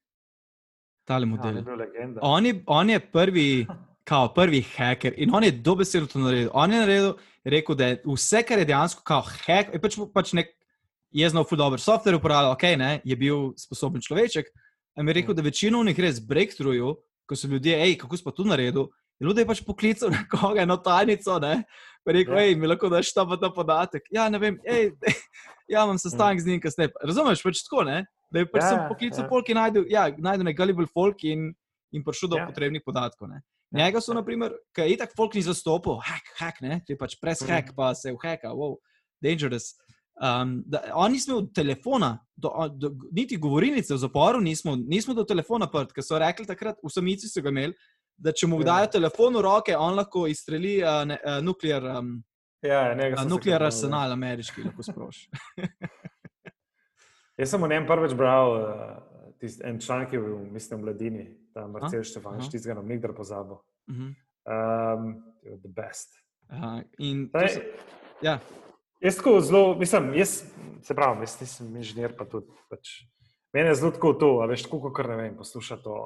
[1.04, 1.56] tale ja, model.
[1.56, 2.20] je bil legenda.
[2.22, 3.66] On je, on je prvi,
[4.10, 6.50] kao, prvi hacker in on je dobesedno to naredil.
[6.52, 7.12] On je naredil,
[7.44, 10.50] rekel, da je vse, kar je dejansko kao hack, je pač, pač nek,
[11.10, 14.46] je znal ful dobro software uporabljati, ok, ne, je bil sposoben človeček.
[14.96, 16.96] Mi je rekel, da večino njih res breakthrough,
[17.26, 18.90] ko so ljudje, hej, kako si pa tu naredil, je
[19.20, 21.64] ljudje pač poklical nekoga, eno tajnico, ne.
[22.04, 22.40] Pa rekel, Ja.
[22.40, 24.02] hej, mi lahko daš ta pa ta podatek.
[24.10, 24.92] Ja, ne vem, hej,
[25.68, 26.90] ja, imam sestanek z njim kasneje.
[27.04, 28.06] Razumeš, pač tako, ne?
[28.32, 29.28] Da je pač Ja, sem ja, poklical ja.
[29.28, 31.50] folk in najdel, ja, najdel nek gullible folk in,
[31.92, 32.46] in prišel do Ja.
[32.48, 33.28] potrebnih podatkov.
[33.28, 33.42] Ne.
[33.70, 34.16] Ja, Njega so, ja.
[34.18, 37.50] na primer, ki je itak folk ni zastopil, hack, hack, ne, ti pač press Mhm.
[37.52, 38.78] hack, pa se vheka, wow,
[39.22, 39.74] dangerous.
[40.20, 45.24] Um, da, on nismo od telefona, do, do, niti govorinice v zaporu, nismo, nismo do
[45.24, 47.72] telefona prt, ker so rekli takrat, v samici so ga imeli,
[48.20, 48.66] da če mu Ja.
[48.72, 52.18] dajo telefon v roke, on lahko izstreli uh, ne, uh, nuklear, um,
[52.62, 53.72] Ja, uh, sem se nuklear bal, ja.
[53.72, 55.30] arsenal ameriški, lahko sproši.
[57.40, 58.64] Jaz sem v njem prvič bral uh,
[59.40, 62.52] tist, en članek, ki je bil, mislim, v Mladini, ta Marcel Štefanič, aha.
[62.52, 63.56] tistega nam nikdar pozabil.
[63.90, 64.10] Mhm.
[64.50, 65.12] Um,
[65.44, 66.16] the best.
[66.50, 67.60] Uh, in to Zdaj, so,
[68.24, 68.40] ja,
[69.00, 70.42] Jaz tako zelo, mislim, jaz
[70.82, 72.52] se pravim, jaz nisem inženir, pa tudi.
[72.68, 72.90] Pač,
[73.52, 75.96] Mene je zelo tako to, a veš, tako kot ne vem, poslušati o,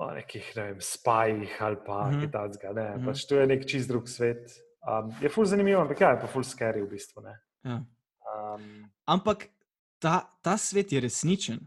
[0.00, 2.20] o nekih, ne vem, spajih ali pa Mhm.
[2.20, 2.72] kaj takega.
[2.72, 3.04] Ne, Mhm.
[3.04, 4.48] pač to je nek čist drug svet.
[4.80, 7.22] Um, je ful zanimivo, ampak ja, je pa ful scary v bistvu.
[7.22, 7.34] Ne.
[7.62, 7.76] Ja.
[8.24, 9.48] Um, Ampak
[9.98, 11.60] ta, ta svet je resničen.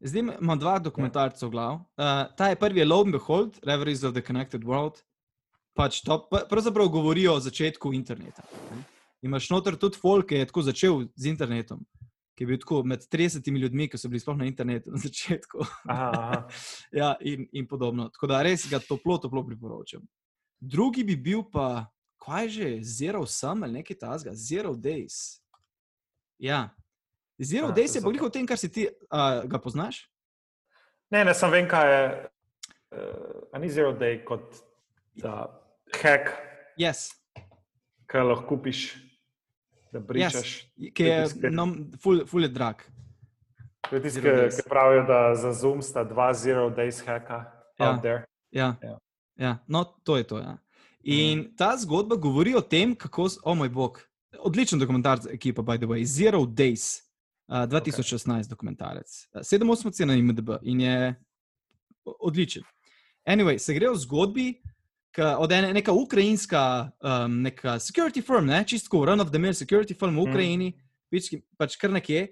[0.00, 1.74] Zdaj ima- imam dva dokumentarca v glavu.
[1.98, 5.02] Uh, ta je prvi, je Low and Behold, Reveries of the Connected World.
[5.74, 6.14] Pač to
[6.46, 8.42] pravzaprav govori o začetku interneta.
[8.70, 8.84] ne.
[9.22, 11.84] Imaš noter tudi folk, ki je tako začel z internetom,
[12.40, 15.60] ki je bil tako med 30 ljudmi, ki so bili sploh na internetu na začetku.
[15.84, 16.38] aha, aha.
[17.00, 18.08] ja, in, in podobno.
[18.08, 20.00] Tako da res ga toplo, toplo priporočam.
[20.60, 21.84] Drugi bi bil pa,
[22.24, 25.36] kaj že, Zero Sum ali nekaj tasga, Zero Days.
[26.40, 26.70] Ja.
[27.36, 30.08] Zero A, Days to je pa pa- o tem, kar si ti, uh, ga poznaš?
[31.12, 32.02] Ne, ne, sem vem, kaj je.
[32.90, 34.56] Uh, ni zero day kot
[36.02, 36.32] hack,
[36.80, 37.12] Yes.
[38.08, 38.96] ki lahko kupiš,
[39.92, 40.66] da bričaš.
[40.94, 41.66] Ki je, tisti, ki- no,
[42.02, 42.74] ful, ful je drag.
[43.90, 47.44] To je tisti, Zero ki, pravijo, da za Zoom sta dva zero days hacka
[47.78, 47.90] Ja.
[47.92, 48.24] out there.
[48.50, 48.76] Ja.
[48.82, 48.98] Ja.
[49.36, 49.58] Ja.
[49.66, 50.38] No, to je to.
[50.38, 50.58] Ja.
[51.02, 54.02] In ta zgodba govori o tem, kako, o moj bog,
[54.38, 57.00] odličen dokumentarc, ekipa, by the way, Zero Days,
[57.48, 59.06] uh, 2016 dokumentarec.
[59.34, 61.14] Uh, 7-8 na IMDb in je
[62.04, 62.62] odličen.
[63.24, 64.60] Anyway, se gre o zgodbi,
[65.18, 69.94] od ene neka ukrajinska, um, neka security firm, ne, čistko run of the mill security
[69.98, 70.30] firm v Mhm.
[70.30, 70.72] Ukrajini,
[71.10, 72.28] pač, pač kar nekje,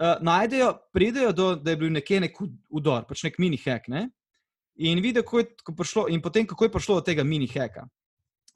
[0.00, 3.88] uh, najdejo, pridejo do, da je bil nekje nek ud- udor, pač nek mini hack,
[3.88, 4.10] ne.
[4.76, 7.88] In vidijo, kako je ko prišlo, in potem, kako je prišlo do tega mini hacka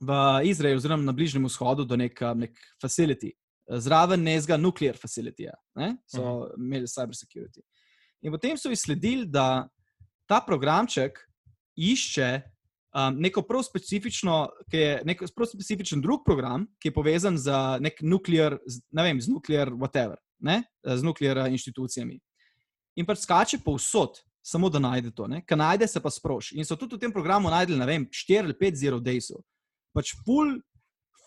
[0.00, 0.10] v
[0.44, 3.32] Izraelu, oziroma na Bližnjem vzhodu, do nek, nek facility,
[3.68, 5.96] zraven nezga nuklear facility, ne?
[6.06, 7.60] so imeli cyber security.
[8.22, 9.68] In potem so izsledili, da
[10.26, 11.18] ta programček
[11.76, 12.42] išče
[12.94, 17.52] um, neko prav specifično, ki je nek prav specifičen drug program, ki je povezan z
[17.80, 18.58] nek nuklear,
[18.92, 20.62] ne vem, z nuklear whatever, ne?
[20.84, 22.20] z nuklear eh, inštitucijami.
[22.96, 26.58] In pač skače povsod, samo da najde to, kaj najde, se pa sproši.
[26.58, 29.42] In so tudi v tem programu najdel, ne vem, 4 ali 5 zero daysov.
[29.94, 30.58] Pač full,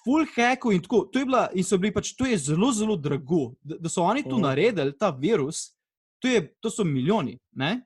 [0.04, 1.06] full hacku in tako.
[1.12, 3.56] To je, bila, in bili pač, to je zelo, zelo drago.
[3.62, 4.42] Da, da so oni tu Mhm.
[4.42, 5.74] naredili ta virus,
[6.22, 7.38] to, je, to so milijoni.
[7.52, 7.82] Ne?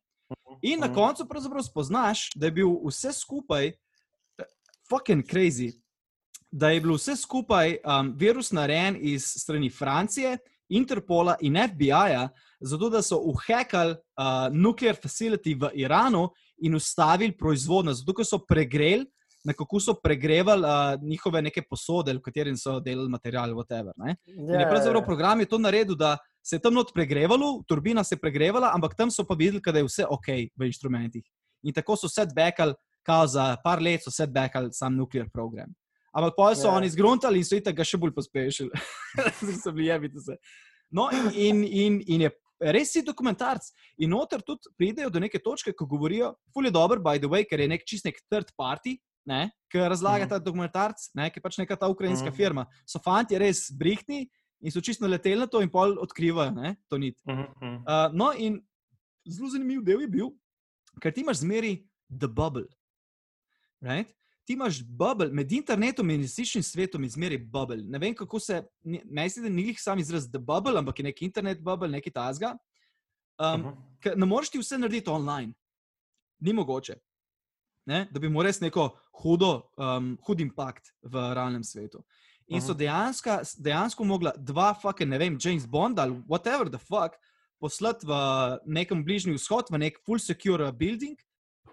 [0.61, 0.95] In na Mhm.
[0.95, 3.71] koncu pravzaprav spoznaš, da je bil vse skupaj
[4.89, 5.71] fucking crazy.
[6.51, 10.37] Da je bil vse skupaj um, virus narejen iz strani Francije,
[10.69, 12.29] Interpola in FBI-ja,
[12.59, 18.39] zato da so uhekali uh, nuklear facility v Iranu in ustavili proizvodnjo, zato ker so
[18.39, 19.05] pregreli,
[19.43, 23.93] nekako so pregrevali uh, njihove neke posode, v katerih so delali material, whatever.
[23.97, 24.15] Ne?
[24.27, 28.15] In je pravzaprav program je to naredil, da se je tam not pregrevalo, turbina se
[28.15, 31.23] je pregrevala, ampak tam so pa videli, da je vse ok v inštrumentih.
[31.63, 32.73] In tako so setbackali,
[33.05, 35.73] kao za par let so setbackali sam nuklear program.
[36.13, 36.73] Ampak pa so Ja.
[36.73, 38.69] oni zgruntali in so jih ga še bolj pospešili.
[39.63, 40.37] so bili jebiti se.
[40.91, 43.63] No, in, in, in je res si dokumentarc.
[43.97, 47.45] In noter tudi pridejo do neke točke, ko govorijo, ful je dober, by the way,
[47.47, 50.29] ker je nek čist nek third party, ne, ki razlaga Mhm.
[50.29, 52.35] ta dokumentarc, ne, ki je pač neka ta ukrajinska Mhm.
[52.35, 52.65] firma.
[52.85, 54.29] So fanti res brihtni
[54.61, 57.17] in so čisto naleteli na to in pol odkrivajo ne, to nit.
[57.27, 57.75] Mhm, mhm.
[57.87, 58.61] Uh, no, in
[59.29, 60.29] zelo zanimiv del je bil,
[61.01, 62.65] ker ti imaš zmeri the bubble.
[63.81, 64.13] Right?
[64.45, 67.77] Ti imaš bubble, med internetom in resničnim svetom je zmeri bubble.
[67.83, 71.03] Ne vem, kako se, ne mislim, da ni jih sam izraz the bubble, ampak je
[71.03, 72.57] neki internet bubble, neki tasga.
[73.39, 73.69] Um, Mhm.
[74.01, 75.53] ker ne moreš ti vse narediti online.
[76.39, 76.95] Ni mogoče.
[77.85, 78.07] Ne?
[78.11, 78.89] Da bi imel res neko
[79.23, 82.03] hudo, um, hud impact v realnem svetu.
[82.47, 82.77] In so Mhm.
[82.79, 83.31] dejansko,
[83.63, 87.15] dejansko mogla dva, fucking, ne vem, James Bond ali whatever the fuck,
[87.61, 88.11] poslati v
[88.65, 91.17] nekem bližnji vzhod, v nek full secure building.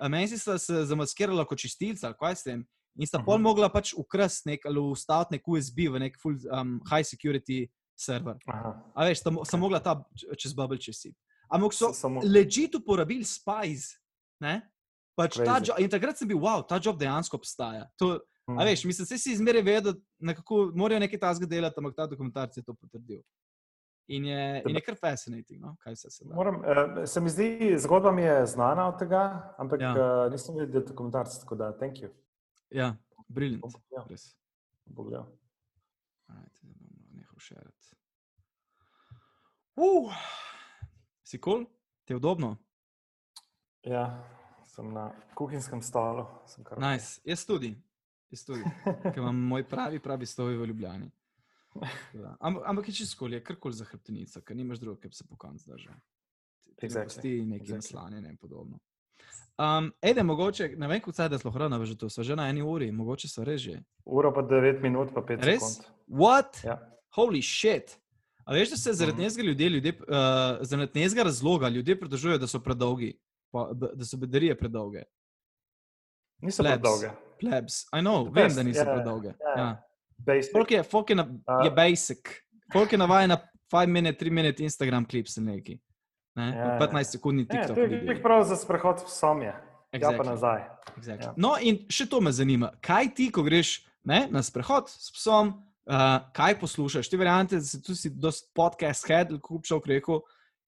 [0.00, 2.66] A Meni sta se zamaskirala kot čistilca, ali kaj s tem.
[2.98, 3.42] In sta pol Mhm.
[3.42, 8.36] mogla pač ukrasti nek ali ustaviti nek USB v nek full um, high security server.
[8.48, 8.82] Aha.
[8.96, 10.04] A veš, sta, mo- sta mogla ta
[10.38, 11.14] čez bubble čez si.
[11.50, 13.96] Ampak so samo- ležit uporabili spies.
[14.40, 14.62] Ne?
[15.18, 17.88] Pač job, in takrat sem bil, wow, ta job dejansko obstaja.
[17.98, 18.20] To,
[18.54, 22.06] a veš, mislim, vse si izmeraj vedo, da nekako morajo nekaj tasga delati, ampak ta
[22.06, 23.24] dokumentarc je to potrdil.
[24.08, 25.74] In je, in je kar fascinating, no?
[25.82, 26.34] kaj se da.
[26.34, 29.24] Moram, eh, se mi zdi, zgodba mi je znana od tega,
[29.58, 29.90] ampak Ja.
[29.96, 30.28] ja.
[30.32, 32.08] nisem videl dokumentarca, tako da thank you.
[32.70, 32.94] Ja,
[33.28, 33.62] briljant.
[33.62, 34.30] Pogledal, Res.
[34.86, 35.26] bom pogledal.
[36.28, 36.88] Alright, zdaj bom
[37.18, 37.92] nehal šerati.
[39.76, 40.14] Uh,
[41.22, 41.52] si kol?
[41.52, 41.66] Cool?
[42.04, 42.56] Ti je udobno?
[43.84, 44.24] Ja,
[44.78, 46.26] sem na kuhinjskem stolu.
[46.62, 47.20] kar- Nice.
[47.24, 47.74] Jaz tudi,
[48.30, 48.62] jaz tudi.
[49.04, 51.10] ker imam moj pravi, pravi stoj v Ljubljani.
[52.14, 52.36] Da.
[52.40, 55.14] Ampak, ampak je čisto kol, je kar kol za hrbtenico, ker nimaš drugega, ki bi
[55.14, 55.94] se po koncu držal.
[56.78, 57.74] Exactly, Pusti neki exactly.
[57.74, 58.78] naslanjene in podobno.
[59.58, 62.48] Um, Ede, mogoče, ne vem, kako se da sploh hrana, že to, so že na
[62.48, 63.80] eni uri, mogoče so res že.
[64.06, 65.58] Uro pa 9 minut, pa 5 Res?
[65.60, 65.90] sekund.
[66.08, 66.62] What?
[66.64, 66.78] Ja.
[67.10, 67.98] Holy shit.
[68.44, 69.22] A veš, da se zaradi Mhm.
[69.22, 70.06] nezga ljudje, ljudje uh,
[70.62, 73.12] zaradi nezga razloga ljudje pridržujejo, da so predolgi,
[73.50, 75.02] pa, b- da so bedarije predolge.
[76.38, 76.74] Niso Plebs.
[76.74, 77.10] predolge.
[77.40, 79.28] Plebs, I know, The vem, best, da niso ja, predolge.
[79.28, 79.54] ja.
[79.56, 79.68] Ja.
[80.18, 80.52] Basic.
[80.52, 82.18] Folk je, folk je, na, A- je basic.
[82.72, 83.38] Folk je navajen na
[83.68, 85.78] 5 minut, 3 minut Instagram klips neki.
[86.34, 86.46] Ne?
[86.48, 86.78] Ja, ja.
[86.78, 89.46] pa 15 sekundni Ne, TikTok to je prav za sprehod v somje.
[89.46, 89.60] Ja,
[89.90, 90.26] pa Exactly.
[90.26, 90.60] nazaj.
[90.96, 91.24] Exactly.
[91.24, 91.34] Ja.
[91.36, 92.72] No, in še to me zanima.
[92.80, 95.54] Kaj ti, ko greš ne, na sprehod s psom,
[95.86, 95.94] uh,
[96.30, 97.08] kaj poslušaš?
[97.08, 100.20] Ti verjamete, da si tu si dost podcast head, kot bi človek rekel.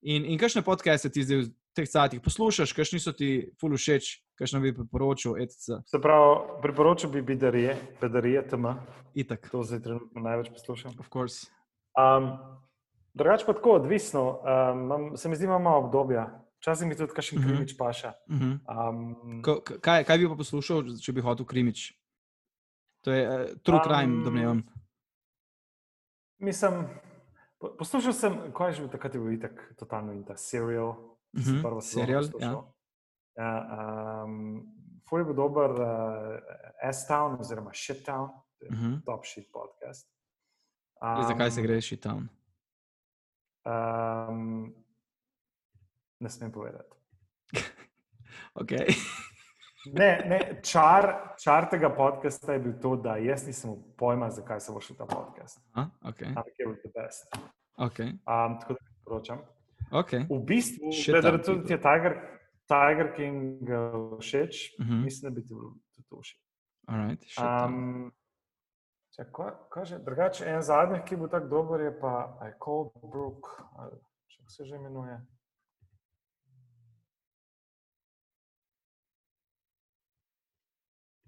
[0.03, 1.51] In, in kakšne podcaste ti zdaj
[1.81, 4.05] teh cajtih poslušaš, kakšni so ti ful všeč,
[4.35, 5.81] kakšno bi priporočil, etc.
[5.83, 6.29] Se pravi,
[6.61, 8.67] priporočil bi bedarije, bedarije TM,
[9.15, 10.93] Itak, to zdaj trenutno največ poslušam.
[10.95, 11.49] of course.
[11.93, 12.37] Um,
[13.13, 14.39] drugače pa tako, odvisno.
[14.39, 16.29] Um, se mi zdi, imamo obdobja.
[16.59, 17.49] Včasih mi tudi kakšen Mhm.
[17.49, 18.13] krimič paša.
[18.27, 18.55] Uh -huh.
[18.69, 21.97] Um, k- kaj, kaj bi pa poslušal, če bi hotel krimič?
[23.01, 24.63] To je uh, true crime, Um, domnevam.
[26.39, 26.85] mislim,
[27.59, 30.95] po- poslušal sem, kaj je že bil takrat, je bil itak totalno in ta serial.
[31.37, 32.73] Sem Mhm, prvo serial, poslušal.
[33.37, 33.69] Ja,
[34.25, 34.67] um,
[35.09, 36.39] Ful je bil dober uh,
[36.93, 38.29] S-Town oziroma Shit-Town,
[38.61, 39.05] Uh -huh.
[39.05, 40.11] top shit podcast.
[41.29, 42.29] Zakaj se Um, greš tam?
[43.65, 44.75] Um,
[46.21, 46.97] ne smem povedati.
[48.55, 48.87] Okay.
[49.93, 54.73] Ne, ne, čar, čar tega podcasta je bil to, da jaz nisem pojma, zakaj se
[54.73, 55.61] bo šel ta podcast.
[55.73, 56.29] Aha, okay.
[56.29, 57.27] Ampak je bil the best.
[57.77, 58.11] Okay.
[58.11, 59.39] Um, tako da priporočam.
[59.91, 60.27] Okay.
[60.31, 62.15] V bistvu, Shit da town tudi ti je Tiger,
[62.67, 65.03] Tiger King uh, všeč, Uh -huh.
[65.05, 66.39] mislim, da bi ti bilo tudi všeč.
[66.87, 68.13] Alright, um,
[69.15, 72.91] če, kaj, kaj že, drugače, en zadnjih, ki bo tako dober, je pa I Cold
[73.11, 73.47] Brook,
[73.77, 73.97] ali
[74.29, 75.21] če se že imenuje.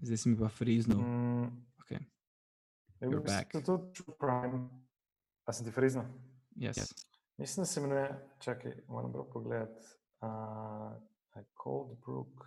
[0.03, 0.99] Zdaj si mi pa friznil.
[0.99, 1.51] Mm,
[1.83, 1.99] Okay.
[3.01, 3.51] je You're back.
[3.65, 4.69] tudi Crime.
[5.47, 6.05] A sem ti friznil?
[6.57, 6.95] Yes.
[7.43, 9.87] Mislim, da se imenuje, čakaj, moram prav pogledati.
[10.21, 12.47] Uh, Cold Brook.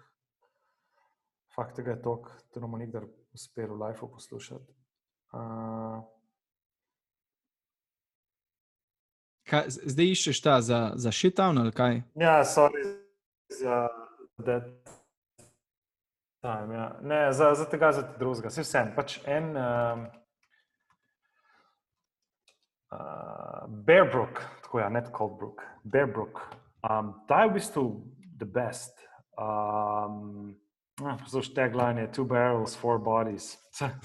[1.55, 3.03] Fakt tega je tok, to nam nikdar
[3.33, 4.73] uspel v live poslušati.
[5.33, 6.03] Uh,
[9.49, 12.01] Kaj, zdaj iščeš ta za, za shittown ali kaj?
[12.15, 12.85] ja, sorry
[13.49, 13.87] za
[14.37, 14.63] that
[16.41, 16.75] time.
[16.75, 16.99] Ja.
[17.01, 18.49] Ne, za, za tega, za drugega.
[18.49, 19.57] Se vsem, pač en.
[19.57, 20.07] Um,
[22.95, 26.41] uh, Bearbrook, tako ja, ne Cold Brook, Bearbrook.
[26.89, 27.83] Um, ta je v bistvu
[28.39, 28.95] the best.
[29.37, 30.55] Um,
[31.03, 33.57] ah, Poslušaj, tagline je Two barrels, four bodies.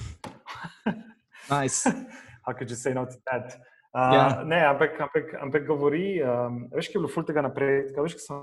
[1.50, 1.90] Nice.
[2.46, 3.58] How could you say no to that?
[3.94, 4.14] Uh, Ja.
[4.14, 4.44] yeah.
[4.46, 8.22] Ne, ampak, ampak, ampak govori, um, veš, kaj je bilo ful tega napredka, veš, kaj
[8.22, 8.36] sem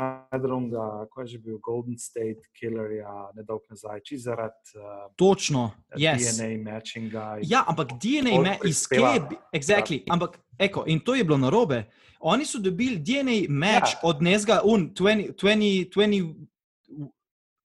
[0.00, 5.70] najdrunga, ko je že bil Golden State Killer, ja, nedolgo nazaj, či zaradi uh, Točno,
[5.96, 6.36] yes.
[6.36, 7.38] DNA matchinga.
[7.38, 9.14] in- Ja, ampak DNA prispeva.
[9.14, 9.36] izkebe.
[9.52, 10.02] Exactly.
[10.08, 11.84] Ampak, eko, in to je bilo narobe.
[12.20, 14.00] Oni so dobili DNA match Ja.
[14.02, 16.34] od Nezga, un 20, 20, 20, 20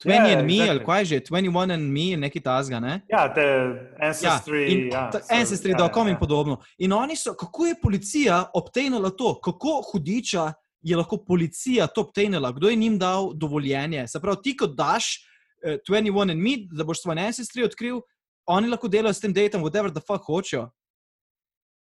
[0.05, 0.69] Ja, ja, and me, exactly.
[0.69, 3.01] ali kaj že, 21 and me, neki tasga, ne?
[3.09, 4.67] Ja, te Ja, ancestry.
[4.67, 6.57] in ja, so- Ancestry.com ja, in podobno.
[6.77, 10.53] In oni so, kako je policija obtenila to, kako hudiča
[10.85, 14.05] je lahko policija to obtenila, kdo je njim dal dovoljenje.
[14.07, 15.15] Se pravi, ti, ko daš
[15.63, 18.01] uh, 21 and me, da boš svoj ancestry odkril,
[18.45, 20.67] oni lahko delajo s tem datom, whatever the fuck hočejo.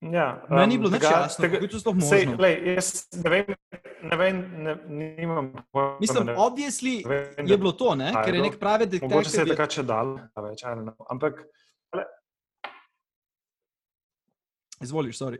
[0.02, 2.42] Ja, Meni ni um, bilo tega- jasno, tega- kako je to sploh Sej, možno.
[2.42, 3.50] lej, jaz ne vem,
[4.02, 4.72] ne vem, ne,
[5.16, 5.96] nimam pojma.
[6.00, 8.10] Mislim, ne obviously vem, je bilo to, ne?
[8.14, 8.44] ker je Ajdo.
[8.44, 9.52] nek pravi Mogoče se je detektiv.
[9.52, 11.06] takrat še dal, več, I don't know.
[11.08, 11.42] ampak
[14.80, 15.38] Izvoliš, sorry.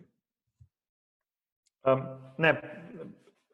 [1.84, 2.02] um,
[2.38, 2.52] ne,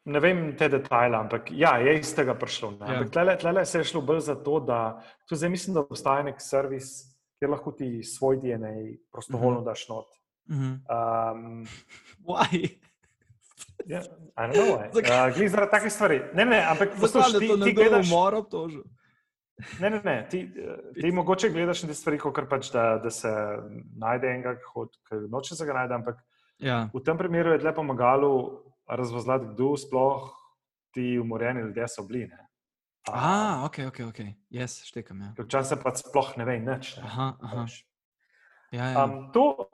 [0.09, 2.73] ne vem te detajle, ampak ja, je iz tega prišlo.
[2.81, 2.95] Ne.
[2.95, 3.05] Ja.
[3.13, 4.81] Tlele, tlele se je šlo bolj za to, da
[5.29, 6.91] tu zdaj mislim, da obstaja nek servis,
[7.39, 8.75] kjer lahko ti svoj DNA
[9.13, 10.07] prostovoljno daš not.
[10.51, 10.71] Mhm.
[10.89, 11.67] Um,
[12.25, 12.79] Why?
[13.87, 14.03] ja,
[14.37, 14.79] don't know.
[14.99, 16.23] Uh, zaradi takih stvari.
[16.35, 18.09] Ne, ne, ampak to ti, ti gledaš.
[18.11, 18.83] umor obtožil?
[19.81, 20.17] Ne, ne, ne.
[20.31, 20.41] Ti,
[21.01, 23.31] ti mogoče gledaš na te stvari, kot pač, da, da se
[23.99, 26.25] najde enega, ki noče se ga najde, ampak
[26.59, 26.91] Ja.
[26.91, 30.31] v tem primeru je le pomagalo razvozlati, kdo sploh
[30.91, 32.27] ti umorjeni ljudje so bili.
[32.27, 32.49] ne.
[33.13, 34.19] A, ok, ok, ok.
[34.51, 35.21] Jaz štekam.
[35.21, 35.33] Ja.
[35.39, 36.97] Včasih pa sploh ne ve nič.
[36.97, 37.03] Ne.
[37.03, 37.63] Aha, aha.
[37.63, 37.85] veš.
[38.73, 39.05] Ja, ja.
[39.05, 39.69] Um, to,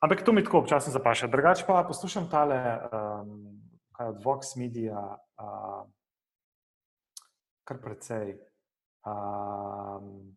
[0.00, 1.26] ampak to mi tako občasno zapaša.
[1.32, 2.58] Drugače pa poslušam tale,
[2.92, 3.60] um,
[3.96, 5.00] kaj od Vox Media,
[5.40, 5.88] uh,
[7.64, 8.36] kar precej.
[9.04, 10.36] Um,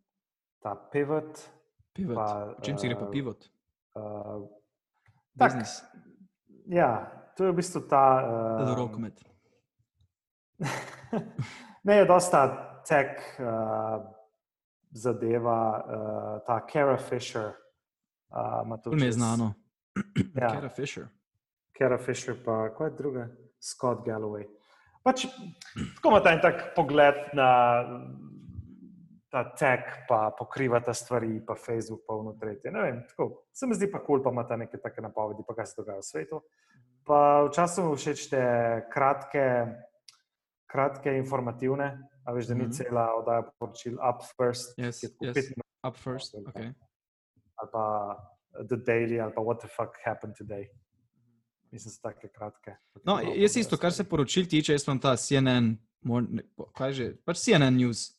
[0.64, 1.44] ta pivot.
[1.92, 2.16] Pivot.
[2.16, 3.50] pa, Čim si gre pa eh, pivot?
[3.94, 4.48] Uh,
[5.38, 5.82] tak, Biznis.
[6.66, 8.04] ja, to je v bistvu ta.
[8.26, 9.14] Uh, Uh, Rokomet.
[11.86, 12.40] ne, je dosta
[12.82, 14.02] tech uh,
[14.90, 17.54] zadeva, uh, ta Kara Fisher.
[18.34, 19.54] Uh, to mi je znano.
[20.34, 21.06] Ja, Kara Fisher.
[21.78, 23.28] Kara Fisher, pa kaj je druga,
[23.62, 24.44] Scott Galloway.
[25.02, 25.26] Pač,
[25.94, 27.48] tako ima ta en tak pogled na
[29.30, 32.70] ta tek, pa pokriva ta stvari, pa Facebook, pa vno tretje.
[32.70, 35.42] Ne vem, tako, se mi zdi pa kul, cool, pa ima ta neke take napovedi,
[35.46, 36.40] pa kaj se dogaja v svetu.
[37.04, 38.42] Pa včasih mi všeč te
[38.88, 39.44] kratke,
[40.66, 41.90] kratke informativne,
[42.24, 42.72] a veš, da ni Mhm.
[42.72, 45.34] cela oddaja poročil up first, Yes, yes.
[45.34, 46.34] minut, Up first.
[46.34, 46.72] Okay.
[47.56, 48.16] ali pa
[48.60, 50.68] The Daily, ali pa What the fuck happened today.
[51.72, 52.76] Mislim, da so take kratke.
[53.04, 56.92] No, jaz isto, kar se poročil tiče, jaz imam ta CNN, mor- ne, po- kaj
[56.92, 58.17] že, pač CNN News,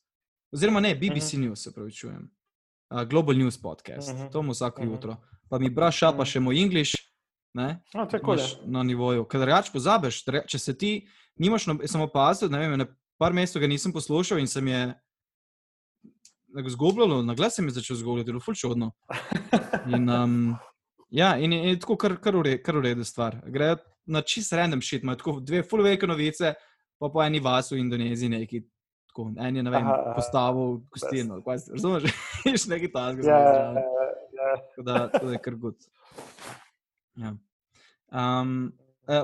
[0.51, 1.41] oziroma ne, BBC Mhm.
[1.41, 2.29] News, se pravi, čujem.
[2.89, 4.31] Uh, Global News podcast, Mhm.
[4.31, 4.91] to mu vsako Mhm.
[4.91, 5.17] jutro.
[5.49, 6.25] Pa mi braša, pa Mhm.
[6.25, 6.95] še moj English,
[7.53, 8.23] ne, No, to je
[8.65, 9.25] na nivoju.
[9.25, 12.85] Ker reč pozabiš, če se ti nimaš, no, sem opazil, ne vem, na
[13.17, 14.93] par mesecev ga nisem poslušal in se mi je
[16.67, 18.91] zgubljalo, na glas sem je začel zgubljati, zelo fulčodno.
[19.87, 20.55] In, um,
[21.09, 23.41] ja, in je, tako kar, kar, v re- kar v redu stvar.
[23.47, 26.53] Grejo na čist random shit, imajo tako dve full velike novice,
[26.99, 28.63] pa po eni vas v Indoneziji neki.
[29.09, 32.03] Tako, en je, vem, Aha, postavil gostilno, kaj se- razumeš,
[32.45, 33.25] veš, neki tasga.
[33.25, 34.51] Ja, ja, ja.
[34.69, 35.77] Tako da, to je kar gut.
[37.17, 37.33] Ja.
[38.09, 38.69] Um,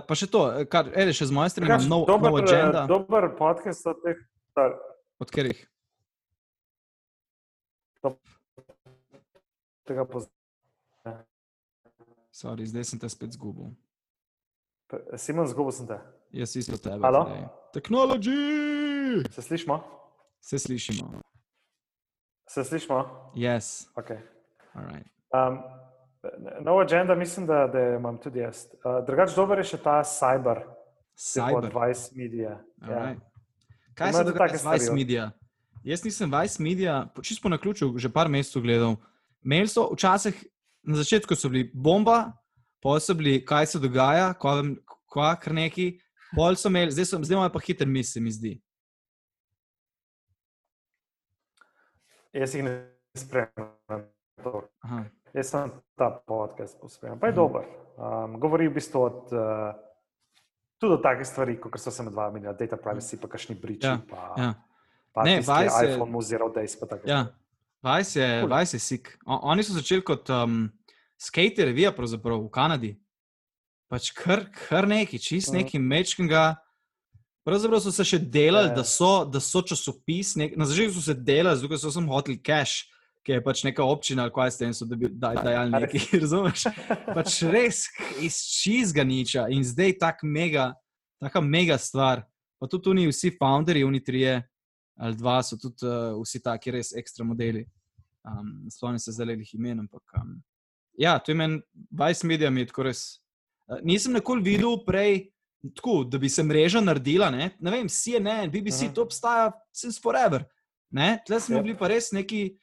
[0.08, 2.44] pa še to, eh, kar ede, še z moje strani, imam nov, dober, nov eh,
[2.44, 2.84] agenda.
[2.86, 4.20] Dober podcast od teh,
[4.54, 4.76] tar-
[5.18, 5.62] Od katerih?
[9.86, 10.34] tega poznam.
[12.34, 13.70] Sorry, zdaj sem te spet zgubil.
[15.16, 16.02] Simon, zgubil sem te.
[16.34, 17.00] Jaz isto tebe.
[17.00, 17.22] Halo?
[17.24, 17.46] zdaj.
[17.72, 18.75] Technology!
[19.32, 19.84] Se slišimo?
[20.42, 21.22] Se slišimo.
[22.50, 23.32] Se slišimo?
[23.36, 23.88] Yes.
[23.96, 24.20] Okay.
[24.74, 25.08] Alright.
[25.34, 25.60] Um,
[26.66, 28.66] nova agenda, mislim, da, da imam tudi jaz.
[28.74, 30.64] Uh, Drugač, dober je še ta Cyber,
[31.16, 31.72] Cyber.
[31.74, 32.60] Vice Media.
[32.82, 32.92] Ja.
[32.92, 33.24] Alright.
[33.96, 35.32] Kaj Imajo se dogaja z Vice Media?
[35.86, 38.98] Jaz nisem Vice Media, čisto po naključju, že par mesecev gledal.
[39.46, 40.36] Imeli so včasih,
[40.84, 42.34] na začetku so bili bomba,
[42.82, 46.00] pol so bili, kaj se dogaja, kva kar neki,
[46.36, 48.56] pol so imeli, zdaj, so, zdaj imajo pa hiter mis, se mi zdi.
[52.36, 52.74] Jaz jih ne
[53.18, 54.04] spremljam.
[55.34, 57.36] Jaz sem ta podcast pospremljal, pa je Mhm.
[57.38, 57.64] dober.
[57.98, 59.76] Um, govori v bistvu od, uh,
[60.78, 63.88] tudi o takih stvarih, kot so se med vami, data privacy, pa kakšni briči.
[63.88, 64.54] Ja, pa, Ja.
[65.14, 67.08] pa Ne, ki je Vice je- iPhone zero days, pa tako.
[67.08, 67.28] Ja,
[67.84, 68.60] Vice je, Cool.
[68.60, 69.18] Vice je sik.
[69.26, 70.72] O, oni so začeli kot um,
[71.18, 73.00] skater revija, pravzaprav v Kanadi.
[73.88, 75.58] Pač kar, kar neki, čist Mhm.
[75.58, 76.56] neki mečkega.
[77.46, 78.76] Pravzaprav so se še delali, Ja, ja.
[78.76, 80.34] da so, da so časopis.
[80.36, 82.88] Nek, na začetku so se delali, zato so sem hoteli cash,
[83.22, 86.64] ki je pač neka občina ali kaj ste in so dobi- daj- dajali nekaj, razumeš?
[87.08, 87.84] Pač res
[88.22, 90.72] iz čizga niča in zdaj tak mega,
[91.22, 92.22] taka mega stvar.
[92.58, 94.42] Pa tudi oni vsi founderji, oni trije
[94.96, 97.66] ali dva so tudi uh, vsi taki res ekstra modeli.
[98.24, 100.02] Um, Spomnim se zdaj le jih imen, ampak.
[100.16, 100.38] Um,
[100.98, 101.60] ja, to je meni,
[101.92, 103.02] Vice Media mi je tako res.
[103.68, 105.28] Uh, nisem nikoli videl prej,
[105.72, 108.94] tako, da bi se mreža naredila, ne, ne vem, CNN, BBC, Mhm.
[108.94, 110.44] to obstaja since forever.
[110.92, 111.24] Ne?
[111.26, 111.64] Tle smo Yep.
[111.64, 112.58] bili pa res neki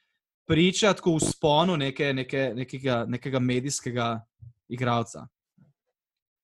[0.45, 4.21] priča, tako v sponu neke, neke, nekega, nekega medijskega
[4.69, 5.27] igralca.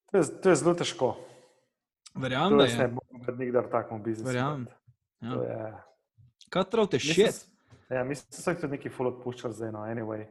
[0.06, 1.16] To je, to je zelo težko.
[2.14, 2.88] Verjamem, da jaz ne je.
[2.88, 4.26] bom nikdar tako biznis.
[4.26, 4.66] Verjamem.
[5.20, 5.58] To Ja.
[5.58, 5.74] je.
[6.50, 7.34] Katero te Mislim, šet?
[7.34, 7.48] s-
[7.90, 10.26] Ja, mislim, da jih tudi neki full odpuščali zdaj, no, anyway.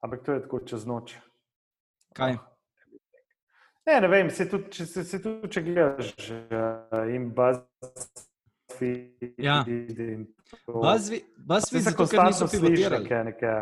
[0.00, 1.14] Ampak to je tako čez noč.
[2.12, 2.36] Kaj?
[3.86, 9.58] Ne, ne vem, se tudi, če, se, se tudi, če gledaš uh, in BuzzFeed Ja.
[9.68, 10.24] in.
[10.66, 11.26] BuzzFeed,
[11.82, 13.02] zato, ker niso konstantno slišiš pivotirali.
[13.02, 13.52] neke, neke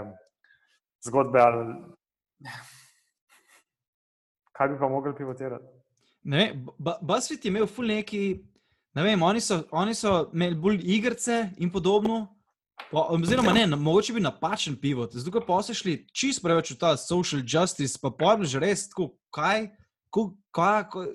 [1.02, 1.64] zgodbe ali...
[4.52, 5.64] Kaj bi pa mogli pivotirati?
[6.22, 8.22] Ne, vem, Bu- BuzzFeed je imel ful neki,
[8.94, 12.28] ne vem, oni so, oni so imeli bolj igrice in podobno.
[12.90, 16.78] Pa, oziroma, ne, na- mogoče bi napačen pivo, zato pa so šli čist preveč v
[16.78, 19.66] ta social justice, pa pojmo že res tako, kaj,
[20.12, 21.06] ko, kaj, ko,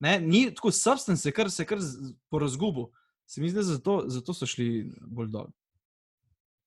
[0.00, 2.88] ne, ni tako substance, se kar se kar z- po razgubu.
[3.26, 4.68] Se mi zdi, zato, zato so šli
[5.02, 5.48] bolj dol.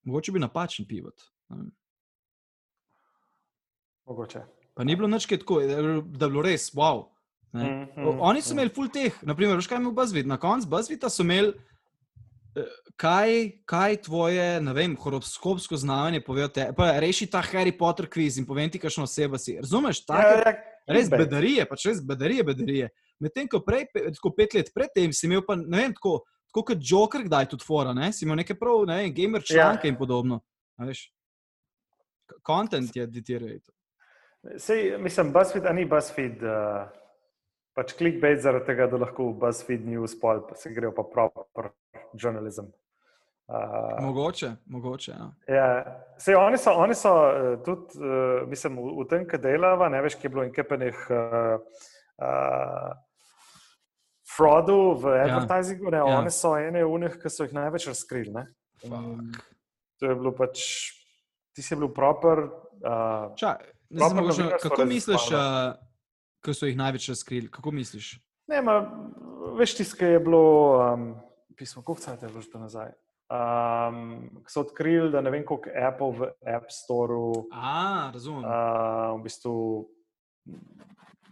[0.04, 1.12] Mogoče bi napačen pivo.
[4.06, 4.42] Mogoče.
[4.74, 7.08] Pa ni bilo nič tako, da je bilo- da je bilo res, wow.
[7.52, 7.64] Ne.
[7.66, 8.58] Mm, mm, Oni so mm.
[8.58, 10.28] imeli full teh, naprimer, veš kaj imel Buzzfeed.
[10.28, 11.54] Na koncu Buzzfeeda so imeli,
[12.56, 12.64] eh,
[12.96, 13.32] kaj,
[13.66, 16.74] kaj tvoje, ne vem, horoskopsko znamenje pove o tebi.
[17.00, 19.58] Reši ta Harry Potter kviz in povem ti, kakšno oseba si.
[19.58, 20.06] Razumeš?
[20.06, 20.54] Take, Ja, ja,
[20.90, 22.90] res bedarije, pač res bedarije, bedarije.
[23.20, 26.84] Medtem ko prej, tako pet let predtem, si imel pa, ne vem, tako, tako kot
[26.92, 28.12] Joker, kdaj tudi fora, ne?
[28.16, 29.92] si imel neke prav, ne vem, gamer članke Ja.
[29.94, 30.42] in podobno.
[30.80, 31.10] a veš.
[32.26, 33.72] K- Content je deteriorate.
[34.58, 36.88] Sej, mislim, BuzzFeed, a ni BuzzFeed, uh,
[37.76, 41.74] pač clickbait zaradi tega, da lahko v BuzzFeed News pol pa se grejo pa proper
[42.16, 42.72] journalism.
[43.50, 45.12] Uh, Mogoče, mogoče.
[45.12, 45.56] Ja.
[45.56, 49.88] ja, sej, oni so, oni so uh, tudi, uh, mislim, v, v tem, kar delava,
[49.90, 51.56] ne veš, kje je bilo in kepenih uh,
[52.22, 52.92] uh,
[54.36, 55.90] fraudu v advertisingu.
[55.90, 56.20] Ne, Ja.
[56.20, 58.46] One so ene unih, ki so jih največ razkrili.
[58.86, 60.62] To je bilo pač,
[61.58, 62.46] ti si bil proper.
[62.86, 63.58] Uh, Ča,
[63.90, 65.74] ne Proper mogoče, kako misliš, uh,
[66.46, 67.50] ko so jih največ razkrili?
[67.50, 68.14] Kako misliš?
[68.50, 68.80] ne, ma,
[69.58, 70.46] veš, ki je bilo,
[70.78, 71.14] um,
[71.58, 72.94] pismo, koliko cajt je bilo že to nazaj.
[73.30, 74.00] Um,
[74.48, 78.44] so odkrili, da ne vem, koliko Apple v App Storeu A, razumem.
[78.44, 79.54] uh, v bistvu,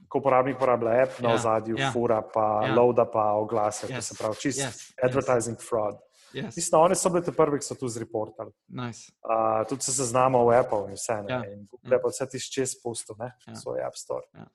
[0.07, 1.90] ko uporabnik uporablja app na Ja, ozadju, ja.
[1.91, 2.76] fura pa, Ja.
[2.76, 5.98] loada pa oglase, to Yes, se pravi čist yes, advertising fraud.
[6.34, 6.56] Yes.
[6.56, 8.52] Mislim, oni so bili te prvi, ki so tu zreportali.
[8.69, 9.11] Nice.
[9.22, 11.24] Uh, tudi se zaznamo v Apple in vse.
[11.24, 11.34] Ne?
[11.34, 11.41] Ja.
[11.45, 13.56] In Google je pa vse tiš čez pusto, ne, Ja.
[13.56, 14.28] svoj App Store.
[14.34, 14.45] Ja.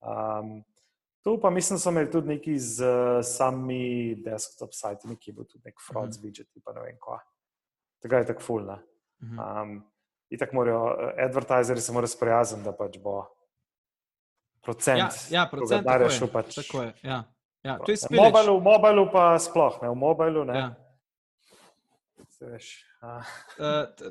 [0.00, 0.64] Um,
[1.28, 5.64] tu pa mislim, so imeli tudi neki z uh, sami desktop sajti, je bil tudi
[5.68, 6.24] nek fraud z Mhm.
[6.26, 7.18] widgeti, pa ne vem kva.
[8.02, 8.64] Tega je tako ful.
[8.64, 8.78] Ne?
[9.22, 9.38] Mhm.
[9.38, 9.84] Um,
[10.30, 13.26] Itak morajo, uh, advertiserji se morajo sprijazniti, da pač bo
[14.62, 14.98] procent.
[15.30, 16.10] Ja, ja, procent tako je.
[16.10, 16.54] šel pač.
[16.54, 17.22] Tako je, ja.
[17.62, 17.78] ja.
[17.78, 18.20] To je V spilič.
[18.24, 20.58] mobilu, v mobilu pa sploh ne, v mobilu ne.
[20.58, 20.68] Ja.
[22.40, 23.22] Veš, Uh,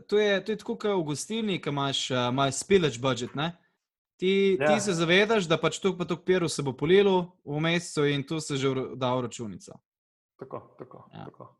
[0.07, 3.35] to, je, to je tako, kot v gostilni, ki imaš, uh, imaš spillage budget.
[3.35, 3.51] Ne?
[4.17, 4.67] Ti, ja.
[4.73, 8.23] Ti se zavedaš, da pač tuk pa tuk piru se bo polilo v mesecu in
[8.27, 9.77] tu se že da v računico.
[10.39, 11.25] tako, tako, Ja.
[11.25, 11.53] tako.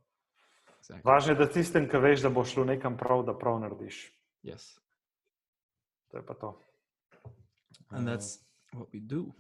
[0.82, 1.02] Exactly.
[1.06, 4.14] Važno je, da tistem, ki veš, da bo šlo nekam prav, da prav narediš.
[4.44, 4.80] Yes.
[6.12, 6.54] To je pa to.
[7.90, 8.40] And that's
[8.74, 9.34] what we do.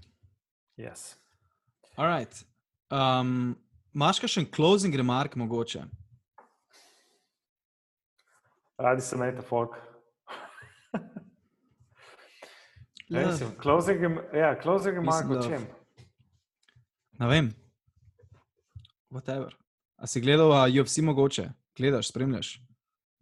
[0.78, 1.16] Yes.
[1.96, 2.46] All right.
[2.92, 3.56] Um,
[3.94, 5.84] Maš kakšen closing remark mogoče?
[8.78, 9.76] Radi se imejte, folk.
[13.10, 14.02] Ne, mislim, closing,
[14.34, 15.68] ja, closing Mislim, o čem?
[17.20, 17.54] Ne vem.
[19.10, 19.56] Whatever.
[19.96, 21.50] A si gledal uh, UFC mogoče?
[21.78, 22.58] Gledaš, spremljaš?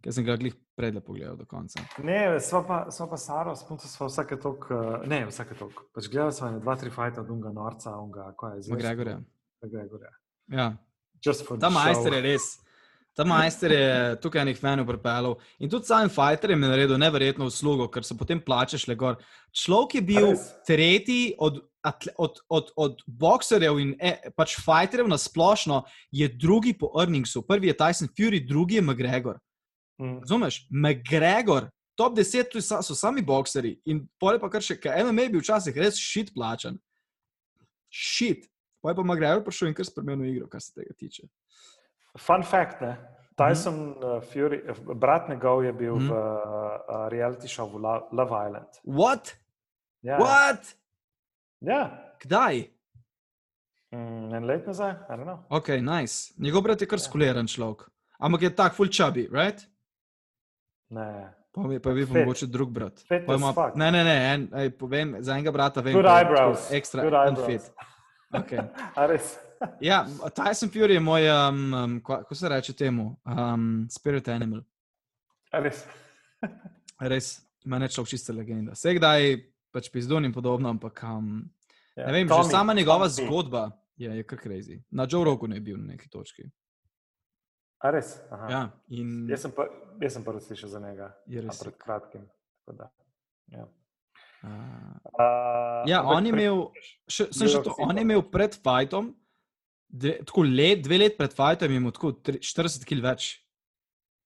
[0.02, 1.80] Ker sem ga glih predle pogledal do konca.
[2.04, 5.86] Ne, sva pa, sva pa Saro, spunto sva vsake tok, uh, ne, vsake tok.
[5.94, 8.76] Pač gledali sva ene dva, tri fajta od unga norca, unga, kaj je zdaj?
[8.76, 9.16] McGregorja.
[9.64, 10.12] McGregorja.
[10.52, 10.68] Ja.
[11.24, 12.50] Just for Ta the majster je res.
[13.16, 15.38] Ta majster je tukaj enih fanov pripeljal.
[15.64, 19.16] In tudi sam fighter je naredil neverjetno uslugo, ker so potem plačeš le gor.
[19.56, 20.26] Človek je bil
[20.68, 21.62] tretji od,
[22.18, 25.80] od, od, od boxerjev in e, pač fighterjev na splošno,
[26.12, 27.40] je drugi po earningsu.
[27.48, 29.40] Prvi je Tyson Fury, drugi je McGregor.
[30.02, 30.18] Mm.
[30.20, 30.66] Razumeš?
[30.68, 35.30] McGregor, top 10 tu sa- so sami boxerji in pole pa kar še, ker MMA
[35.30, 36.76] je bil včasih res šit plačan.
[37.88, 38.44] Šit.
[38.84, 41.24] Pa je pa McGregor prišel in kar spremenil igro, kar se tega tiče.
[42.18, 42.96] Fun fact, ne?
[43.36, 46.08] Tyson uh, Fury, eh, brat njegov je bil Mhm.
[46.08, 48.68] v uh, reality showu Lo- Love Island.
[48.84, 49.36] What?
[50.02, 50.76] Ja, What?
[51.60, 52.12] ja.
[52.20, 52.64] Kdaj?
[53.92, 55.38] Mm, en let nazaj, I don't know.
[55.48, 56.32] Ok, nice.
[56.38, 57.02] Njegov brat je kar Ja.
[57.04, 57.88] skuliran človek.
[58.20, 59.66] Ampak je tak, full chubby, right?
[60.90, 61.34] Ne.
[61.52, 62.14] Pa je pa bil Fit.
[62.16, 62.98] mogoče drug brat.
[63.08, 65.92] Fit ima, ne, ne, ne, en, ej, povem, za enega brata vem.
[65.94, 66.70] Good je eyebrows.
[66.72, 67.38] Ekstra Good eyebrows.
[67.38, 67.72] unfit.
[68.32, 68.60] Okay.
[69.80, 74.60] Ja, Tyson Fury je moj, um, um, kako se reče temu, um, spirit animal.
[75.52, 75.84] A res?
[77.02, 77.30] Res,
[77.64, 78.72] ima ne človek čista legenda.
[78.72, 79.36] Vse kdaj
[79.70, 81.50] pač pizdon in podobno, ampak um,
[81.96, 82.06] Ja.
[82.06, 83.24] ne vem, Tommy, že sama njegova Tommy.
[83.24, 84.82] zgodba je, je kar crazy.
[84.90, 86.44] Na Joe Rogu je bil na neki točki.
[87.78, 88.18] A res?
[88.30, 88.46] Aha.
[88.50, 89.64] Ja, in Jaz sem pa,
[90.00, 91.12] jaz sem prvi slišal za njega.
[91.26, 91.58] je res.
[91.58, 92.28] Pred kratkim.
[92.66, 92.90] da,
[93.48, 93.64] Ja.
[94.42, 94.50] Uh,
[95.16, 96.58] Uh, ja, on je imel,
[97.08, 99.08] še, sem še to, on je imel pred fajtom,
[99.88, 103.28] dve, tako let, dve let pred fajtom je imel tako tri- 40 kg več.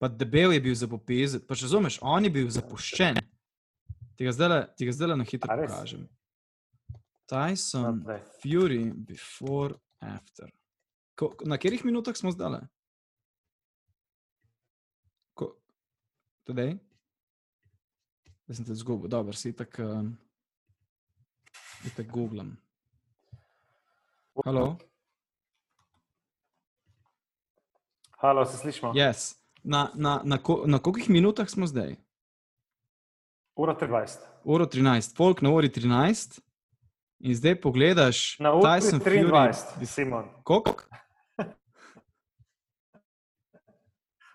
[0.00, 3.20] Pa debel je bil za popizet, pa če razumeš, on je bil zapuščen.
[4.16, 4.56] Ti ga zdaj,
[4.96, 6.08] zdaj na hitro pokažem.
[7.28, 8.22] Tyson, daj.
[8.40, 10.48] Fury, before, after.
[11.14, 12.64] Ko, na katerih minutah smo zdaj?
[16.50, 16.72] Tedej?
[18.48, 19.84] Jaz sem te zgubil, dobro, si tako.
[19.86, 20.08] Um,
[21.94, 22.56] tako googlam.
[24.44, 24.64] Halo?
[28.20, 28.92] Halo, se slišimo?
[28.92, 29.34] Yes.
[29.62, 31.96] Na, na, na, ko, na kolikih minutah smo zdaj?
[33.56, 34.18] Ura 23.
[34.44, 36.40] Uro 13, folk na uri 13.
[37.20, 39.24] In zdaj pogledaš, Na uri Tyson Fury.
[39.24, 40.28] 23, Simon.
[40.44, 40.74] Koliko?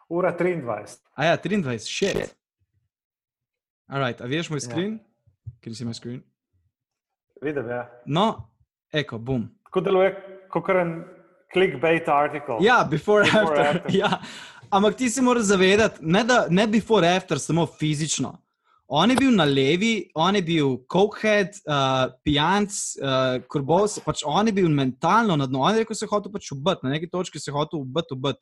[0.10, 0.98] Ura 23.
[1.16, 2.36] A ja, 23, shit.
[3.88, 4.70] Alright, a veš moj Ja.
[4.70, 5.00] screen?
[5.62, 6.24] Ker si moj screen.
[7.42, 8.02] Vidim, ja.
[8.06, 8.50] No,
[8.92, 9.50] eko, bum.
[9.64, 10.16] Tako deluje
[10.50, 11.04] kot en
[11.56, 12.60] clickbait artikel.
[12.64, 13.66] Ja, before, Before, after.
[13.66, 13.96] after.
[14.02, 14.20] Ja.
[14.70, 18.34] Ampak ti se moraš zavedati, ne, da, ne before, after, samo fizično.
[18.88, 24.46] On je bil na levi, on je bil cokehead, uh, pijanc, uh, korbos, pač on
[24.48, 25.64] je bil mentalno na dnu.
[25.64, 28.14] On je rekel, se je hotel pač ubiti, na neki točki se je hotel ubiti,
[28.14, 28.42] ubiti.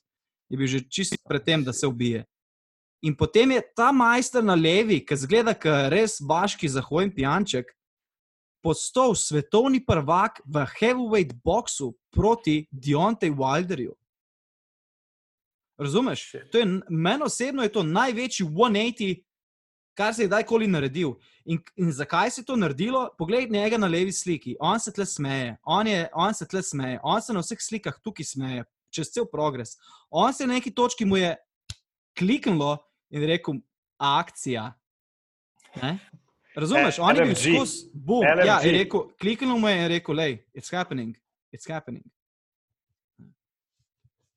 [0.52, 2.26] Je bil že čisto pred tem, da se ubije.
[3.04, 7.72] In potem je ta majster na levi, ki zgleda, kot res vaški zahojen pijanček,
[8.64, 13.92] postal svetovni prvak v heavyweight boxu proti Deontay Wilderju.
[15.78, 16.32] Razumeš?
[16.52, 19.24] To je, meni osebno je to največji 180,
[19.94, 21.16] kar se je kdajkoli naredil.
[21.46, 23.10] In, in zakaj se je to naredilo?
[23.18, 27.00] Poglej njega na levi sliki, on se tle smeje, on, je, on se tle smeje,
[27.04, 29.76] on se na vseh slikah tukaj smeje, čez cel progres.
[30.10, 31.36] On se na neki točki mu je
[32.18, 32.78] kliknilo
[33.10, 33.60] in rekel:
[33.98, 34.72] akcija.
[35.82, 35.98] Ne?
[36.56, 38.24] Razumeš, on je bil skozi boom.
[38.46, 41.18] Ja, je rekel, kliknil mu je in rekel: lej, it's happening,
[41.52, 42.06] it's happening.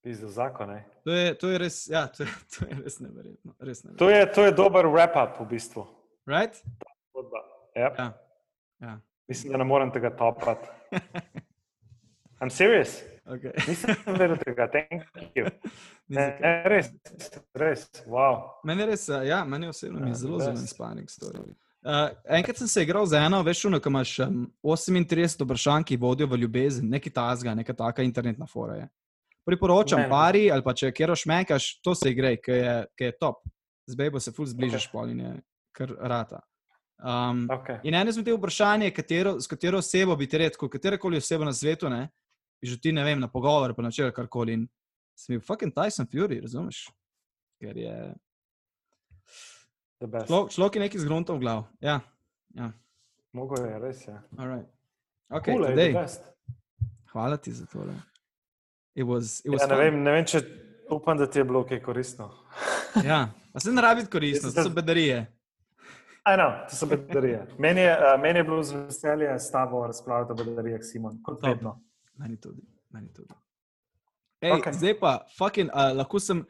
[0.05, 0.84] Za zakone.
[1.05, 2.28] To je, to je res, ja, to je,
[2.59, 3.55] to je res neverjetno.
[3.59, 3.98] Res neverjetno.
[3.98, 5.86] To, je, to je dober wrap-up v bistvu.
[6.26, 6.62] Right?
[7.74, 7.98] Yep.
[7.98, 8.12] Ja.
[8.78, 9.01] Ja.
[9.28, 10.68] Mislim, da ne morem tega topati.
[12.40, 13.02] I'm serious.
[13.26, 13.52] Okay.
[13.68, 15.02] Nisem vedel tega, thank
[15.34, 15.51] you.
[16.09, 16.93] Ne, ne, res,
[17.55, 18.44] res, wow.
[18.64, 21.43] Meni je res, ja, meni osebno ja, je zelo, zelo inspiring story.
[21.86, 26.00] Uh, enkrat sem se igral z eno, veš, uno, ko imaš um, 38 vprašanj, ki
[26.02, 28.88] vodijo v ljubezen, nekaj tazga, neka taka internetna fora je
[29.46, 30.08] priporočam, ne.
[30.10, 32.74] pari ali pa če kjer ošmekaš, to se igre, ki je,
[33.06, 33.44] je top.
[33.86, 34.92] Zdaj bo se ful zbližaš, okay.
[34.92, 35.32] polnjenje,
[35.76, 36.42] kar rata.
[36.96, 37.78] Um, okay.
[37.86, 41.20] In eno izmed teh vprašanj je, katero, s katero osebo bi ti rekel, katero koli
[41.22, 42.08] osebo na svetu, ne,
[42.64, 44.58] že ti ne vem, na pogovor, pa načel karkoli.
[44.58, 44.66] In
[45.16, 46.88] sem bil fucking Tyson Fury, razumeš?
[47.62, 47.96] Ker je.
[50.01, 51.64] Človek je neki zgrunto v glav.
[51.81, 52.01] Ja.
[52.55, 52.73] ja.
[53.32, 54.09] Mogoče je res.
[54.09, 54.23] Ja.
[55.28, 55.66] Okay, cool,
[57.12, 57.85] Hvala ti za to.
[58.94, 60.40] It was, it was ja, ne, vem, ne vem, če
[60.90, 62.31] upam, da ti je bilo kaj koristno.
[63.10, 65.27] ja, pa se ne rabi koristno, to so bedarije.
[66.24, 67.43] Aj, no, to so bedarije.
[67.59, 71.43] Meni je, uh, meni je bilo z veseljem s tabo razpravljati o bedarijah, Simon, kot
[71.43, 71.81] vedno.
[72.16, 72.62] Meni tudi.
[72.90, 73.35] Meni tudi.
[74.40, 74.73] Ej, okay.
[74.73, 76.44] Zdaj pa, fucking, uh, lahko sem,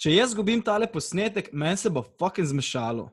[0.00, 3.08] če jaz zgubim tale posnetek, meni se bo fucking zmešalo.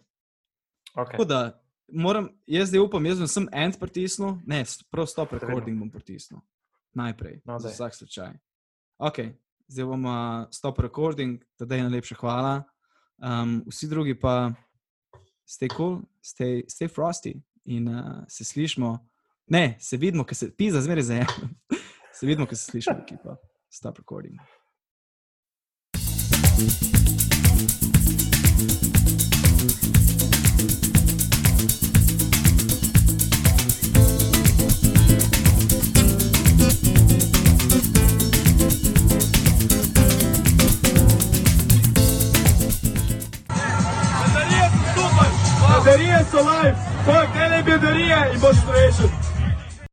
[0.94, 1.12] Okay.
[1.12, 1.40] Tako da,
[1.88, 6.42] moram, jaz zdaj upam, jaz sem end pritisnil, ne, prav stop recording bom pritisnil.
[6.94, 8.36] Najprej, no, za vsak slučaj.
[9.02, 9.20] Ok,
[9.68, 10.16] zdaj bomo
[10.52, 12.54] stop recording, da je najlepša hvala.
[13.18, 14.52] Um, vsi drugi pa
[15.46, 17.34] ste cool, ste cool, frosty
[17.66, 18.98] in uh, se slišmo.
[19.48, 21.50] Ne, se vidimo, ker se pisa zmeraj za eno.
[22.20, 23.36] se vidimo, ker se slišimo, ekipa.
[23.70, 24.38] Stop recording.
[45.84, 46.76] Bedarije so live,
[47.06, 49.33] fuck, ene bedarije in boš rešen.